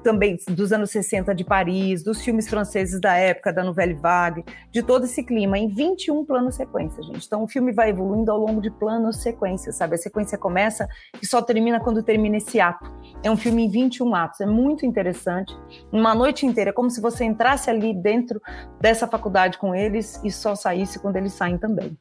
também 0.03 0.39
dos 0.51 0.73
anos 0.73 0.91
60 0.91 1.35
de 1.35 1.45
Paris, 1.45 2.03
dos 2.03 2.23
filmes 2.23 2.49
franceses 2.49 3.01
da 3.01 3.15
época, 3.15 3.53
da 3.53 3.63
Nouvelle 3.63 3.95
Vague, 3.95 4.45
de 4.71 4.83
todo 4.83 5.05
esse 5.05 5.23
clima, 5.23 5.59
em 5.59 5.69
21 5.69 6.25
planos 6.25 6.55
sequência, 6.55 7.03
gente. 7.03 7.27
Então 7.27 7.43
o 7.43 7.49
filme 7.49 7.73
vai 7.73 7.91
evoluindo 7.91 8.31
ao 8.31 8.39
longo 8.39 8.61
de 8.61 8.71
planos 8.71 9.17
sequência, 9.17 9.73
sabe? 9.73 9.95
A 9.95 9.99
sequência 9.99 10.39
começa 10.39 10.89
e 11.21 11.27
só 11.27 11.43
termina 11.43 11.81
quando 11.81 12.03
termina 12.03 12.37
esse 12.37 12.61
ato. 12.61 12.91
É 13.23 13.31
um 13.31 13.37
filme 13.37 13.68
em 13.69 13.71
21 13.71 14.15
atos, 14.15 14.41
é 14.41 14.47
muito 14.47 14.87
interessante. 14.87 15.55
Uma 15.93 16.15
noite 16.15 16.47
inteira, 16.47 16.71
é 16.71 16.73
como 16.73 16.91
se 16.91 17.01
você 17.01 17.25
entrasse 17.25 17.69
ali 17.69 17.95
dentro 17.95 18.41
dessa 18.81 19.07
faculdade 19.07 19.59
com 19.59 19.75
eles 19.75 20.21
e 20.25 20.31
só 20.31 20.55
saísse 20.55 20.99
quando 20.99 21.17
eles 21.17 21.35
saem 21.35 21.59
também. 21.59 21.97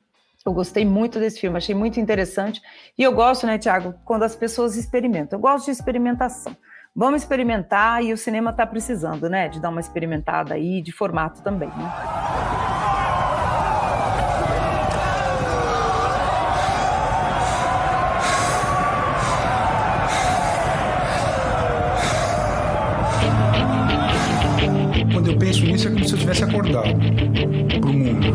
Eu 0.46 0.54
gostei 0.54 0.86
muito 0.86 1.20
desse 1.20 1.42
filme, 1.42 1.58
achei 1.58 1.76
muito 1.76 2.00
interessante. 2.00 2.62
E 2.98 3.04
eu 3.04 3.12
gosto, 3.14 3.46
né, 3.46 3.58
Tiago, 3.58 3.94
quando 4.06 4.24
as 4.24 4.34
pessoas 4.34 4.78
experimentam. 4.78 5.38
Eu 5.38 5.42
gosto 5.42 5.66
de 5.66 5.72
experimentação. 5.72 6.56
Vamos 6.96 7.22
experimentar 7.22 8.02
e 8.02 8.14
o 8.14 8.18
cinema 8.18 8.52
está 8.52 8.66
precisando, 8.66 9.30
né? 9.30 9.50
De 9.50 9.60
dar 9.60 9.70
uma 9.70 9.82
experimentada 9.82 10.54
aí, 10.54 10.82
de 10.82 10.94
formato 10.94 11.44
também, 11.44 11.68
né? 11.68 12.97
Quando 25.28 25.42
eu 25.42 25.46
penso 25.46 25.66
nisso 25.66 25.90
é 25.90 25.92
como 25.92 26.08
se 26.08 26.14
eu 26.14 26.20
tivesse 26.20 26.44
acordado 26.46 26.88
para 27.82 27.90
o 27.90 27.94
mundo. 27.94 28.28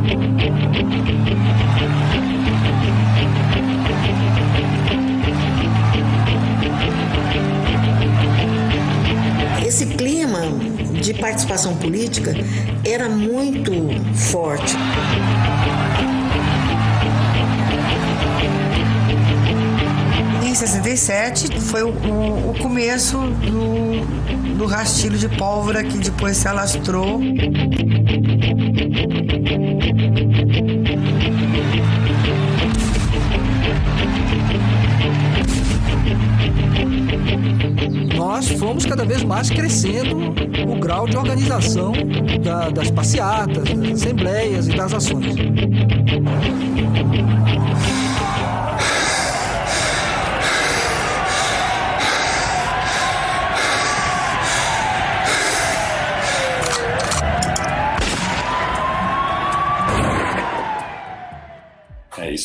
esse 9.66 9.86
clima 9.86 10.40
de 11.00 11.14
participação 11.14 11.74
política 11.76 12.34
era 12.84 13.08
muito 13.08 13.72
forte. 14.14 14.74
Em 20.52 20.54
67 20.54 21.58
foi 21.62 21.82
o, 21.82 21.88
o, 21.88 22.50
o 22.50 22.54
começo 22.60 23.16
do, 23.16 24.58
do 24.58 24.66
rastilho 24.66 25.16
de 25.16 25.26
pólvora 25.26 25.82
que 25.82 25.96
depois 25.96 26.36
se 26.36 26.46
alastrou. 26.46 27.18
nós 38.14 38.48
fomos 38.58 38.84
cada 38.84 39.06
vez 39.06 39.24
mais 39.24 39.48
crescendo 39.48 40.34
o 40.70 40.78
grau 40.78 41.08
de 41.08 41.16
organização 41.16 41.92
da, 42.42 42.68
das 42.68 42.90
passeatas, 42.90 43.64
das 43.64 44.02
assembleias 44.02 44.68
e 44.68 44.76
das 44.76 44.92
ações. 44.92 45.34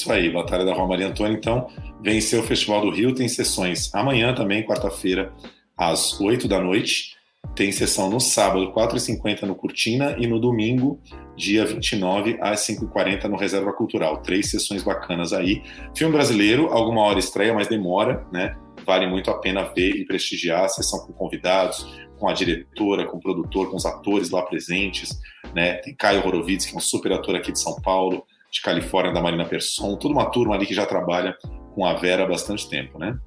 Isso 0.07 0.13
aí, 0.13 0.29
Batalha 0.29 0.63
da 0.63 0.73
Rua 0.73 0.87
Maria 0.87 1.07
Antônia, 1.07 1.35
então, 1.35 1.67
venceu 2.01 2.39
o 2.39 2.43
Festival 2.43 2.81
do 2.81 2.89
Rio, 2.89 3.13
tem 3.13 3.27
sessões 3.27 3.93
amanhã 3.93 4.33
também, 4.33 4.65
quarta-feira, 4.65 5.33
às 5.75 6.19
8 6.19 6.47
da 6.47 6.61
noite. 6.61 7.17
Tem 7.55 7.71
sessão 7.71 8.09
no 8.09 8.19
sábado, 8.19 8.71
4h50 8.73 9.43
no 9.43 9.55
Cortina 9.55 10.15
e 10.19 10.27
no 10.27 10.39
domingo, 10.39 10.99
dia 11.35 11.65
29, 11.65 12.37
às 12.41 12.61
5h40 12.67 13.23
no 13.25 13.37
Reserva 13.37 13.71
Cultural. 13.73 14.21
Três 14.21 14.49
sessões 14.49 14.83
bacanas 14.83 15.33
aí. 15.33 15.63
Filme 15.95 16.13
brasileiro, 16.13 16.67
alguma 16.67 17.01
hora 17.01 17.19
estreia, 17.19 17.53
mas 17.53 17.67
demora, 17.67 18.25
né? 18.31 18.55
Vale 18.85 19.07
muito 19.07 19.31
a 19.31 19.39
pena 19.39 19.63
ver 19.75 19.95
e 19.95 20.05
prestigiar 20.05 20.65
a 20.65 20.69
sessão 20.69 20.99
com 21.05 21.13
convidados, 21.13 21.87
com 22.19 22.27
a 22.27 22.33
diretora, 22.33 23.05
com 23.05 23.17
o 23.17 23.21
produtor, 23.21 23.69
com 23.69 23.77
os 23.77 23.85
atores 23.85 24.29
lá 24.29 24.41
presentes, 24.41 25.17
né? 25.53 25.75
Tem 25.75 25.95
Caio 25.95 26.25
Horowitz, 26.25 26.65
que 26.65 26.73
é 26.73 26.77
um 26.77 26.81
super 26.81 27.13
ator 27.13 27.35
aqui 27.35 27.51
de 27.51 27.59
São 27.59 27.75
Paulo, 27.81 28.25
de 28.51 28.61
Califórnia, 28.61 29.13
da 29.13 29.21
Marina 29.21 29.45
Persson, 29.45 29.95
toda 29.97 30.13
uma 30.13 30.29
turma 30.29 30.55
ali 30.55 30.65
que 30.65 30.73
já 30.73 30.85
trabalha 30.85 31.35
com 31.73 31.85
a 31.85 31.93
Vera 31.93 32.23
há 32.23 32.27
bastante 32.27 32.69
tempo, 32.69 32.97
né? 32.97 33.17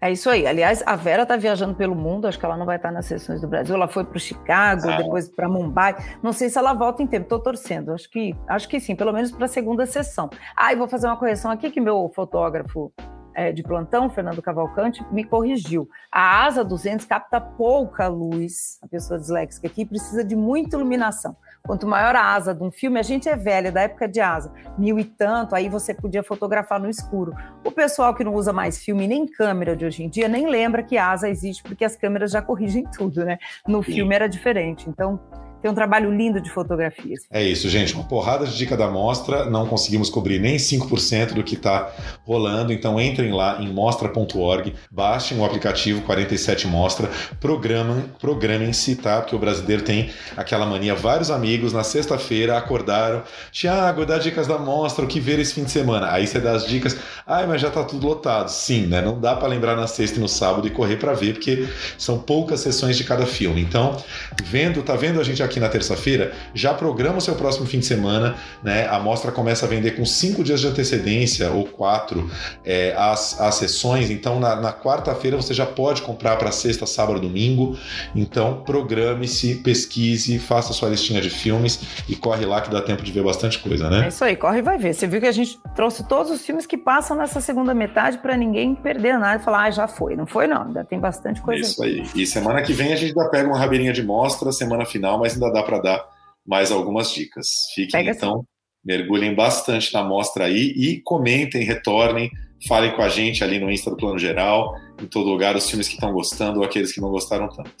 É 0.00 0.12
isso 0.12 0.30
aí. 0.30 0.46
Aliás, 0.46 0.82
a 0.86 0.94
Vera 0.94 1.24
está 1.24 1.36
viajando 1.36 1.74
pelo 1.74 1.94
mundo, 1.94 2.28
acho 2.28 2.38
que 2.38 2.44
ela 2.44 2.56
não 2.56 2.64
vai 2.64 2.76
estar 2.76 2.92
nas 2.92 3.06
sessões 3.06 3.40
do 3.40 3.48
Brasil. 3.48 3.74
Ela 3.74 3.88
foi 3.88 4.04
para 4.04 4.16
o 4.16 4.20
Chicago, 4.20 4.88
ah. 4.88 4.96
depois 4.96 5.28
para 5.28 5.48
Mumbai. 5.48 5.96
Não 6.22 6.32
sei 6.32 6.48
se 6.48 6.56
ela 6.56 6.72
volta 6.72 7.02
em 7.02 7.06
tempo, 7.06 7.24
estou 7.24 7.40
torcendo. 7.40 7.92
Acho 7.92 8.08
que, 8.08 8.34
acho 8.46 8.68
que 8.68 8.78
sim, 8.78 8.94
pelo 8.94 9.12
menos 9.12 9.32
para 9.32 9.46
a 9.46 9.48
segunda 9.48 9.86
sessão. 9.86 10.30
Ah, 10.56 10.72
e 10.72 10.76
vou 10.76 10.86
fazer 10.86 11.08
uma 11.08 11.16
correção 11.16 11.50
aqui 11.50 11.68
que 11.68 11.80
meu 11.80 12.12
fotógrafo 12.14 12.92
é, 13.34 13.50
de 13.50 13.62
plantão, 13.62 14.08
Fernando 14.08 14.40
Cavalcante, 14.40 15.04
me 15.12 15.24
corrigiu. 15.24 15.88
A 16.12 16.44
asa 16.44 16.64
200 16.64 17.04
capta 17.04 17.40
pouca 17.40 18.06
luz, 18.06 18.78
a 18.82 18.88
pessoa 18.88 19.18
disléxica 19.18 19.66
aqui 19.66 19.84
precisa 19.84 20.24
de 20.24 20.36
muita 20.36 20.76
iluminação. 20.76 21.36
Quanto 21.68 21.86
maior 21.86 22.16
a 22.16 22.32
asa 22.32 22.54
de 22.54 22.62
um 22.64 22.70
filme, 22.70 22.98
a 22.98 23.02
gente 23.02 23.28
é 23.28 23.36
velha, 23.36 23.70
da 23.70 23.82
época 23.82 24.08
de 24.08 24.22
asa, 24.22 24.50
mil 24.78 24.98
e 24.98 25.04
tanto, 25.04 25.54
aí 25.54 25.68
você 25.68 25.92
podia 25.92 26.22
fotografar 26.22 26.80
no 26.80 26.88
escuro. 26.88 27.34
O 27.62 27.70
pessoal 27.70 28.14
que 28.14 28.24
não 28.24 28.32
usa 28.32 28.54
mais 28.54 28.82
filme 28.82 29.06
nem 29.06 29.26
câmera 29.26 29.76
de 29.76 29.84
hoje 29.84 30.02
em 30.02 30.08
dia 30.08 30.28
nem 30.28 30.46
lembra 30.46 30.82
que 30.82 30.96
asa 30.96 31.28
existe, 31.28 31.62
porque 31.62 31.84
as 31.84 31.94
câmeras 31.94 32.30
já 32.30 32.40
corrigem 32.40 32.84
tudo, 32.96 33.22
né? 33.22 33.38
No 33.66 33.82
filme 33.82 34.14
era 34.14 34.26
diferente. 34.26 34.88
Então, 34.88 35.20
tem 35.60 35.70
um 35.70 35.74
trabalho 35.74 36.14
lindo 36.14 36.40
de 36.40 36.50
fotografias. 36.50 37.22
É 37.30 37.42
isso, 37.42 37.68
gente. 37.68 37.94
Uma 37.94 38.04
porrada 38.04 38.46
de 38.46 38.56
dica 38.56 38.76
da 38.76 38.88
mostra. 38.88 39.44
Não 39.46 39.66
conseguimos 39.66 40.08
cobrir 40.08 40.38
nem 40.38 40.56
5% 40.56 41.34
do 41.34 41.42
que 41.42 41.54
está 41.54 41.92
rolando. 42.24 42.72
Então 42.72 43.00
entrem 43.00 43.32
lá 43.32 43.60
em 43.60 43.68
mostra.org, 43.72 44.74
baixem 44.90 45.38
o 45.38 45.44
aplicativo 45.44 46.02
47 46.02 46.66
Mostra, 46.66 47.08
programem, 47.40 48.04
programem-se, 48.20 48.96
tá? 48.96 49.20
Porque 49.20 49.34
o 49.34 49.38
brasileiro 49.38 49.82
tem 49.82 50.10
aquela 50.36 50.66
mania. 50.66 50.94
Vários 50.94 51.30
amigos 51.30 51.72
na 51.72 51.82
sexta-feira 51.82 52.56
acordaram. 52.56 53.22
Tiago, 53.50 54.06
dá 54.06 54.18
dicas 54.18 54.46
da 54.46 54.58
mostra, 54.58 55.04
o 55.04 55.08
que 55.08 55.18
ver 55.18 55.38
esse 55.38 55.54
fim 55.54 55.64
de 55.64 55.70
semana. 55.70 56.10
Aí 56.12 56.26
você 56.26 56.40
dá 56.40 56.52
as 56.52 56.66
dicas. 56.66 56.96
Ai, 57.26 57.46
mas 57.46 57.60
já 57.60 57.70
tá 57.70 57.82
tudo 57.82 58.06
lotado. 58.06 58.48
Sim, 58.48 58.86
né? 58.86 59.00
Não 59.00 59.18
dá 59.20 59.34
para 59.34 59.48
lembrar 59.48 59.76
na 59.76 59.86
sexta 59.86 60.18
e 60.18 60.20
no 60.20 60.28
sábado 60.28 60.66
e 60.66 60.70
correr 60.70 60.96
para 60.96 61.12
ver, 61.12 61.34
porque 61.34 61.66
são 61.96 62.18
poucas 62.18 62.60
sessões 62.60 62.96
de 62.96 63.04
cada 63.04 63.26
filme. 63.26 63.60
Então, 63.60 63.96
vendo, 64.44 64.82
tá 64.82 64.94
vendo 64.94 65.20
a 65.20 65.24
gente 65.24 65.42
na 65.56 65.68
terça-feira, 65.68 66.32
já 66.52 66.74
programa 66.74 67.18
o 67.18 67.20
seu 67.20 67.34
próximo 67.34 67.66
fim 67.66 67.78
de 67.78 67.86
semana, 67.86 68.36
né? 68.62 68.86
A 68.88 68.98
mostra 68.98 69.32
começa 69.32 69.64
a 69.64 69.68
vender 69.68 69.92
com 69.92 70.04
cinco 70.04 70.44
dias 70.44 70.60
de 70.60 70.66
antecedência 70.66 71.50
ou 71.50 71.64
quatro 71.64 72.30
é, 72.64 72.94
as, 72.96 73.40
as 73.40 73.54
sessões. 73.54 74.10
Então, 74.10 74.38
na, 74.38 74.56
na 74.56 74.72
quarta-feira 74.72 75.36
você 75.36 75.54
já 75.54 75.64
pode 75.66 76.02
comprar 76.02 76.36
para 76.36 76.50
sexta, 76.50 76.86
sábado, 76.86 77.20
domingo. 77.20 77.76
Então, 78.14 78.62
programe-se, 78.64 79.56
pesquise, 79.56 80.38
faça 80.38 80.72
sua 80.72 80.88
listinha 80.88 81.20
de 81.20 81.30
filmes 81.30 81.80
e 82.08 82.14
corre 82.14 82.44
lá 82.44 82.60
que 82.60 82.70
dá 82.70 82.82
tempo 82.82 83.02
de 83.02 83.12
ver 83.12 83.22
bastante 83.22 83.58
coisa, 83.58 83.88
né? 83.88 84.06
É 84.06 84.08
isso 84.08 84.24
aí, 84.24 84.36
corre 84.36 84.58
e 84.58 84.62
vai 84.62 84.78
ver. 84.78 84.94
Você 84.94 85.06
viu 85.06 85.20
que 85.20 85.26
a 85.26 85.32
gente 85.32 85.58
trouxe 85.74 86.06
todos 86.06 86.30
os 86.30 86.44
filmes 86.44 86.66
que 86.66 86.76
passam 86.76 87.16
nessa 87.16 87.40
segunda 87.40 87.74
metade 87.74 88.18
para 88.18 88.36
ninguém 88.36 88.74
perder 88.74 89.18
nada 89.18 89.40
e 89.40 89.44
falar, 89.44 89.64
ah, 89.64 89.70
já 89.70 89.88
foi. 89.88 90.16
Não 90.16 90.26
foi, 90.26 90.46
não. 90.46 90.62
Ainda 90.62 90.84
tem 90.84 90.98
bastante 90.98 91.40
coisa. 91.40 91.62
Isso 91.62 91.82
aí. 91.82 92.04
E 92.14 92.26
semana 92.26 92.62
que 92.62 92.72
vem 92.72 92.92
a 92.92 92.96
gente 92.96 93.16
ainda 93.16 93.30
pega 93.30 93.48
uma 93.48 93.58
rabeirinha 93.58 93.92
de 93.92 94.02
mostra, 94.02 94.50
semana 94.52 94.84
final, 94.84 95.18
mas 95.18 95.37
ainda 95.42 95.52
dá 95.52 95.62
para 95.62 95.78
dar 95.78 96.08
mais 96.46 96.70
algumas 96.70 97.12
dicas. 97.12 97.46
Fiquem 97.74 97.92
Pega 97.92 98.10
então, 98.12 98.34
assim. 98.34 98.46
mergulhem 98.84 99.34
bastante 99.34 99.92
na 99.92 100.02
mostra 100.02 100.46
aí 100.46 100.72
e 100.76 101.00
comentem, 101.02 101.64
retornem, 101.64 102.30
falem 102.66 102.94
com 102.94 103.02
a 103.02 103.08
gente 103.08 103.44
ali 103.44 103.58
no 103.58 103.70
Insta 103.70 103.90
do 103.90 103.96
Plano 103.96 104.18
Geral, 104.18 104.74
em 105.00 105.06
todo 105.06 105.28
lugar, 105.28 105.56
os 105.56 105.68
filmes 105.68 105.88
que 105.88 105.94
estão 105.94 106.12
gostando 106.12 106.60
ou 106.60 106.64
aqueles 106.64 106.92
que 106.92 107.00
não 107.00 107.10
gostaram 107.10 107.48
tanto. 107.48 107.72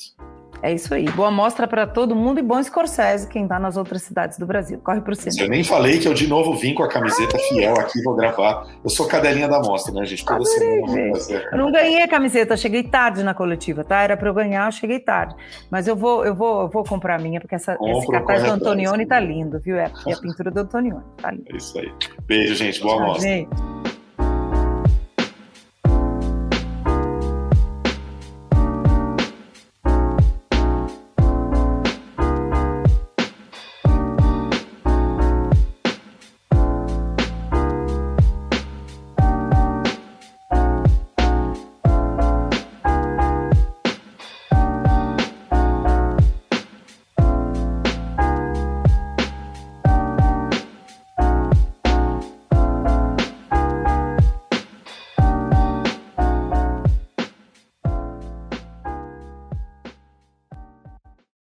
É 0.62 0.72
isso 0.72 0.92
aí. 0.92 1.04
Boa 1.10 1.30
mostra 1.30 1.66
para 1.66 1.86
todo 1.86 2.14
mundo 2.14 2.40
e 2.40 2.42
bom 2.42 2.62
Scorsese, 2.62 3.28
quem 3.28 3.44
está 3.44 3.58
nas 3.58 3.76
outras 3.76 4.02
cidades 4.02 4.38
do 4.38 4.46
Brasil. 4.46 4.80
Corre 4.82 5.00
pro 5.00 5.14
centro. 5.14 5.44
Eu 5.44 5.48
nem 5.48 5.62
falei 5.62 5.98
que 5.98 6.08
eu 6.08 6.14
de 6.14 6.26
novo 6.26 6.54
vim 6.54 6.74
com 6.74 6.82
a 6.82 6.88
camiseta 6.88 7.36
Ai. 7.36 7.42
fiel 7.42 7.78
aqui, 7.78 8.02
vou 8.02 8.14
gravar. 8.14 8.66
Eu 8.82 8.90
sou 8.90 9.06
cadelinha 9.06 9.48
da 9.48 9.60
mostra, 9.60 9.92
né, 9.92 10.04
gente? 10.04 10.24
Toda 10.24 10.40
Adorei, 10.40 10.84
semana 10.84 11.20
gente. 11.20 11.46
Eu 11.52 11.58
não 11.58 11.70
ganhei 11.70 12.02
a 12.02 12.08
camiseta, 12.08 12.56
cheguei 12.56 12.82
tarde 12.82 13.22
na 13.22 13.34
coletiva, 13.34 13.84
tá? 13.84 14.02
Era 14.02 14.16
para 14.16 14.28
eu 14.28 14.34
ganhar, 14.34 14.70
cheguei 14.72 14.98
tarde. 14.98 15.34
Mas 15.70 15.86
eu 15.86 15.94
vou, 15.94 16.24
eu 16.24 16.34
vou, 16.34 16.62
eu 16.62 16.68
vou 16.68 16.84
comprar 16.84 17.16
a 17.16 17.18
minha, 17.18 17.40
porque 17.40 17.54
essa, 17.54 17.78
esse 17.80 18.06
cartaz 18.08 18.42
do 18.42 18.50
Antonioni 18.50 19.06
tá 19.06 19.20
lindo, 19.20 19.60
viu? 19.60 19.76
É, 19.76 19.90
é 20.06 20.12
a 20.12 20.16
pintura 20.16 20.50
do 20.50 20.60
Antonioni, 20.60 21.04
tá 21.16 21.30
lindo. 21.30 21.44
É 21.52 21.56
isso 21.56 21.78
aí. 21.78 21.92
Beijo, 22.26 22.54
gente. 22.54 22.80
Boa 22.80 23.00
mostra. 23.00 23.28
Gente. 23.28 23.97